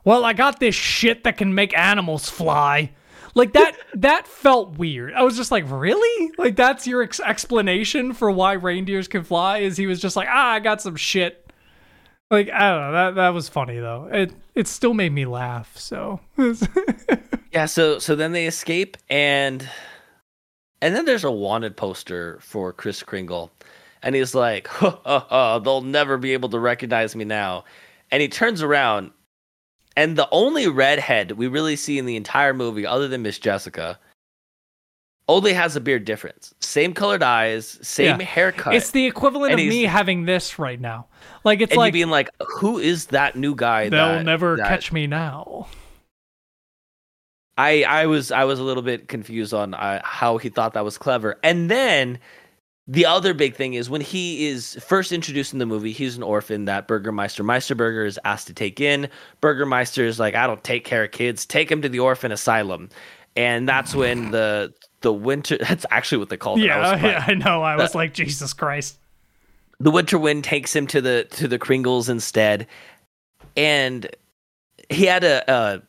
well, 0.03 0.25
I 0.25 0.33
got 0.33 0.59
this 0.59 0.75
shit 0.75 1.23
that 1.23 1.37
can 1.37 1.53
make 1.53 1.77
animals 1.77 2.29
fly. 2.29 2.91
Like 3.33 3.53
that 3.53 3.75
that 3.95 4.27
felt 4.27 4.77
weird. 4.77 5.13
I 5.13 5.23
was 5.23 5.37
just 5.37 5.51
like, 5.51 5.65
"Really? 5.67 6.31
Like 6.37 6.55
that's 6.55 6.87
your 6.87 7.01
ex- 7.01 7.19
explanation 7.19 8.13
for 8.13 8.29
why 8.31 8.53
reindeers 8.53 9.07
can 9.07 9.23
fly?" 9.23 9.59
Is 9.59 9.77
he 9.77 9.87
was 9.87 9.99
just 9.99 10.15
like, 10.15 10.27
"Ah, 10.29 10.53
I 10.53 10.59
got 10.59 10.81
some 10.81 10.95
shit." 10.95 11.37
Like, 12.29 12.49
I 12.49 12.71
don't 12.71 12.81
know. 12.81 12.91
That 12.91 13.15
that 13.15 13.29
was 13.29 13.49
funny 13.49 13.79
though. 13.79 14.09
It 14.11 14.33
it 14.55 14.67
still 14.67 14.93
made 14.93 15.11
me 15.11 15.25
laugh. 15.25 15.77
So, 15.77 16.19
Yeah, 17.51 17.65
so 17.65 17.99
so 17.99 18.15
then 18.15 18.31
they 18.31 18.47
escape 18.47 18.95
and 19.09 19.67
and 20.81 20.95
then 20.95 21.05
there's 21.05 21.25
a 21.25 21.31
wanted 21.31 21.75
poster 21.75 22.39
for 22.41 22.71
Kris 22.73 23.03
Kringle. 23.03 23.51
And 24.01 24.15
he's 24.15 24.33
like, 24.33 24.67
ha, 24.67 24.99
ha, 25.05 25.25
ha, 25.29 25.59
they'll 25.59 25.81
never 25.81 26.17
be 26.17 26.33
able 26.33 26.49
to 26.49 26.59
recognize 26.59 27.15
me 27.15 27.23
now. 27.23 27.65
And 28.09 28.21
he 28.21 28.27
turns 28.29 28.63
around 28.63 29.11
and 29.97 30.17
the 30.17 30.27
only 30.31 30.67
redhead 30.67 31.31
we 31.33 31.47
really 31.47 31.75
see 31.75 31.97
in 31.97 32.05
the 32.05 32.15
entire 32.15 32.53
movie, 32.53 32.85
other 32.85 33.07
than 33.07 33.21
Miss 33.21 33.37
Jessica, 33.39 33.99
only 35.27 35.53
has 35.53 35.75
a 35.75 35.81
beard 35.81 36.03
difference. 36.05 36.53
Same 36.59 36.93
colored 36.93 37.23
eyes, 37.23 37.79
same 37.81 38.19
Yeah. 38.19 38.25
haircut. 38.25 38.73
it's 38.75 38.91
the 38.91 39.05
equivalent 39.05 39.51
And 39.53 39.61
of 39.61 39.67
me 39.67 39.83
having 39.83 40.25
this 40.25 40.59
right 40.59 40.79
now. 40.79 41.07
Like 41.43 41.61
it's 41.61 41.71
and 41.71 41.77
like 41.79 41.93
being 41.93 42.09
like, 42.09 42.29
who 42.59 42.79
is 42.79 43.07
that 43.07 43.35
new 43.35 43.55
guy? 43.55 43.89
they'll 43.89 44.07
that, 44.17 44.25
never 44.25 44.57
that- 44.57 44.67
catch 44.67 44.91
me 44.91 45.07
now. 45.07 45.67
I 47.57 47.83
I 47.83 48.05
was 48.07 48.31
I 48.31 48.45
was 48.45 48.59
a 48.59 48.63
little 48.63 48.81
bit 48.83 49.07
confused 49.07 49.53
on 49.53 49.73
uh, 49.73 50.01
how 50.03 50.37
he 50.37 50.49
thought 50.49 50.73
that 50.73 50.83
was 50.85 50.97
clever. 50.97 51.37
And 51.43 51.69
then 51.69 52.17
the 52.91 53.05
other 53.05 53.33
big 53.33 53.55
thing 53.55 53.73
is 53.73 53.89
when 53.89 54.01
he 54.01 54.47
is 54.49 54.77
first 54.85 55.13
introduced 55.13 55.53
in 55.53 55.59
the 55.59 55.65
movie, 55.65 55.93
he's 55.93 56.17
an 56.17 56.23
orphan 56.23 56.65
that 56.65 56.89
Burgermeister 56.89 57.41
Meisterburger 57.41 58.05
is 58.05 58.19
asked 58.25 58.47
to 58.47 58.53
take 58.53 58.81
in. 58.81 59.07
Burgermeister 59.39 60.05
is 60.05 60.19
like, 60.19 60.35
I 60.35 60.45
don't 60.45 60.61
take 60.61 60.83
care 60.83 61.05
of 61.05 61.11
kids. 61.11 61.45
Take 61.45 61.71
him 61.71 61.81
to 61.83 61.87
the 61.87 61.99
orphan 61.99 62.33
asylum. 62.33 62.89
And 63.37 63.65
that's 63.65 63.95
when 63.95 64.31
the 64.31 64.73
the 64.99 65.13
winter 65.13 65.57
that's 65.61 65.85
actually 65.89 66.17
what 66.17 66.27
they 66.27 66.35
called 66.35 66.59
it. 66.59 66.65
Yeah, 66.65 66.95
surprised. 66.95 67.03
yeah, 67.05 67.25
I 67.27 67.33
know. 67.35 67.61
I 67.63 67.77
was 67.77 67.95
like, 67.95 68.13
Jesus 68.13 68.51
Christ. 68.51 68.99
the 69.79 69.89
winter 69.89 70.19
wind 70.19 70.43
takes 70.43 70.75
him 70.75 70.85
to 70.87 70.99
the 70.99 71.25
to 71.31 71.47
the 71.47 71.57
Kringles 71.57 72.09
instead, 72.09 72.67
and 73.55 74.13
he 74.89 75.05
had 75.05 75.23
a 75.23 75.49
a, 75.49 75.81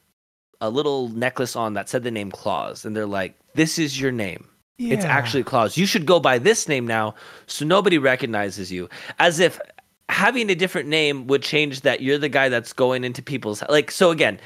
a 0.60 0.70
little 0.70 1.08
necklace 1.08 1.56
on 1.56 1.74
that 1.74 1.88
said 1.88 2.04
the 2.04 2.12
name 2.12 2.30
Claus, 2.30 2.84
and 2.84 2.94
they're 2.94 3.06
like, 3.06 3.36
"This 3.54 3.76
is 3.76 4.00
your 4.00 4.12
name. 4.12 4.46
It's 4.90 5.04
Yeah. 5.04 5.10
actually 5.12 5.44
Claus. 5.44 5.76
You 5.76 5.86
should 5.86 6.06
go 6.06 6.18
by 6.18 6.38
this 6.38 6.68
name 6.68 6.86
now, 6.86 7.14
so 7.46 7.64
nobody 7.64 7.98
recognizes 7.98 8.72
you." 8.72 8.88
As 9.18 9.38
if 9.38 9.60
having 10.08 10.50
a 10.50 10.54
different 10.54 10.88
name 10.88 11.26
would 11.26 11.42
change 11.42 11.82
that 11.82 12.02
you're 12.02 12.18
the 12.18 12.28
guy 12.28 12.48
that's 12.48 12.72
going 12.72 13.04
into 13.04 13.22
people's 13.22 13.62
like. 13.68 13.90
So 13.90 14.10
again. 14.10 14.40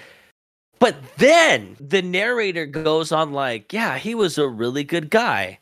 But 0.79 0.97
then 1.17 1.75
the 1.81 2.03
narrator 2.03 2.67
goes 2.67 3.11
on 3.11 3.33
like, 3.33 3.73
yeah, 3.73 3.97
he 3.97 4.15
was 4.15 4.37
a 4.37 4.47
really 4.47 4.85
good 4.85 5.09
guy. 5.09 5.59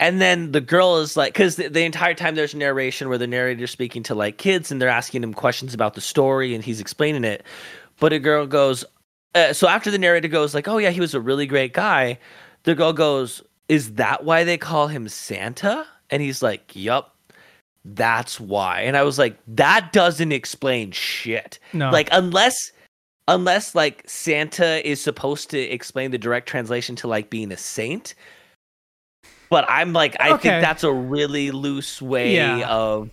And 0.00 0.22
then 0.22 0.52
the 0.52 0.60
girl 0.62 0.96
is 0.96 1.18
like, 1.18 1.34
because 1.34 1.56
the, 1.56 1.68
the 1.68 1.82
entire 1.82 2.14
time 2.14 2.34
there's 2.34 2.54
narration 2.54 3.10
where 3.10 3.18
the 3.18 3.26
narrator's 3.26 3.70
speaking 3.70 4.02
to 4.04 4.14
like 4.14 4.38
kids 4.38 4.72
and 4.72 4.80
they're 4.80 4.88
asking 4.88 5.22
him 5.22 5.34
questions 5.34 5.74
about 5.74 5.92
the 5.92 6.00
story 6.00 6.54
and 6.54 6.64
he's 6.64 6.80
explaining 6.80 7.24
it. 7.24 7.44
But 8.00 8.14
a 8.14 8.18
girl 8.18 8.46
goes, 8.46 8.86
uh, 9.34 9.52
so 9.52 9.68
after 9.68 9.90
the 9.90 9.98
narrator 9.98 10.28
goes 10.28 10.54
like, 10.54 10.66
oh 10.66 10.78
yeah, 10.78 10.90
he 10.90 11.00
was 11.00 11.12
a 11.14 11.20
really 11.20 11.46
great 11.46 11.74
guy. 11.74 12.18
The 12.62 12.74
girl 12.74 12.94
goes, 12.94 13.42
is 13.68 13.94
that 13.94 14.24
why 14.24 14.44
they 14.44 14.58
call 14.58 14.88
him 14.88 15.08
Santa? 15.08 15.86
And 16.10 16.20
he's 16.22 16.42
like, 16.42 16.70
yup, 16.74 17.16
that's 17.84 18.38
why. 18.38 18.82
And 18.82 18.96
I 18.96 19.02
was 19.02 19.18
like, 19.18 19.36
that 19.48 19.92
doesn't 19.92 20.32
explain 20.32 20.92
shit. 20.92 21.58
No. 21.72 21.90
Like 21.90 22.08
unless 22.12 22.56
unless 23.26 23.74
like 23.74 24.02
Santa 24.06 24.86
is 24.86 25.00
supposed 25.00 25.48
to 25.50 25.58
explain 25.58 26.10
the 26.10 26.18
direct 26.18 26.46
translation 26.48 26.94
to 26.96 27.08
like 27.08 27.30
being 27.30 27.50
a 27.52 27.56
saint. 27.56 28.14
But 29.50 29.64
I'm 29.68 29.92
like, 29.92 30.14
I 30.20 30.32
Okay. 30.32 30.50
think 30.50 30.62
that's 30.62 30.84
a 30.84 30.92
really 30.92 31.50
loose 31.50 32.02
way 32.02 32.34
Yeah. 32.34 32.68
of 32.68 33.08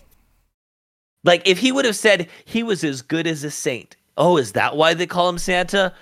like 1.23 1.47
if 1.47 1.59
he 1.59 1.71
would 1.71 1.85
have 1.85 1.95
said 1.95 2.29
he 2.45 2.61
was 2.63 2.83
as 2.83 3.01
good 3.01 3.25
as 3.27 3.43
a 3.43 3.51
saint. 3.51 3.95
Oh, 4.17 4.37
is 4.37 4.51
that 4.53 4.75
why 4.75 4.93
they 4.93 5.07
call 5.07 5.29
him 5.29 5.37
Santa? 5.37 5.93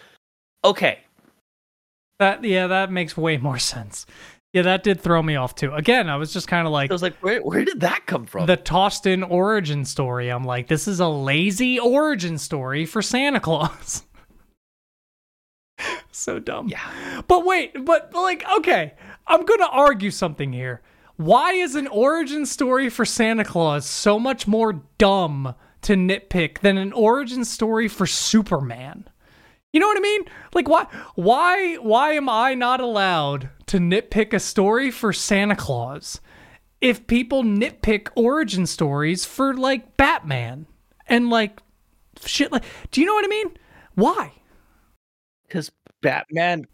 Okay. 0.66 1.00
That 2.18 2.44
yeah, 2.44 2.68
that 2.68 2.92
makes 2.92 3.16
way 3.16 3.38
more 3.38 3.60
sense. 3.74 4.06
Yeah, 4.54 4.64
that 4.64 4.82
did 4.84 5.00
throw 5.00 5.22
me 5.22 5.36
off 5.36 5.54
too. 5.54 5.72
Again, 5.74 6.10
I 6.10 6.16
was 6.16 6.34
just 6.34 6.48
kind 6.48 6.66
of 6.66 6.74
like 6.74 6.90
I 6.90 6.94
was 6.94 7.04
like, 7.04 7.18
where 7.18 7.40
where 7.42 7.64
did 7.64 7.82
that 7.82 8.06
come 8.08 8.26
from? 8.26 8.48
the 8.48 8.58
tossed 8.58 9.06
in 9.06 9.22
origin 9.24 9.86
story. 9.86 10.30
I'm 10.30 10.44
like, 10.44 10.68
this 10.68 10.88
is 10.88 11.00
a 11.00 11.08
lazy 11.08 11.80
origin 11.80 12.38
story 12.38 12.86
for 12.86 13.02
Santa 13.02 13.40
Claus. 13.40 14.04
so 16.12 16.40
dumb. 16.40 16.68
yeah. 16.68 17.22
But 17.28 17.46
wait, 17.46 17.86
but 17.86 18.14
like, 18.14 18.44
okay, 18.58 18.94
I'm 19.28 19.46
gonna 19.46 19.68
argue 19.70 20.10
something 20.12 20.52
here. 20.52 20.82
Why 21.18 21.52
is 21.54 21.76
an 21.76 21.88
origin 21.88 22.46
story 22.46 22.90
for 22.90 23.06
Santa 23.06 23.44
Claus 23.44 23.86
so 23.86 24.18
much 24.18 24.48
more 24.48 24.82
dumb 24.98 25.54
to 25.82 25.94
nitpick 25.94 26.60
than 26.60 26.78
an 26.78 26.94
origin 26.94 27.46
story 27.46 27.88
for 27.88 28.08
Superman? 28.08 29.08
You 29.74 29.80
know 29.80 29.88
what 29.88 29.98
I 29.98 30.02
mean? 30.02 30.22
Like 30.54 30.68
why 30.68 30.86
why 31.16 31.76
why 31.76 32.14
am 32.14 32.28
I 32.30 32.54
not 32.56 32.82
allowed 32.82 33.50
to 33.68 33.78
nitpick 33.78 34.34
a 34.34 34.40
story 34.40 34.90
for 34.92 35.14
Santa 35.14 35.56
Claus 35.56 36.20
if 36.82 37.06
people 37.08 37.44
nitpick 37.44 38.08
origin 38.16 38.66
stories 38.66 39.26
for 39.26 39.54
like 39.54 39.96
Batman? 39.98 40.66
and 41.08 41.30
like 41.32 41.60
shit 42.26 42.52
like 42.52 42.64
do 42.92 43.02
you 43.02 43.08
know 43.08 43.14
what 43.14 43.26
I 43.26 43.30
mean? 43.30 43.58
Why? 43.96 44.32
Because 45.48 45.72
Batman 46.02 46.66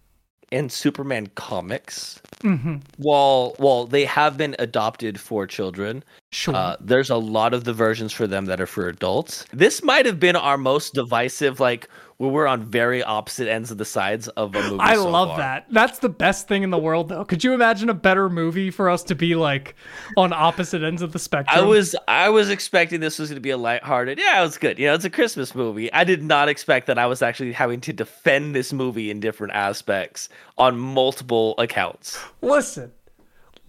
and 0.52 0.72
Superman 0.72 1.28
comics, 1.36 2.22
Mm-hmm. 2.42 2.76
while 2.98 3.56
while 3.58 3.86
they 3.88 4.06
have 4.06 4.38
been 4.38 4.56
adopted 4.60 5.20
for 5.20 5.48
children, 5.48 6.04
Sure. 6.36 6.54
uh, 6.54 6.76
there's 6.82 7.10
a 7.10 7.16
lot 7.16 7.54
of 7.54 7.64
the 7.64 7.72
versions 7.72 8.12
for 8.12 8.28
them 8.28 8.44
that 8.48 8.60
are 8.60 8.66
for 8.66 8.90
adults. 8.90 9.46
This 9.54 9.82
might 9.82 10.06
have 10.06 10.20
been 10.20 10.36
our 10.36 10.58
most 10.58 10.94
divisive, 10.94 11.62
like 11.62 11.88
where 12.18 12.30
we're 12.30 12.46
on 12.46 12.62
very 12.62 13.02
opposite 13.02 13.48
ends 13.48 13.72
of 13.72 13.78
the 13.78 13.86
sides 13.86 14.28
of 14.28 14.54
a 14.54 14.62
movie. 14.64 14.80
I 14.82 14.96
so 14.96 15.10
love 15.10 15.30
far. 15.30 15.38
that. 15.38 15.66
That's 15.72 16.00
the 16.00 16.10
best 16.10 16.50
thing 16.50 16.64
in 16.64 16.72
the 16.72 16.78
world, 16.78 17.08
though. 17.08 17.24
Could 17.24 17.46
you 17.46 17.54
imagine 17.54 17.88
a 17.88 17.94
better 17.94 18.30
movie 18.30 18.70
for 18.70 18.90
us 18.90 19.02
to 19.04 19.16
be 19.16 19.36
like 19.36 19.76
on 20.18 20.34
opposite 20.34 20.84
ends 20.84 21.02
of 21.02 21.14
the 21.14 21.20
spectrum? 21.20 21.58
I 21.58 21.66
was 21.66 21.96
I 22.06 22.28
was 22.28 22.50
expecting 22.50 23.00
this 23.00 23.18
was 23.18 23.30
going 23.30 23.38
to 23.38 23.42
be 23.42 23.52
a 23.52 23.58
lighthearted. 23.58 24.20
Yeah, 24.20 24.42
it 24.42 24.44
was 24.44 24.58
good. 24.58 24.78
You 24.78 24.88
know, 24.88 24.94
it's 24.94 25.06
a 25.06 25.10
Christmas 25.10 25.56
movie. 25.56 25.92
I 25.94 26.04
did 26.04 26.22
not 26.22 26.50
expect 26.50 26.88
that 26.88 27.00
I 27.00 27.06
was 27.06 27.22
actually 27.22 27.54
having 27.54 27.80
to 27.80 27.94
defend 27.94 28.54
this 28.54 28.74
movie 28.74 29.10
in 29.10 29.22
different 29.22 29.54
aspects 29.54 30.28
on 30.58 30.78
multiple 30.78 31.56
accounts. 31.60 32.20
listen, 32.42 32.92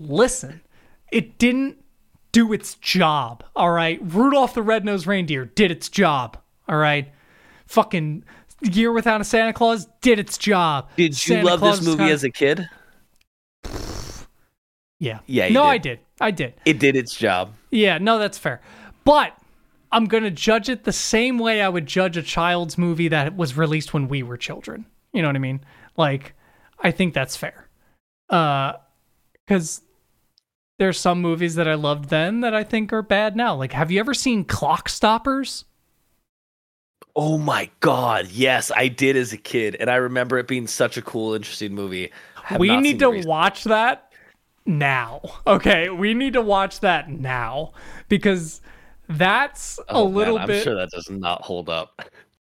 listen. 0.01 0.63
It 1.13 1.39
didn't 1.39 1.79
do 2.37 2.53
its 2.53 2.75
job. 2.75 3.43
All 3.57 3.71
right, 3.71 3.99
Rudolph 4.03 4.53
the 4.53 4.63
Red-Nosed 4.63 5.07
Reindeer 5.07 5.47
did 5.47 5.71
its 5.71 5.89
job. 5.89 6.37
All 6.69 6.77
right, 6.77 7.11
fucking 7.67 8.25
Year 8.61 8.93
Without 8.93 9.23
a 9.23 9.25
Santa 9.25 9.55
Claus 9.55 9.87
did 10.03 10.19
its 10.19 10.37
job. 10.37 10.91
Did 10.99 11.13
you 11.13 11.37
Santa 11.37 11.47
love 11.47 11.61
Claus 11.61 11.79
this 11.81 11.89
movie 11.89 12.11
as 12.11 12.25
a 12.25 12.31
kid? 12.31 12.69
Yeah. 14.99 15.19
Yeah, 15.27 15.51
No, 15.51 15.65
did. 15.65 15.69
I 15.69 15.79
did. 15.79 15.99
I 16.23 16.31
did. 16.31 16.55
It 16.65 16.79
did 16.79 16.97
its 16.97 17.15
job. 17.15 17.53
Yeah, 17.71 17.99
no, 17.99 18.19
that's 18.19 18.39
fair. 18.39 18.63
But 19.05 19.37
I'm 19.93 20.07
going 20.07 20.23
to 20.23 20.31
judge 20.31 20.71
it 20.71 20.85
the 20.85 20.93
same 20.93 21.39
way 21.39 21.61
I 21.61 21.69
would 21.69 21.85
judge 21.85 22.17
a 22.17 22.23
child's 22.23 22.79
movie 22.79 23.09
that 23.09 23.37
was 23.37 23.59
released 23.59 23.93
when 23.93 24.09
we 24.09 24.23
were 24.23 24.39
children. 24.39 24.87
You 25.13 25.21
know 25.21 25.29
what 25.29 25.37
I 25.37 25.41
mean? 25.41 25.61
Like, 25.99 26.33
I 26.79 26.93
think 26.93 27.13
that's 27.13 27.37
fair. 27.37 27.69
Uh, 28.31 28.73
because 29.47 29.83
there's 30.79 30.99
some 30.99 31.21
movies 31.21 31.55
that 31.55 31.67
I 31.69 31.75
loved 31.75 32.11
then 32.11 32.41
that 32.41 32.55
I 32.55 32.65
think 32.65 32.93
are 32.93 33.03
bad 33.03 33.37
now. 33.37 33.55
Like, 33.55 33.73
have 33.73 33.91
you 33.91 34.01
ever 34.01 34.15
seen 34.15 34.45
Clockstoppers? 34.45 35.65
Oh 37.15 37.39
my 37.39 37.71
god, 37.81 38.29
yes, 38.31 38.71
I 38.75 38.89
did 38.89 39.17
as 39.17 39.33
a 39.33 39.39
kid, 39.39 39.77
and 39.81 39.89
I 39.91 39.97
remember 39.97 40.37
it 40.39 40.47
being 40.47 40.67
such 40.67 40.99
a 40.99 41.03
cool, 41.03 41.33
interesting 41.35 41.75
movie. 41.75 42.13
We 42.59 42.77
need 42.77 42.99
to 42.99 43.11
watch 43.11 43.65
that 43.65 44.13
now. 44.67 45.23
Okay, 45.47 45.89
we 45.89 46.13
need 46.13 46.35
to 46.35 46.43
watch 46.43 46.81
that 46.81 47.09
now 47.09 47.73
because 48.09 48.61
that's 49.09 49.79
a 49.89 49.95
Oh, 49.95 50.07
man, 50.09 50.15
little 50.15 50.39
I'm 50.39 50.47
bit. 50.47 50.63
sure 50.63 50.75
that 50.75 50.91
does 50.91 51.09
not 51.09 51.41
hold 51.43 51.71
up. 51.71 52.03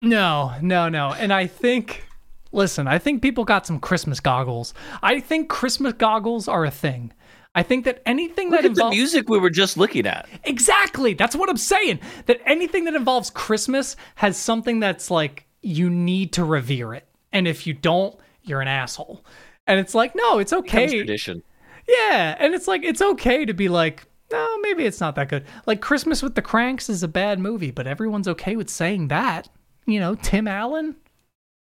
No, 0.00 0.54
no, 0.62 0.88
no. 0.88 1.12
And 1.12 1.32
I 1.32 1.46
think, 1.46 2.06
listen, 2.52 2.86
I 2.88 2.98
think 2.98 3.20
people 3.22 3.44
got 3.44 3.66
some 3.66 3.80
Christmas 3.80 4.18
goggles. 4.20 4.72
I 5.02 5.20
think 5.20 5.48
Christmas 5.48 5.92
goggles 5.94 6.48
are 6.48 6.64
a 6.64 6.70
thing. 6.70 7.12
I 7.54 7.62
think 7.62 7.84
that 7.84 8.02
anything 8.04 8.50
Look 8.50 8.62
that 8.62 8.66
involves 8.66 8.96
music 8.96 9.28
we 9.28 9.38
were 9.38 9.50
just 9.50 9.76
looking 9.76 10.06
at. 10.06 10.28
exactly 10.44 11.14
that's 11.14 11.36
what 11.36 11.48
I'm 11.48 11.56
saying. 11.56 12.00
That 12.26 12.40
anything 12.46 12.84
that 12.84 12.94
involves 12.94 13.30
Christmas 13.30 13.96
has 14.16 14.36
something 14.36 14.80
that's 14.80 15.10
like 15.10 15.46
you 15.62 15.88
need 15.88 16.32
to 16.34 16.44
revere 16.44 16.94
it, 16.94 17.06
and 17.32 17.46
if 17.46 17.66
you 17.66 17.74
don't, 17.74 18.16
you're 18.42 18.60
an 18.60 18.68
asshole. 18.68 19.24
And 19.66 19.80
it's 19.80 19.94
like, 19.94 20.14
no, 20.14 20.38
it's 20.38 20.52
okay. 20.52 20.88
tradition. 20.88 21.42
Yeah, 21.88 22.36
and 22.38 22.54
it's 22.54 22.68
like 22.68 22.82
it's 22.82 23.02
okay 23.02 23.44
to 23.44 23.54
be 23.54 23.68
like, 23.68 24.06
no, 24.30 24.58
maybe 24.58 24.84
it's 24.84 25.00
not 25.00 25.14
that 25.16 25.28
good. 25.28 25.44
Like 25.66 25.80
Christmas 25.80 26.22
with 26.22 26.34
the 26.34 26.42
Cranks 26.42 26.88
is 26.88 27.02
a 27.02 27.08
bad 27.08 27.38
movie, 27.38 27.70
but 27.70 27.86
everyone's 27.86 28.28
okay 28.28 28.56
with 28.56 28.70
saying 28.70 29.08
that. 29.08 29.48
You 29.86 30.00
know, 30.00 30.14
Tim 30.14 30.48
Allen, 30.48 30.96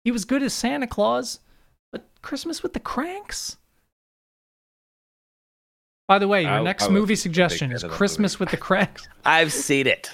he 0.04 0.12
was 0.12 0.26
good 0.26 0.44
as 0.44 0.54
Santa 0.54 0.88
Claus, 0.88 1.40
but 1.92 2.08
Christmas 2.22 2.62
with 2.62 2.74
the 2.74 2.80
Cranks. 2.80 3.58
By 6.08 6.20
the 6.20 6.28
way, 6.28 6.42
your 6.44 6.52
I- 6.52 6.64
next 6.64 6.86
I 6.86 6.90
movie 6.90 7.16
suggestion 7.16 7.72
is 7.72 7.84
Christmas 7.84 8.34
movie. 8.36 8.40
with 8.44 8.52
the 8.52 8.58
Cranks. 8.58 9.08
I've 9.26 9.54
seen 9.54 9.88
it. 9.88 10.12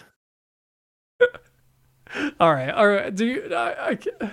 all 2.40 2.54
right, 2.54 2.70
all 2.70 2.88
right. 2.88 3.14
Do 3.14 3.26
you? 3.26 3.54
I, 3.54 3.98
I, 4.22 4.32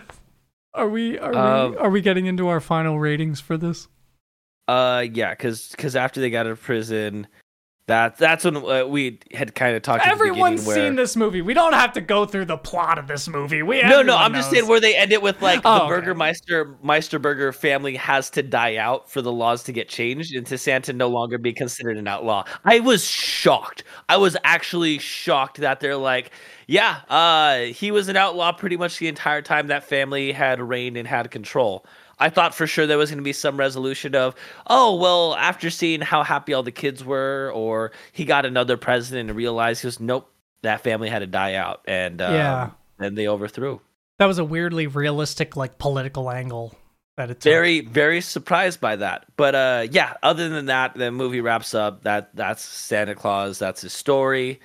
are 0.74 0.88
we? 0.88 1.18
Are 1.18 1.34
Um, 1.34 1.70
we? 1.72 1.76
Are 1.78 1.90
we 1.90 2.00
getting 2.00 2.26
into 2.26 2.48
our 2.48 2.60
final 2.60 2.98
ratings 2.98 3.40
for 3.40 3.56
this? 3.56 3.88
Uh, 4.68 5.04
yeah, 5.12 5.30
because 5.30 5.68
because 5.70 5.96
after 5.96 6.20
they 6.20 6.30
got 6.30 6.46
out 6.46 6.52
of 6.52 6.62
prison, 6.62 7.26
that 7.86 8.16
that's 8.16 8.44
when 8.44 8.56
uh, 8.56 8.84
we 8.84 9.20
had 9.32 9.54
kind 9.54 9.76
of 9.76 9.82
talked. 9.82 10.04
Everyone's 10.04 10.62
beginning 10.62 10.66
where- 10.66 10.76
seen 10.88 10.96
this 10.96 11.14
movie. 11.14 11.40
We 11.40 11.54
don't 11.54 11.72
have 11.72 11.92
to 11.92 12.00
go 12.00 12.26
through 12.26 12.46
the 12.46 12.56
plot 12.56 12.98
of 12.98 13.06
this 13.06 13.28
movie. 13.28 13.62
We 13.62 13.80
No, 13.82 14.02
no, 14.02 14.16
I'm 14.16 14.34
just 14.34 14.50
saying 14.50 14.66
where 14.66 14.80
they 14.80 14.96
end 14.96 15.12
it 15.12 15.22
with 15.22 15.40
like 15.40 15.60
Oh, 15.64 15.74
the 15.78 15.84
okay. 15.84 15.88
Burgermeister 15.94 16.76
Meisterburger 16.84 17.54
family 17.54 17.94
has 17.94 18.28
to 18.30 18.42
die 18.42 18.76
out 18.76 19.08
for 19.08 19.22
the 19.22 19.30
laws 19.30 19.62
to 19.64 19.72
get 19.72 19.88
changed 19.88 20.34
and 20.34 20.44
to 20.46 20.58
Santa 20.58 20.92
no 20.92 21.08
longer 21.08 21.38
be 21.38 21.52
considered 21.52 21.96
an 21.96 22.08
outlaw. 22.08 22.44
I 22.64 22.80
was 22.80 23.04
shocked. 23.04 23.84
I 24.08 24.16
was 24.16 24.36
actually 24.42 24.98
shocked 24.98 25.58
that 25.58 25.78
they're 25.78 25.96
like, 25.96 26.32
yeah, 26.66 27.02
uh, 27.08 27.66
he 27.72 27.92
was 27.92 28.08
an 28.08 28.16
outlaw 28.16 28.50
pretty 28.50 28.76
much 28.76 28.98
the 28.98 29.06
entire 29.06 29.42
time 29.42 29.68
that 29.68 29.84
family 29.84 30.32
had 30.32 30.60
reigned 30.60 30.96
and 30.96 31.06
had 31.06 31.30
control. 31.30 31.86
I 32.18 32.30
thought 32.30 32.54
for 32.54 32.66
sure 32.66 32.86
there 32.86 32.98
was 32.98 33.10
going 33.10 33.18
to 33.18 33.24
be 33.24 33.32
some 33.34 33.56
resolution 33.58 34.14
of, 34.14 34.34
oh, 34.68 34.96
well, 34.96 35.34
after 35.36 35.68
seeing 35.70 36.00
how 36.00 36.22
happy 36.22 36.54
all 36.54 36.62
the 36.62 36.72
kids 36.72 37.04
were, 37.04 37.50
or 37.54 37.92
he 38.12 38.24
got 38.24 38.46
another 38.46 38.76
president 38.76 39.28
and 39.28 39.36
realized 39.36 39.82
he 39.82 39.86
was, 39.86 40.00
nope, 40.00 40.30
that 40.62 40.80
family 40.82 41.08
had 41.10 41.18
to 41.18 41.26
die 41.26 41.54
out. 41.54 41.82
And, 41.86 42.22
um, 42.22 42.32
Yeah. 42.34 42.70
and 42.98 43.18
they 43.18 43.28
overthrew. 43.28 43.80
That 44.18 44.26
was 44.26 44.38
a 44.38 44.44
weirdly 44.44 44.86
realistic, 44.86 45.56
like 45.56 45.76
political 45.78 46.30
angle 46.30 46.74
that 47.18 47.30
it 47.30 47.34
took. 47.40 47.50
very 47.50 47.80
very 47.80 48.20
surprised 48.20 48.78
by 48.78 48.94
that 48.96 49.24
but 49.38 49.54
uh 49.54 49.86
yeah 49.90 50.12
other 50.22 50.50
than 50.50 50.66
that 50.66 50.94
the 50.94 51.10
movie 51.10 51.40
wraps 51.40 51.72
up 51.72 52.02
that 52.02 52.28
that's 52.36 52.62
santa 52.62 53.14
claus 53.14 53.58
that's 53.58 53.80
his 53.80 53.94
story 53.94 54.60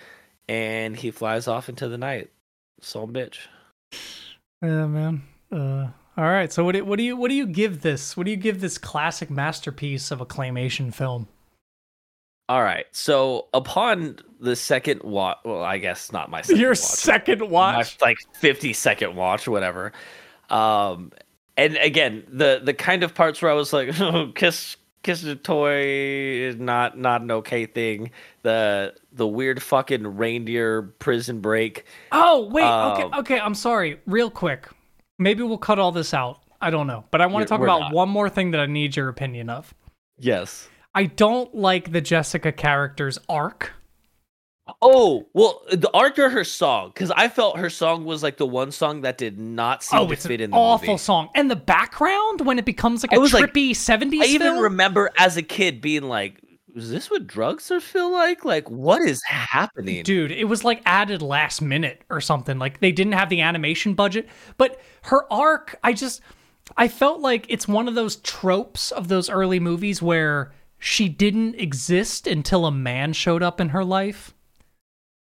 and 0.50 0.98
he 0.98 1.12
flies 1.12 1.48
off 1.48 1.70
into 1.70 1.88
the 1.88 1.98
night 1.98 2.30
son 2.82 3.14
bitch 3.14 3.38
Yeah, 4.62 4.86
man. 4.88 5.24
Uh, 5.50 5.88
all 6.18 6.26
right. 6.26 6.52
So 6.52 6.64
what 6.64 6.74
do, 6.74 6.86
what 6.86 6.98
do 6.98 7.04
you 7.04 7.16
what 7.18 7.30
do 7.30 7.36
you 7.36 7.48
give 7.48 7.82
this? 7.82 8.16
What 8.18 8.26
do 8.26 8.32
you 8.32 8.38
give 8.38 8.62
this 8.62 8.78
classic 8.78 9.30
masterpiece 9.30 10.12
of 10.12 10.22
a 10.22 10.26
claymation 10.26 10.94
film? 10.94 11.28
all 12.50 12.64
right 12.64 12.88
so 12.92 13.48
upon 13.54 14.18
the 14.42 14.56
second 14.58 15.02
watch 15.04 15.38
well 15.46 15.62
i 15.64 15.78
guess 15.78 16.12
not 16.12 16.30
my 16.30 16.42
second 16.42 16.60
Your 16.60 16.72
watch 16.72 16.78
second 16.80 17.50
watch. 17.50 17.98
like 18.02 18.18
50 18.40 18.74
second 18.74 19.16
watch 19.16 19.48
or 19.48 19.52
whatever 19.52 19.94
um 20.50 21.14
and 21.56 21.78
again 21.78 22.24
the 22.28 22.60
the 22.62 22.74
kind 22.74 23.04
of 23.04 23.14
parts 23.14 23.42
where 23.42 23.52
i 23.52 23.54
was 23.54 23.72
like 23.72 23.98
oh, 24.02 24.34
kiss 24.36 24.76
kiss 25.04 25.22
the 25.22 25.36
toy 25.36 25.82
is 25.82 26.58
not 26.58 26.98
not 26.98 27.22
an 27.22 27.32
okay 27.32 27.66
thing 27.68 28.12
the 28.42 28.94
the 29.14 29.28
weird 29.28 29.62
fucking 29.64 30.18
reindeer 30.18 30.82
prison 31.00 31.40
break 31.40 31.86
Oh 32.12 32.48
wait. 32.52 32.64
okay. 32.64 33.04
Um, 33.04 33.14
Okay. 33.20 33.40
I'm 33.40 33.56
sorry. 33.56 34.00
Real 34.08 34.30
quick. 34.32 34.68
Maybe 35.22 35.44
we'll 35.44 35.58
cut 35.58 35.80
all 35.80 35.92
this 35.92 36.14
out. 36.14 36.40
I 36.60 36.70
don't 36.70 36.88
know. 36.88 37.04
But 37.12 37.22
I 37.22 37.26
want 37.28 37.44
to 37.44 37.50
talk 37.50 37.60
we're 37.60 37.68
about 37.68 37.80
not. 37.82 37.94
one 37.94 38.10
more 38.10 38.30
thing 38.30 38.52
that 38.52 38.60
I 38.62 38.66
need 38.66 38.96
your 38.96 39.10
opinion 39.10 39.50
of. 39.50 39.74
yes 40.18 40.68
I 40.94 41.06
don't 41.06 41.56
like 41.56 41.92
the 41.94 42.02
Jessica 42.02 42.52
character's 42.52 43.18
arc. 43.30 43.72
oh 44.82 45.28
well 45.34 45.62
the 45.72 45.90
arc 45.94 46.18
or 46.20 46.30
her 46.30 46.44
song 46.46 46.90
because 46.94 47.12
i 47.12 47.28
felt 47.28 47.58
her 47.58 47.70
song 47.70 48.06
was 48.06 48.22
like 48.24 48.38
the 48.38 48.46
one 48.46 48.72
song 48.72 49.02
that 49.02 49.18
did 49.18 49.38
not 49.40 49.84
seem 49.84 50.00
Oh, 50.00 50.08
to 50.08 50.16
fit 50.16 50.40
in 50.40 50.52
the 50.52 50.56
awful 50.58 50.88
movie 50.88 50.98
song. 50.98 51.30
And 51.36 51.50
the 51.52 51.56
background 51.58 52.42
when 52.42 52.58
it 52.60 52.64
becomes 52.66 53.04
like 53.04 53.12
I 53.12 53.18
a 53.18 53.20
was 53.20 53.34
like- 53.34 53.52
trippy 53.52 53.72
70s 53.72 54.22
i 54.22 54.26
even 54.26 54.54
film. 54.54 54.60
remember 54.64 55.10
as 55.18 55.36
a 55.38 55.42
kid 55.42 55.82
being 55.82 56.04
like 56.04 56.40
is 56.76 56.90
this 56.90 57.12
what 57.12 57.28
drugs 57.28 57.70
are 57.72 57.80
feel 57.80 58.12
like 58.12 58.46
like 58.46 58.70
what 58.70 59.02
is 59.02 59.22
happening 59.24 60.04
Dude, 60.04 60.32
it 60.32 60.46
was 60.46 60.64
like 60.64 60.82
added 60.86 61.22
last 61.22 61.62
minute 61.62 62.04
or 62.10 62.22
something. 62.22 62.60
Like 62.60 62.80
they 62.80 62.92
didn't 62.92 63.14
have 63.14 63.30
the 63.30 63.42
animation 63.42 63.94
budget. 63.94 64.28
But 64.58 64.82
her 65.04 65.32
arc, 65.32 65.78
I 65.84 65.94
just 65.94 66.22
I 66.78 66.88
felt 66.88 67.20
like 67.20 67.46
it's 67.50 67.68
one 67.68 67.88
of 67.88 67.96
those 67.96 68.18
tropes 68.18 68.92
of 68.92 69.08
those 69.08 69.30
early 69.30 69.60
movies 69.60 70.02
where 70.02 70.54
she 70.80 71.10
didn't 71.10 71.56
exist 71.56 72.28
until 72.28 72.66
a 72.66 72.72
man 72.72 73.14
showed 73.14 73.44
up 73.44 73.60
in 73.60 73.70
her 73.70 73.84
life. 73.84 74.34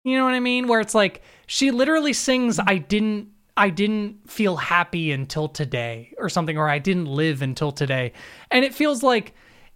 You 0.04 0.18
know 0.18 0.26
what 0.26 0.34
I 0.34 0.40
mean? 0.40 0.68
Where 0.68 0.80
it's 0.80 0.96
like 0.96 1.22
she 1.48 1.72
literally 1.72 2.14
sings 2.14 2.60
I 2.60 2.78
didn't 2.78 3.30
I 3.56 3.70
didn't 3.70 4.30
feel 4.30 4.56
happy 4.56 5.12
until 5.12 5.48
today 5.48 6.14
or 6.18 6.28
something 6.28 6.58
or 6.58 6.68
I 6.70 6.80
didn't 6.80 7.06
live 7.06 7.42
until 7.42 7.72
today. 7.72 8.14
And 8.50 8.66
it 8.66 8.74
feels 8.74 9.04
like 9.04 9.36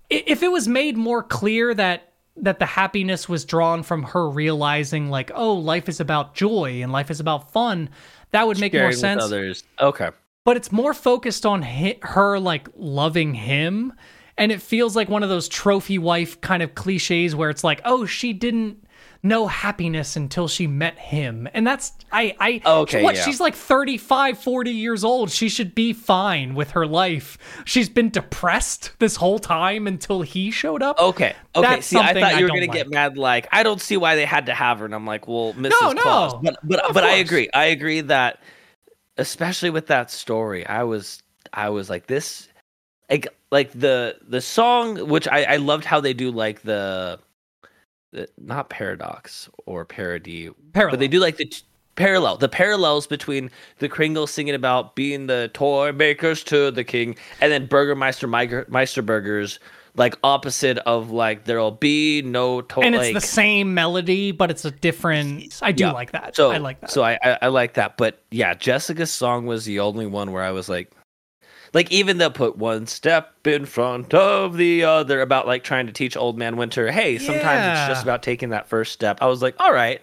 if 0.09 0.43
it 0.43 0.51
was 0.51 0.67
made 0.67 0.97
more 0.97 1.23
clear 1.23 1.73
that 1.73 2.13
that 2.39 2.59
the 2.59 2.65
happiness 2.65 3.27
was 3.27 3.45
drawn 3.45 3.81
from 3.81 4.03
her 4.03 4.29
realizing 4.29 5.09
like 5.09 5.31
oh 5.33 5.53
life 5.53 5.89
is 5.89 5.99
about 5.99 6.35
joy 6.35 6.81
and 6.83 6.91
life 6.91 7.09
is 7.09 7.19
about 7.19 7.51
fun 7.51 7.89
that 8.31 8.47
would 8.47 8.59
make 8.59 8.73
more 8.73 8.87
with 8.87 8.97
sense. 8.97 9.23
others. 9.23 9.63
Okay. 9.79 10.09
But 10.43 10.57
it's 10.57 10.71
more 10.71 10.93
focused 10.93 11.45
on 11.45 11.61
hi- 11.61 11.99
her 12.01 12.39
like 12.39 12.67
loving 12.75 13.33
him. 13.33 13.93
And 14.37 14.51
it 14.51 14.61
feels 14.61 14.95
like 14.95 15.09
one 15.09 15.23
of 15.23 15.29
those 15.29 15.47
trophy 15.47 15.97
wife 15.97 16.39
kind 16.41 16.61
of 16.61 16.75
cliches 16.75 17.35
where 17.35 17.49
it's 17.49 17.63
like 17.63 17.81
oh 17.85 18.05
she 18.05 18.33
didn't 18.33 18.83
know 19.27 19.47
happiness 19.47 20.15
until 20.15 20.47
she 20.47 20.67
met 20.67 20.97
him. 20.97 21.47
And 21.53 21.65
that's 21.65 21.91
I 22.11 22.35
I 22.39 22.61
Okay, 22.65 23.03
what 23.03 23.15
yeah. 23.15 23.23
she's 23.23 23.39
like 23.39 23.55
35, 23.55 24.37
40 24.39 24.71
years 24.71 25.03
old. 25.03 25.31
She 25.31 25.49
should 25.49 25.75
be 25.75 25.93
fine 25.93 26.55
with 26.55 26.71
her 26.71 26.87
life. 26.87 27.37
She's 27.65 27.89
been 27.89 28.09
depressed 28.09 28.91
this 28.99 29.15
whole 29.15 29.39
time 29.39 29.87
until 29.87 30.21
he 30.21 30.51
showed 30.51 30.81
up. 30.81 30.99
Okay. 30.99 31.35
Okay. 31.55 31.67
That's 31.67 31.87
see, 31.87 31.97
I 31.97 32.13
thought 32.13 32.37
you 32.37 32.43
were 32.43 32.47
don't 32.47 32.57
gonna 32.57 32.67
get 32.67 32.89
mad. 32.89 33.17
Like, 33.17 33.47
I 33.51 33.63
don't 33.63 33.81
see 33.81 33.97
why 33.97 34.15
they 34.15 34.25
had 34.25 34.45
to 34.47 34.53
have 34.53 34.79
her, 34.79 34.85
and 34.85 34.93
I'm 34.95 35.05
like, 35.05 35.27
well, 35.27 35.53
Mrs. 35.53 35.71
No, 35.81 35.91
no. 35.91 36.01
Claus. 36.01 36.33
But 36.43 36.57
but 36.63 36.93
but 36.93 37.03
I 37.03 37.15
agree. 37.15 37.49
I 37.53 37.65
agree 37.65 38.01
that, 38.01 38.41
especially 39.17 39.69
with 39.69 39.87
that 39.87 40.11
story, 40.11 40.65
I 40.65 40.83
was 40.83 41.21
I 41.53 41.69
was 41.69 41.89
like 41.89 42.07
this, 42.07 42.47
like 43.09 43.27
like 43.51 43.71
the 43.71 44.17
the 44.27 44.41
song, 44.41 45.07
which 45.07 45.27
I 45.27 45.43
I 45.43 45.55
loved 45.57 45.85
how 45.85 45.99
they 45.99 46.13
do 46.13 46.31
like 46.31 46.61
the 46.61 47.19
not 48.37 48.69
paradox 48.69 49.49
or 49.65 49.85
parody, 49.85 50.49
Parallel. 50.73 50.91
but 50.93 50.99
they 50.99 51.07
do 51.07 51.19
like 51.19 51.37
the. 51.37 51.45
t- 51.45 51.61
Parallel, 51.95 52.37
the 52.37 52.47
parallels 52.47 53.07
between 53.07 53.49
the 53.79 53.89
Kringle 53.89 54.27
singing 54.27 54.53
about 54.53 54.95
being 54.95 55.25
the 55.25 55.49
toy 55.55 55.91
makers 55.91 56.43
to 56.43 56.69
the 56.69 56.83
king, 56.83 57.15
and 57.41 57.51
then 57.51 57.65
Burgermeister 57.65 58.27
Meisterburgers, 58.27 59.57
like 59.95 60.15
opposite 60.23 60.77
of 60.79 61.09
like 61.09 61.45
there'll 61.45 61.71
be 61.71 62.21
no 62.21 62.61
toy. 62.61 62.81
and 62.83 62.93
it's 62.93 63.05
like, 63.05 63.13
the 63.15 63.21
same 63.21 63.73
melody, 63.73 64.31
but 64.31 64.51
it's 64.51 64.63
a 64.63 64.69
different 64.69 65.57
I 65.63 65.71
do 65.71 65.85
Yeah. 65.85 65.91
like 65.93 66.11
that. 66.11 66.35
So 66.35 66.51
I 66.51 66.57
like 66.57 66.81
that. 66.81 66.91
So 66.91 67.01
I, 67.03 67.17
I 67.23 67.37
I 67.43 67.47
like 67.47 67.73
that, 67.73 67.97
but 67.97 68.21
yeah, 68.29 68.53
Jessica's 68.53 69.11
song 69.11 69.47
was 69.47 69.65
the 69.65 69.79
only 69.79 70.05
one 70.05 70.31
where 70.31 70.43
I 70.43 70.51
was 70.51 70.69
like, 70.69 70.91
like 71.73 71.91
even 71.91 72.17
they'll 72.17 72.31
put 72.31 72.57
one 72.57 72.87
step 72.87 73.47
in 73.47 73.65
front 73.65 74.13
of 74.13 74.57
the 74.57 74.83
other 74.83 75.21
about 75.21 75.47
like 75.47 75.63
trying 75.63 75.87
to 75.87 75.93
teach 75.93 76.15
Old 76.17 76.37
Man 76.37 76.57
Winter, 76.57 76.91
hey, 76.91 77.17
sometimes 77.17 77.77
it's 77.77 77.87
just 77.87 78.03
about 78.03 78.23
taking 78.23 78.49
that 78.49 78.67
first 78.67 78.91
step. 78.93 79.19
I 79.21 79.27
was 79.27 79.41
like, 79.41 79.55
all 79.59 79.73
right, 79.73 80.01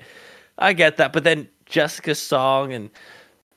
I 0.59 0.73
get 0.73 0.99
that, 0.99 1.13
but 1.13 1.25
then 1.25 1.49
Jessica's 1.67 2.21
song 2.21 2.73
and 2.73 2.91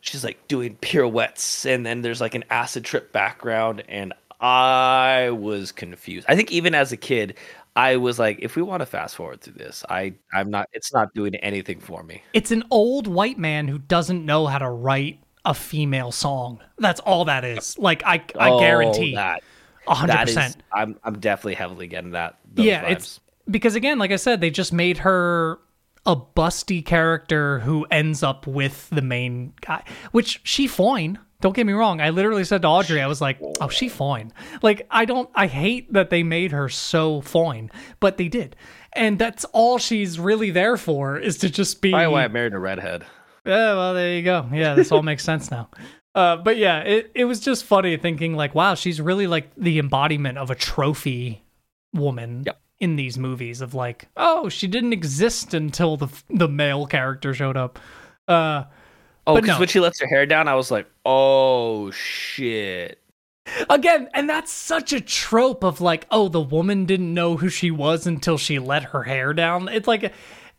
she's 0.01 0.24
like 0.24 0.47
doing 0.47 0.76
pirouettes, 0.82 1.66
and 1.66 1.86
then 1.86 2.01
there's 2.01 2.22
like 2.22 2.36
an 2.36 2.45
acid 2.49 2.86
trip 2.86 3.12
background, 3.12 3.84
and 3.88 4.14
I 4.39 5.32
was 5.32 5.72
confused. 5.72 6.26
I 6.30 6.36
think 6.36 6.51
even 6.51 6.76
as 6.76 6.91
a 6.91 6.97
kid. 6.97 7.36
I 7.76 7.97
was 7.97 8.18
like, 8.18 8.39
if 8.41 8.55
we 8.55 8.64
want 8.64 8.80
to 8.80 8.88
fast 8.88 9.16
forward 9.16 9.41
through 9.41 9.53
this, 9.53 9.86
I 9.88 10.16
I'm 10.34 10.49
not. 10.49 10.68
It's 10.74 10.91
not 10.91 11.14
doing 11.14 11.36
anything 11.36 11.80
for 11.80 12.01
me. 12.01 12.24
it's 12.34 12.49
an 12.49 12.64
old 12.72 13.05
white 13.05 13.38
man 13.38 13.68
who 13.68 13.78
doesn't 13.78 14.26
know 14.26 14.47
how 14.47 14.58
to 14.58 14.68
write 14.68 15.20
a 15.47 15.53
female 15.55 16.11
song. 16.11 16.59
That's 16.77 16.99
all 16.99 17.25
that 17.25 17.43
is. 17.43 17.77
Like 17.79 18.03
I 18.05 18.21
I 18.37 18.51
Oh, 18.51 18.59
guarantee 18.59 19.15
that. 19.15 19.41
hundred 19.87 20.13
That 20.13 20.29
is, 20.29 20.35
percent. 20.35 20.57
I'm 20.71 20.99
I'm 21.03 21.19
definitely 21.19 21.55
heavily 21.55 21.87
getting 21.87 22.11
that. 22.11 22.37
Yeah, 22.55 22.83
vibes. 22.85 22.91
it's 22.91 23.19
because 23.49 23.75
again, 23.75 23.97
like 23.97 24.11
I 24.11 24.17
said, 24.17 24.41
they 24.41 24.49
just 24.51 24.73
made 24.73 24.99
her 24.99 25.59
a 26.05 26.15
busty 26.15 26.85
character 26.85 27.59
who 27.59 27.85
ends 27.89 28.23
up 28.23 28.45
with 28.47 28.89
the 28.91 29.01
main 29.01 29.53
guy, 29.61 29.83
which 30.11 30.41
she 30.43 30.67
fine. 30.67 31.17
Don't 31.39 31.55
get 31.55 31.65
me 31.67 31.73
wrong. 31.73 32.01
I 32.01 32.09
literally 32.09 32.43
said 32.43 32.63
to 32.63 32.67
Audrey, 32.67 32.99
I 33.01 33.07
was 33.07 33.21
like, 33.21 33.37
"Oh, 33.61 33.69
she 33.69 33.89
fine." 33.89 34.33
Like 34.63 34.87
I 34.89 35.05
don't, 35.05 35.29
I 35.35 35.47
hate 35.47 35.93
that 35.93 36.09
they 36.09 36.23
made 36.23 36.51
her 36.51 36.67
so 36.67 37.21
fine, 37.21 37.69
but 37.99 38.17
they 38.17 38.27
did, 38.27 38.55
and 38.93 39.19
that's 39.19 39.45
all 39.53 39.77
she's 39.77 40.19
really 40.19 40.49
there 40.49 40.77
for 40.77 41.17
is 41.17 41.37
to 41.39 41.49
just 41.49 41.81
be. 41.81 41.91
probably 41.91 42.07
why 42.07 42.23
I 42.23 42.27
married 42.27 42.53
a 42.53 42.59
redhead. 42.59 43.05
Yeah, 43.47 43.73
well, 43.75 43.93
there 43.93 44.13
you 44.15 44.21
go. 44.23 44.47
Yeah, 44.53 44.75
this 44.75 44.91
all 44.91 45.01
makes 45.03 45.23
sense 45.23 45.49
now. 45.49 45.69
Uh, 46.13 46.35
but 46.37 46.57
yeah, 46.57 46.79
it, 46.81 47.11
it 47.15 47.25
was 47.25 47.39
just 47.39 47.63
funny 47.63 47.95
thinking 47.97 48.35
like, 48.35 48.53
wow, 48.53 48.75
she's 48.75 48.99
really 48.99 49.25
like 49.27 49.49
the 49.55 49.79
embodiment 49.79 50.37
of 50.37 50.49
a 50.51 50.55
trophy 50.55 51.43
woman 51.93 52.43
Yep. 52.45 52.59
in 52.79 52.95
these 52.97 53.17
movies 53.17 53.61
of 53.61 53.73
like, 53.73 54.07
oh, 54.17 54.49
she 54.49 54.67
didn't 54.67 54.93
exist 54.93 55.53
until 55.53 55.95
the 55.97 56.07
the 56.29 56.47
male 56.47 56.85
character 56.87 57.33
showed 57.33 57.55
up. 57.57 57.79
Uh, 58.27 58.63
Oh, 59.25 59.33
But 59.35 59.41
because 59.41 59.57
no. 59.57 59.59
when 59.59 59.67
she 59.67 59.79
lets 59.81 59.99
her 59.99 60.07
hair 60.07 60.25
down, 60.25 60.47
I 60.47 60.55
was 60.55 60.71
like, 60.71 60.87
oh 61.05 61.91
shit. 61.91 62.99
again, 63.69 64.09
and 64.13 64.29
that's 64.29 64.51
such 64.51 64.93
a 64.93 65.01
trope 65.01 65.63
of 65.65 65.81
like, 65.81 66.07
oh, 66.11 66.29
the 66.29 66.39
woman 66.41 66.85
didn't 66.85 67.13
know 67.13 67.35
who 67.37 67.49
she 67.49 67.69
was 67.69 68.07
until 68.07 68.37
she 68.37 68.57
let 68.57 68.83
her 68.83 69.03
hair 69.03 69.33
down. 69.33 69.67
It's 69.67 69.87
like, 69.87 70.13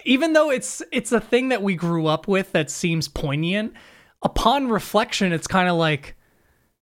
even 0.08 0.32
though 0.32 0.50
it's 0.50 0.82
it's 0.90 1.12
a 1.12 1.20
thing 1.20 1.50
that 1.50 1.62
we 1.62 1.74
grew 1.76 2.06
up 2.06 2.26
with 2.26 2.52
that 2.52 2.70
seems 2.70 3.06
poignant, 3.08 3.74
upon 4.22 4.68
reflection, 4.68 5.32
it's 5.32 5.46
kind 5.46 5.68
of 5.68 5.76
like, 5.76 6.16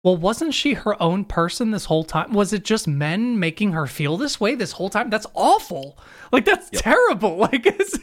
well, 0.04 0.18
wasn't 0.18 0.54
she 0.54 0.74
her 0.74 1.02
own 1.02 1.26
person 1.26 1.72
this 1.72 1.86
whole 1.86 2.04
time? 2.04 2.34
Was 2.34 2.54
it 2.54 2.64
just 2.64 2.88
men 2.88 3.40
making 3.40 3.74
her 3.74 3.86
feel 3.86 4.18
this 4.18 4.40
way 4.40 4.56
this 4.56 4.72
whole 4.72 4.90
time? 4.90 5.10
That's 5.10 5.28
awful. 5.36 5.98
Like 6.32 6.46
that's 6.46 6.70
terrible. 6.72 7.38
Like, 7.52 7.66
it's, 7.66 8.00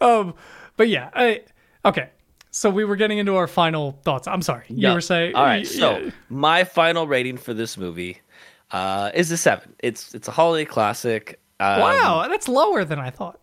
um, 0.00 0.34
but 0.76 0.88
yeah, 0.88 1.10
I 1.14 1.42
okay. 1.84 2.10
So 2.50 2.68
we 2.68 2.84
were 2.84 2.96
getting 2.96 3.18
into 3.18 3.36
our 3.36 3.46
final 3.46 3.92
thoughts. 4.04 4.26
I'm 4.28 4.42
sorry. 4.42 4.64
You 4.68 4.92
were 4.92 5.00
saying. 5.00 5.34
All 5.34 5.44
right, 5.44 5.64
y- 5.64 5.64
so 5.64 6.10
my 6.28 6.64
final 6.64 7.06
rating 7.06 7.36
for 7.38 7.54
this 7.54 7.78
movie 7.78 8.20
uh, 8.72 9.10
is 9.14 9.30
a 9.30 9.36
seven. 9.36 9.74
It's 9.78 10.14
it's 10.14 10.28
a 10.28 10.32
holiday 10.32 10.64
classic. 10.64 11.38
Um, 11.60 11.80
Wow, 11.80 12.26
that's 12.28 12.48
lower 12.48 12.84
than 12.84 12.98
I 12.98 13.10
thought. 13.10 13.38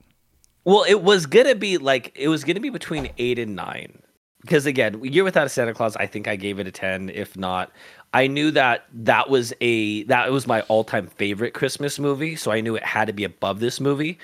Well, 0.69 0.85
it 0.87 1.01
was 1.01 1.25
gonna 1.25 1.55
be 1.55 1.79
like 1.79 2.11
it 2.13 2.27
was 2.27 2.43
gonna 2.43 2.59
be 2.59 2.69
between 2.69 3.09
eight 3.17 3.39
and 3.39 3.55
nine. 3.55 4.03
Because 4.41 4.67
again, 4.67 5.03
Year 5.03 5.23
Without 5.23 5.47
a 5.47 5.49
Santa 5.49 5.73
Claus, 5.73 5.95
I 5.95 6.05
think 6.05 6.27
I 6.27 6.35
gave 6.35 6.59
it 6.59 6.67
a 6.67 6.71
ten. 6.71 7.09
If 7.09 7.35
not, 7.35 7.71
I 8.13 8.27
knew 8.27 8.51
that 8.51 8.85
that 8.93 9.31
was 9.31 9.51
a 9.61 10.03
that 10.03 10.31
was 10.31 10.45
my 10.45 10.61
all 10.61 10.83
time 10.83 11.07
favorite 11.07 11.55
Christmas 11.55 11.97
movie, 11.97 12.35
so 12.35 12.51
I 12.51 12.61
knew 12.61 12.75
it 12.75 12.83
had 12.83 13.05
to 13.05 13.13
be 13.13 13.23
above 13.23 13.59
this 13.59 13.79
movie. 13.79 14.19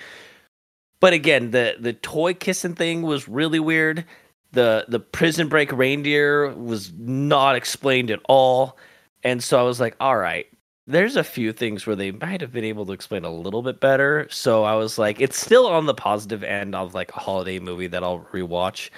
But 1.00 1.14
again, 1.14 1.50
the 1.50 1.78
the 1.80 1.94
toy 1.94 2.36
kissing 2.36 2.76
thing 2.76 3.02
was 3.02 3.28
really 3.28 3.60
weird. 3.60 4.06
The 4.52 4.86
the 4.88 5.00
prison 5.00 5.50
break 5.50 5.72
reindeer 5.72 6.54
was 6.54 6.92
not 6.96 7.56
explained 7.56 8.12
at 8.12 8.20
all, 8.30 8.78
and 9.24 9.44
so 9.44 9.60
I 9.60 9.64
was 9.64 9.80
like, 9.80 9.96
all 10.00 10.16
right, 10.16 10.46
there's 10.88 11.16
a 11.16 11.24
few 11.24 11.52
things 11.52 11.88
where 11.88 11.96
they 11.96 12.12
might 12.12 12.42
have 12.42 12.52
been 12.52 12.64
able 12.64 12.86
to 12.86 12.94
explain 12.94 13.26
a 13.26 13.32
little 13.32 13.64
bit 13.64 13.80
better. 13.80 14.28
So 14.30 14.64
I 14.64 14.76
was 14.76 14.98
like, 14.98 15.20
it's 15.20 15.40
still 15.40 15.68
on 15.68 15.86
the 15.86 15.94
positive 15.94 16.44
end 16.44 16.76
of 16.76 16.94
like 16.94 17.12
a 17.16 17.20
holiday 17.20 17.60
movie 17.60 17.88
that 17.88 18.04
I'll 18.04 18.28
rewatch. 18.32 18.90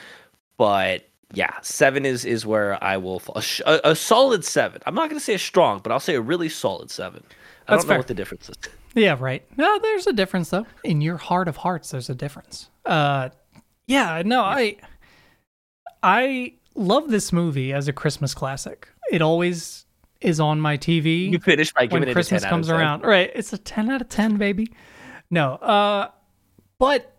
But 0.58 1.08
yeah, 1.34 1.54
seven 1.62 2.06
is 2.06 2.26
is 2.26 2.46
where 2.46 2.82
I 2.84 2.98
will 2.98 3.20
fall. 3.20 3.42
A, 3.66 3.80
a, 3.84 3.96
solid 3.96 4.44
seven. 4.44 4.82
I'm 4.86 4.96
not 4.96 5.10
gonna 5.10 5.20
say 5.20 5.34
a 5.34 5.40
strong, 5.40 5.80
but 5.82 5.92
I'll 5.92 6.00
say 6.00 6.16
a 6.16 6.22
really 6.22 6.50
solid 6.50 6.90
seven. 6.90 7.24
I 7.68 7.74
That's 7.74 7.84
don't 7.84 7.88
know 7.88 7.94
fair. 7.94 7.98
what 8.00 8.08
the 8.08 8.14
difference 8.14 8.50
is. 8.50 8.56
Yeah, 8.94 9.16
right. 9.20 9.46
No, 9.58 9.80
there's 9.80 10.08
a 10.08 10.14
difference 10.14 10.50
though. 10.50 10.66
In 10.84 11.02
your 11.02 11.18
heart 11.18 11.48
of 11.48 11.58
hearts, 11.58 11.92
there's 11.92 12.10
a 12.10 12.16
difference. 12.16 12.70
Uh, 12.86 13.30
yeah, 13.86 14.24
no, 14.26 14.42
I, 14.42 14.78
I 16.02 16.54
love 16.76 17.10
this 17.10 17.32
movie 17.32 17.74
as 17.74 17.88
a 17.88 17.94
Christmas 17.94 18.34
classic. 18.34 18.88
It 19.12 19.22
always 19.22 19.86
is 20.22 20.40
on 20.40 20.60
my 20.60 20.78
TV. 20.78 21.30
You 21.32 21.40
finished 21.40 21.74
by 21.74 21.86
giving 21.86 22.02
when 22.02 22.10
it 22.10 22.14
Christmas 22.14 22.42
a 22.44 22.46
10 22.46 22.50
comes 22.50 22.70
out 22.70 22.74
of 22.74 22.78
10. 22.78 22.82
around. 22.82 23.04
Right. 23.04 23.32
It's 23.36 23.54
a 23.54 23.58
10 23.58 23.90
out 23.90 24.02
of 24.02 24.10
10, 24.10 24.38
baby. 24.38 24.72
No. 25.30 25.54
Uh 25.56 26.10
but 26.80 27.14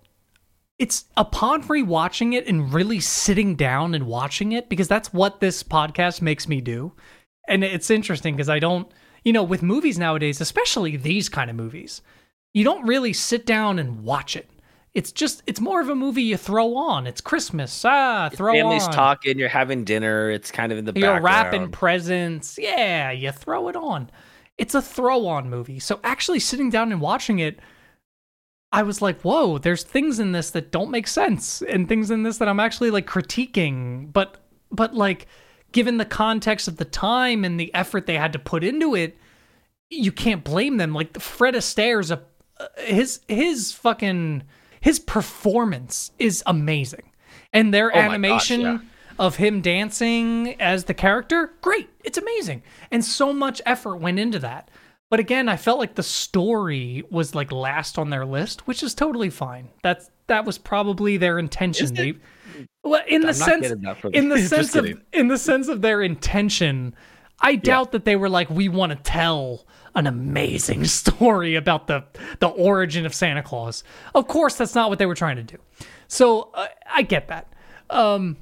it's 0.78 1.06
upon 1.16 1.64
rewatching 1.64 2.34
it 2.34 2.46
and 2.46 2.72
really 2.72 3.00
sitting 3.00 3.56
down 3.56 3.94
and 3.94 4.06
watching 4.06 4.52
it 4.52 4.68
because 4.68 4.86
that's 4.86 5.12
what 5.12 5.40
this 5.40 5.62
podcast 5.62 6.22
makes 6.22 6.46
me 6.48 6.60
do. 6.60 6.92
And 7.48 7.64
it's 7.64 7.90
interesting 7.90 8.36
because 8.36 8.48
I 8.48 8.60
don't, 8.60 8.88
you 9.24 9.32
know, 9.32 9.42
with 9.42 9.62
movies 9.62 9.98
nowadays, 9.98 10.40
especially 10.40 10.96
these 10.96 11.28
kind 11.28 11.50
of 11.50 11.56
movies, 11.56 12.02
you 12.54 12.62
don't 12.62 12.86
really 12.86 13.12
sit 13.12 13.44
down 13.44 13.78
and 13.78 14.04
watch 14.04 14.36
it. 14.36 14.48
It's 14.94 15.12
just 15.12 15.42
it's 15.46 15.60
more 15.60 15.80
of 15.80 15.88
a 15.88 15.94
movie 15.94 16.22
you 16.22 16.36
throw 16.36 16.76
on. 16.76 17.06
It's 17.06 17.20
Christmas. 17.20 17.84
Ah, 17.84 18.30
throw 18.32 18.54
Family's 18.54 18.84
on. 18.84 18.92
talking. 18.92 19.38
You're 19.38 19.48
having 19.48 19.84
dinner. 19.84 20.30
It's 20.30 20.50
kind 20.50 20.72
of 20.72 20.78
in 20.78 20.86
the 20.86 20.92
background. 20.92 21.22
You're 21.22 21.22
background. 21.30 21.52
wrapping 21.52 21.70
presents. 21.70 22.58
Yeah, 22.58 23.10
you 23.10 23.30
throw 23.30 23.68
it 23.68 23.76
on. 23.76 24.10
It's 24.56 24.74
a 24.74 24.82
throw 24.82 25.26
on 25.26 25.50
movie. 25.50 25.78
So 25.78 26.00
actually 26.02 26.40
sitting 26.40 26.70
down 26.70 26.90
and 26.90 27.00
watching 27.00 27.38
it, 27.38 27.60
I 28.72 28.82
was 28.82 29.00
like, 29.00 29.20
whoa, 29.20 29.58
there's 29.58 29.84
things 29.84 30.18
in 30.18 30.32
this 30.32 30.50
that 30.50 30.72
don't 30.72 30.90
make 30.90 31.06
sense 31.06 31.62
and 31.62 31.88
things 31.88 32.10
in 32.10 32.22
this 32.22 32.38
that 32.38 32.48
I'm 32.48 32.60
actually 32.60 32.90
like 32.90 33.06
critiquing. 33.06 34.12
But 34.12 34.36
but 34.70 34.94
like 34.94 35.26
given 35.72 35.98
the 35.98 36.04
context 36.04 36.66
of 36.66 36.76
the 36.76 36.84
time 36.84 37.44
and 37.44 37.60
the 37.60 37.72
effort 37.74 38.06
they 38.06 38.16
had 38.16 38.32
to 38.32 38.38
put 38.38 38.64
into 38.64 38.94
it, 38.94 39.16
you 39.90 40.12
can't 40.12 40.44
blame 40.44 40.76
them. 40.78 40.92
Like 40.92 41.20
Fred 41.20 41.54
Astaire's 41.54 42.10
a 42.10 42.22
his 42.78 43.20
his 43.28 43.72
fucking 43.72 44.42
his 44.80 44.98
performance 44.98 46.12
is 46.18 46.42
amazing. 46.46 47.10
And 47.52 47.72
their 47.72 47.90
Oh 47.92 47.96
my 47.96 48.00
gosh, 48.00 48.08
animation 48.08 48.60
yeah. 48.60 48.78
of 49.18 49.36
him 49.36 49.60
dancing 49.60 50.60
as 50.60 50.84
the 50.84 50.94
character, 50.94 51.52
great. 51.60 51.88
It's 52.04 52.18
amazing. 52.18 52.62
And 52.90 53.04
so 53.04 53.32
much 53.32 53.62
effort 53.64 53.96
went 53.96 54.18
into 54.18 54.38
that. 54.40 54.70
But 55.10 55.20
again, 55.20 55.48
I 55.48 55.56
felt 55.56 55.78
like 55.78 55.94
the 55.94 56.02
story 56.02 57.02
was 57.10 57.34
like 57.34 57.50
last 57.50 57.98
on 57.98 58.10
their 58.10 58.26
list, 58.26 58.66
which 58.66 58.82
is 58.82 58.94
totally 58.94 59.30
fine. 59.30 59.70
That's 59.82 60.10
that 60.26 60.44
was 60.44 60.58
probably 60.58 61.16
their 61.16 61.38
intention. 61.38 61.94
They, 61.94 62.14
well, 62.84 63.02
in 63.08 63.22
the 63.22 63.28
I'm 63.28 63.38
not 63.38 63.48
sense 63.48 63.62
getting 63.62 63.82
that 63.82 63.96
from 63.96 64.12
in 64.12 64.28
the 64.28 64.38
sense 64.46 64.74
of 64.74 64.86
in 65.12 65.28
the 65.28 65.38
sense 65.38 65.68
of 65.68 65.80
their 65.80 66.02
intention, 66.02 66.94
I 67.40 67.56
doubt 67.56 67.92
that 67.92 68.04
they 68.04 68.16
were 68.16 68.28
like, 68.28 68.50
we 68.50 68.68
want 68.68 68.92
to 68.92 68.96
tell 68.96 69.66
an 69.94 70.06
amazing 70.06 70.84
story 70.86 71.54
about 71.54 71.86
the 71.86 72.04
the 72.40 72.48
origin 72.48 73.06
of 73.06 73.14
Santa 73.14 73.42
Claus. 73.42 73.84
Of 74.14 74.28
course, 74.28 74.56
that's 74.56 74.74
not 74.74 74.90
what 74.90 74.98
they 74.98 75.06
were 75.06 75.14
trying 75.14 75.36
to 75.36 75.42
do. 75.42 75.58
So 76.06 76.50
uh, 76.54 76.68
I 76.90 77.02
get 77.02 77.28
that. 77.28 77.52
Um, 77.90 78.36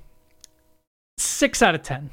six 1.18 1.62
out 1.62 1.74
of 1.74 1.82
ten 1.82 2.10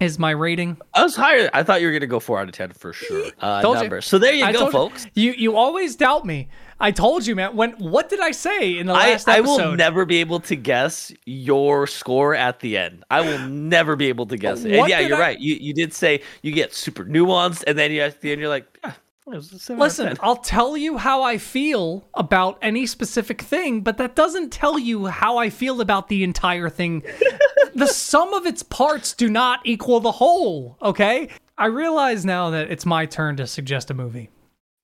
is 0.00 0.18
my 0.18 0.30
rating. 0.32 0.76
I 0.92 1.02
was 1.02 1.14
higher. 1.16 1.48
I 1.52 1.62
thought 1.62 1.80
you 1.80 1.86
were 1.86 1.92
gonna 1.92 2.06
go 2.06 2.20
four 2.20 2.38
out 2.40 2.48
of 2.48 2.54
ten 2.54 2.70
for 2.72 2.92
sure. 2.92 3.30
Uh, 3.40 3.62
Told 3.62 3.76
you. 3.76 3.82
number. 3.82 4.00
So 4.00 4.18
there 4.18 4.34
you 4.34 4.44
I 4.44 4.52
go, 4.52 4.66
you- 4.66 4.72
folks. 4.72 5.06
You, 5.14 5.32
you 5.32 5.56
always 5.56 5.94
doubt 5.96 6.24
me. 6.26 6.48
I 6.80 6.90
told 6.90 7.24
you, 7.24 7.36
man. 7.36 7.54
When 7.54 7.70
what 7.74 8.08
did 8.08 8.18
I 8.20 8.32
say 8.32 8.76
in 8.78 8.86
the 8.88 8.92
last 8.94 9.28
I 9.28 9.38
episode? 9.38 9.60
I 9.60 9.66
will 9.68 9.76
never 9.76 10.04
be 10.04 10.16
able 10.16 10.40
to 10.40 10.56
guess 10.56 11.12
your 11.24 11.86
score 11.86 12.34
at 12.34 12.58
the 12.60 12.76
end. 12.76 13.04
I 13.10 13.20
will 13.20 13.38
never 13.48 13.94
be 13.94 14.08
able 14.08 14.26
to 14.26 14.36
guess 14.36 14.64
it. 14.64 14.72
And 14.72 14.88
yeah, 14.88 14.98
you're 14.98 15.16
I- 15.16 15.20
right. 15.20 15.38
You 15.40 15.54
you 15.54 15.72
did 15.72 15.94
say 15.94 16.20
you 16.42 16.50
get 16.52 16.74
super 16.74 17.04
nuanced, 17.04 17.62
and 17.66 17.78
then 17.78 17.92
you 17.92 18.00
at 18.00 18.20
the 18.20 18.32
end 18.32 18.40
you're 18.40 18.50
like, 18.50 18.66
ah, 18.82 18.96
it 19.26 19.36
was 19.36 19.52
a 19.52 19.58
seven 19.58 19.80
out 19.80 19.84
of 19.84 19.98
Listen, 19.98 20.16
I'll 20.20 20.36
tell 20.36 20.76
you 20.76 20.98
how 20.98 21.22
I 21.22 21.38
feel 21.38 22.06
about 22.14 22.58
any 22.60 22.86
specific 22.86 23.40
thing, 23.40 23.80
but 23.80 23.96
that 23.98 24.14
doesn't 24.14 24.50
tell 24.52 24.78
you 24.78 25.06
how 25.06 25.38
I 25.38 25.50
feel 25.50 25.80
about 25.80 26.08
the 26.08 26.24
entire 26.24 26.68
thing. 26.68 27.02
the 27.74 27.86
sum 27.86 28.34
of 28.34 28.44
its 28.46 28.62
parts 28.62 29.14
do 29.14 29.30
not 29.30 29.60
equal 29.64 30.00
the 30.00 30.12
whole, 30.12 30.76
okay? 30.82 31.28
I 31.56 31.66
realize 31.66 32.24
now 32.24 32.50
that 32.50 32.70
it's 32.70 32.84
my 32.84 33.06
turn 33.06 33.36
to 33.36 33.46
suggest 33.46 33.90
a 33.90 33.94
movie. 33.94 34.30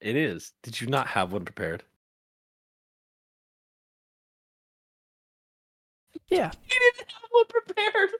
It 0.00 0.16
is. 0.16 0.52
Did 0.62 0.80
you 0.80 0.86
not 0.86 1.08
have 1.08 1.32
one 1.32 1.44
prepared? 1.44 1.82
Yeah. 6.28 6.50
You 6.64 6.92
didn't 6.94 7.12
have 7.12 7.30
one 7.30 7.44
prepared. 7.48 8.10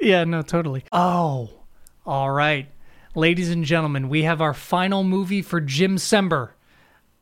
Yeah, 0.00 0.24
no, 0.24 0.42
totally. 0.42 0.84
Oh, 0.90 1.50
all 2.06 2.30
right. 2.30 2.68
Ladies 3.18 3.50
and 3.50 3.64
gentlemen, 3.64 4.08
we 4.08 4.22
have 4.22 4.40
our 4.40 4.54
final 4.54 5.02
movie 5.02 5.42
for 5.42 5.58
December. 5.58 6.54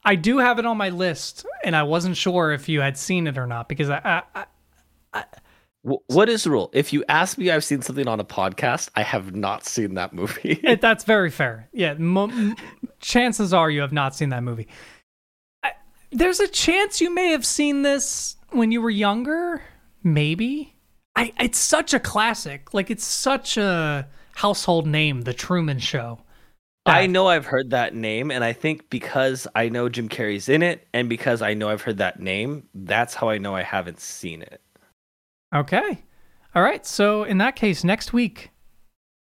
I 0.04 0.14
do 0.14 0.36
have 0.36 0.58
it 0.58 0.66
on 0.66 0.76
my 0.76 0.90
list, 0.90 1.46
and 1.64 1.74
I 1.74 1.84
wasn't 1.84 2.18
sure 2.18 2.52
if 2.52 2.68
you 2.68 2.82
had 2.82 2.98
seen 2.98 3.26
it 3.26 3.38
or 3.38 3.46
not 3.46 3.66
because 3.66 3.88
I, 3.88 4.22
I, 4.34 4.44
I 5.14 5.24
Wh- 5.88 6.06
What 6.08 6.28
is 6.28 6.44
the 6.44 6.50
rule? 6.50 6.68
If 6.74 6.92
you 6.92 7.02
ask 7.08 7.38
me, 7.38 7.50
I've 7.50 7.64
seen 7.64 7.80
something 7.80 8.06
on 8.06 8.20
a 8.20 8.26
podcast. 8.26 8.90
I 8.94 9.04
have 9.04 9.34
not 9.34 9.64
seen 9.64 9.94
that 9.94 10.12
movie. 10.12 10.60
that's 10.82 11.04
very 11.04 11.30
fair. 11.30 11.70
Yeah, 11.72 11.94
mo- 11.94 12.54
chances 13.00 13.54
are 13.54 13.70
you 13.70 13.80
have 13.80 13.94
not 13.94 14.14
seen 14.14 14.28
that 14.28 14.42
movie. 14.42 14.68
I, 15.62 15.72
there's 16.12 16.40
a 16.40 16.48
chance 16.48 17.00
you 17.00 17.14
may 17.14 17.30
have 17.30 17.46
seen 17.46 17.80
this 17.80 18.36
when 18.50 18.70
you 18.70 18.82
were 18.82 18.90
younger, 18.90 19.62
maybe. 20.02 20.74
I, 21.16 21.32
it's 21.40 21.58
such 21.58 21.94
a 21.94 21.98
classic. 21.98 22.74
Like 22.74 22.90
it's 22.90 23.06
such 23.06 23.56
a 23.56 24.06
household 24.36 24.86
name, 24.86 25.22
The 25.22 25.32
Truman 25.32 25.78
Show. 25.78 26.20
I 26.84 27.06
know 27.06 27.26
I've 27.26 27.46
heard 27.46 27.70
that 27.70 27.94
name, 27.94 28.30
and 28.30 28.44
I 28.44 28.52
think 28.52 28.90
because 28.90 29.48
I 29.56 29.70
know 29.70 29.88
Jim 29.88 30.08
Carrey's 30.08 30.48
in 30.48 30.62
it, 30.62 30.86
and 30.92 31.08
because 31.08 31.42
I 31.42 31.54
know 31.54 31.70
I've 31.70 31.82
heard 31.82 31.98
that 31.98 32.20
name, 32.20 32.68
that's 32.74 33.14
how 33.14 33.28
I 33.28 33.38
know 33.38 33.56
I 33.56 33.62
haven't 33.62 33.98
seen 33.98 34.42
it. 34.42 34.60
Okay. 35.54 36.04
All 36.54 36.62
right. 36.62 36.86
So 36.86 37.24
in 37.24 37.38
that 37.38 37.56
case, 37.56 37.82
next 37.82 38.12
week 38.12 38.50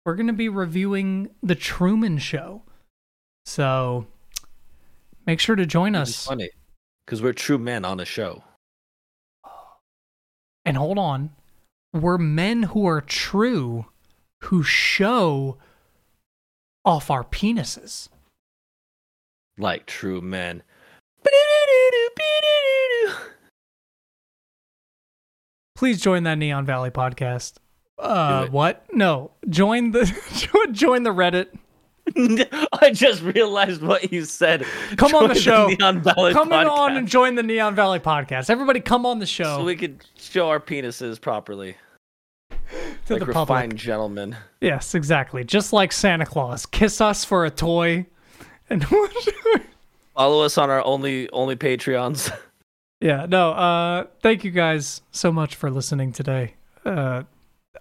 we're 0.04 0.16
going 0.16 0.26
to 0.28 0.32
be 0.32 0.48
reviewing 0.48 1.28
The 1.42 1.54
Truman 1.54 2.18
Show. 2.18 2.62
So 3.44 4.06
make 5.26 5.40
sure 5.40 5.56
to 5.56 5.66
join 5.66 5.94
It's 5.94 6.10
us. 6.10 6.26
funny 6.26 6.48
because 7.04 7.22
we're 7.22 7.32
true 7.32 7.58
men 7.58 7.84
on 7.84 8.00
a 8.00 8.04
show. 8.04 8.42
And 10.64 10.76
hold 10.76 10.98
on. 10.98 11.30
We're 11.92 12.18
men 12.18 12.64
who 12.64 12.86
are 12.86 13.00
true 13.00 13.86
who 14.46 14.62
show 14.62 15.56
off 16.84 17.10
our 17.10 17.24
penises. 17.24 18.08
like 19.58 19.86
true 19.86 20.20
men. 20.20 20.62
Please 25.74 26.00
join 26.00 26.22
that 26.22 26.38
Neon 26.38 26.64
Valley 26.64 26.90
podcast. 26.90 27.54
Uh, 27.98 28.46
what? 28.48 28.84
No, 28.92 29.32
join 29.48 29.90
the 29.90 30.04
join 30.72 31.02
the 31.02 31.10
Reddit. 31.10 31.48
I 32.80 32.90
just 32.90 33.20
realized 33.22 33.82
what 33.82 34.12
you 34.12 34.24
said. 34.24 34.64
Come 34.96 35.14
on 35.14 35.28
the 35.28 35.34
Join 35.34 35.42
show. 35.42 35.66
Neon 35.66 36.02
Valley 36.02 36.32
Come 36.32 36.52
on 36.52 36.96
and 36.96 37.08
join 37.08 37.34
the 37.34 37.42
Neon 37.42 37.74
Valley 37.74 37.98
podcast. 37.98 38.48
Everybody, 38.48 38.78
come 38.80 39.04
on 39.04 39.18
the 39.18 39.26
show 39.26 39.56
so 39.58 39.64
we 39.64 39.74
could 39.74 40.04
show 40.16 40.48
our 40.48 40.60
penises 40.60 41.20
properly, 41.20 41.76
to 43.06 43.14
like 43.14 43.26
the 43.26 43.32
public. 43.32 43.74
gentlemen. 43.74 44.36
Yes, 44.60 44.94
exactly. 44.94 45.44
Just 45.44 45.72
like 45.72 45.92
Santa 45.92 46.26
Claus, 46.26 46.66
kiss 46.66 47.00
us 47.00 47.24
for 47.24 47.44
a 47.44 47.50
toy, 47.50 48.06
and 48.68 48.84
Follow 50.14 50.42
us 50.44 50.56
on 50.56 50.70
our 50.70 50.82
only 50.84 51.28
only 51.30 51.56
Patreons. 51.56 52.34
yeah, 53.00 53.26
no. 53.28 53.50
Uh, 53.52 54.06
thank 54.22 54.44
you 54.44 54.50
guys 54.50 55.02
so 55.10 55.30
much 55.30 55.54
for 55.56 55.70
listening 55.70 56.12
today. 56.12 56.54
Uh, 56.84 57.24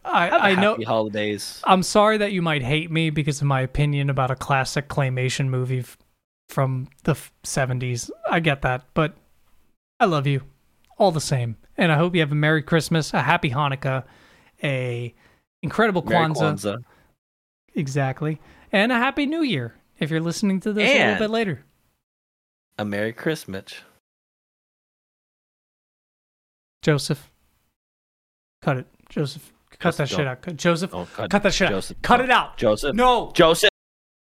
I 0.04 0.30
I 0.30 0.56
know 0.56 0.72
happy 0.72 0.84
holidays. 0.84 1.62
I'm 1.64 1.82
sorry 1.82 2.18
that 2.18 2.32
you 2.34 2.42
might 2.42 2.62
hate 2.62 2.92
me 2.92 3.10
because 3.10 3.40
of 3.42 3.48
my 3.48 3.62
opinion 3.62 4.10
about 4.10 4.32
a 4.32 4.36
classic 4.36 4.90
claymation 4.90 5.48
movie 5.48 5.80
f- 5.80 5.98
from 6.50 6.90
the 7.06 7.12
f- 7.12 7.32
70s. 7.44 8.12
I 8.30 8.40
get 8.42 8.62
that, 8.64 8.84
but 8.94 9.16
I 10.00 10.06
love 10.06 10.28
you 10.28 10.42
all 10.98 11.12
the 11.12 11.22
same, 11.22 11.56
and 11.78 11.92
I 11.92 11.96
hope 11.96 12.14
you 12.16 12.22
have 12.22 12.32
a 12.34 12.36
Merry 12.36 12.62
Christmas, 12.62 13.14
a 13.14 13.22
Happy 13.22 13.50
Hanukkah, 13.52 14.04
a 14.64 15.14
incredible 15.62 16.04
Kwanzaa. 16.04 16.56
Kwanzaa. 16.56 16.78
Exactly. 17.76 18.40
And 18.72 18.92
a 18.92 18.96
happy 18.96 19.26
new 19.26 19.42
year 19.42 19.76
if 20.00 20.12
you're 20.12 20.22
listening 20.22 20.60
to 20.62 20.74
this 20.74 20.90
a 20.90 21.06
little 21.06 21.28
bit 21.28 21.30
later. 21.30 21.66
A 22.78 22.86
Merry 22.86 23.14
Christmas. 23.14 23.74
Joseph. 26.82 27.32
Cut 28.62 28.78
it. 28.78 28.88
Joseph. 29.10 29.54
Cut 29.72 29.96
Joseph, 29.96 30.10
that 30.10 30.16
shit 30.16 30.28
out. 30.28 30.58
Joseph. 30.58 30.92
Cut, 30.92 31.30
cut 31.30 31.44
that 31.44 31.54
shit 31.54 31.70
Joseph, 31.70 31.98
out. 31.98 32.04
Cut 32.04 32.22
it 32.22 32.30
out. 32.30 32.58
Joseph. 32.58 32.96
No. 32.96 33.32
Joseph. 33.34 33.70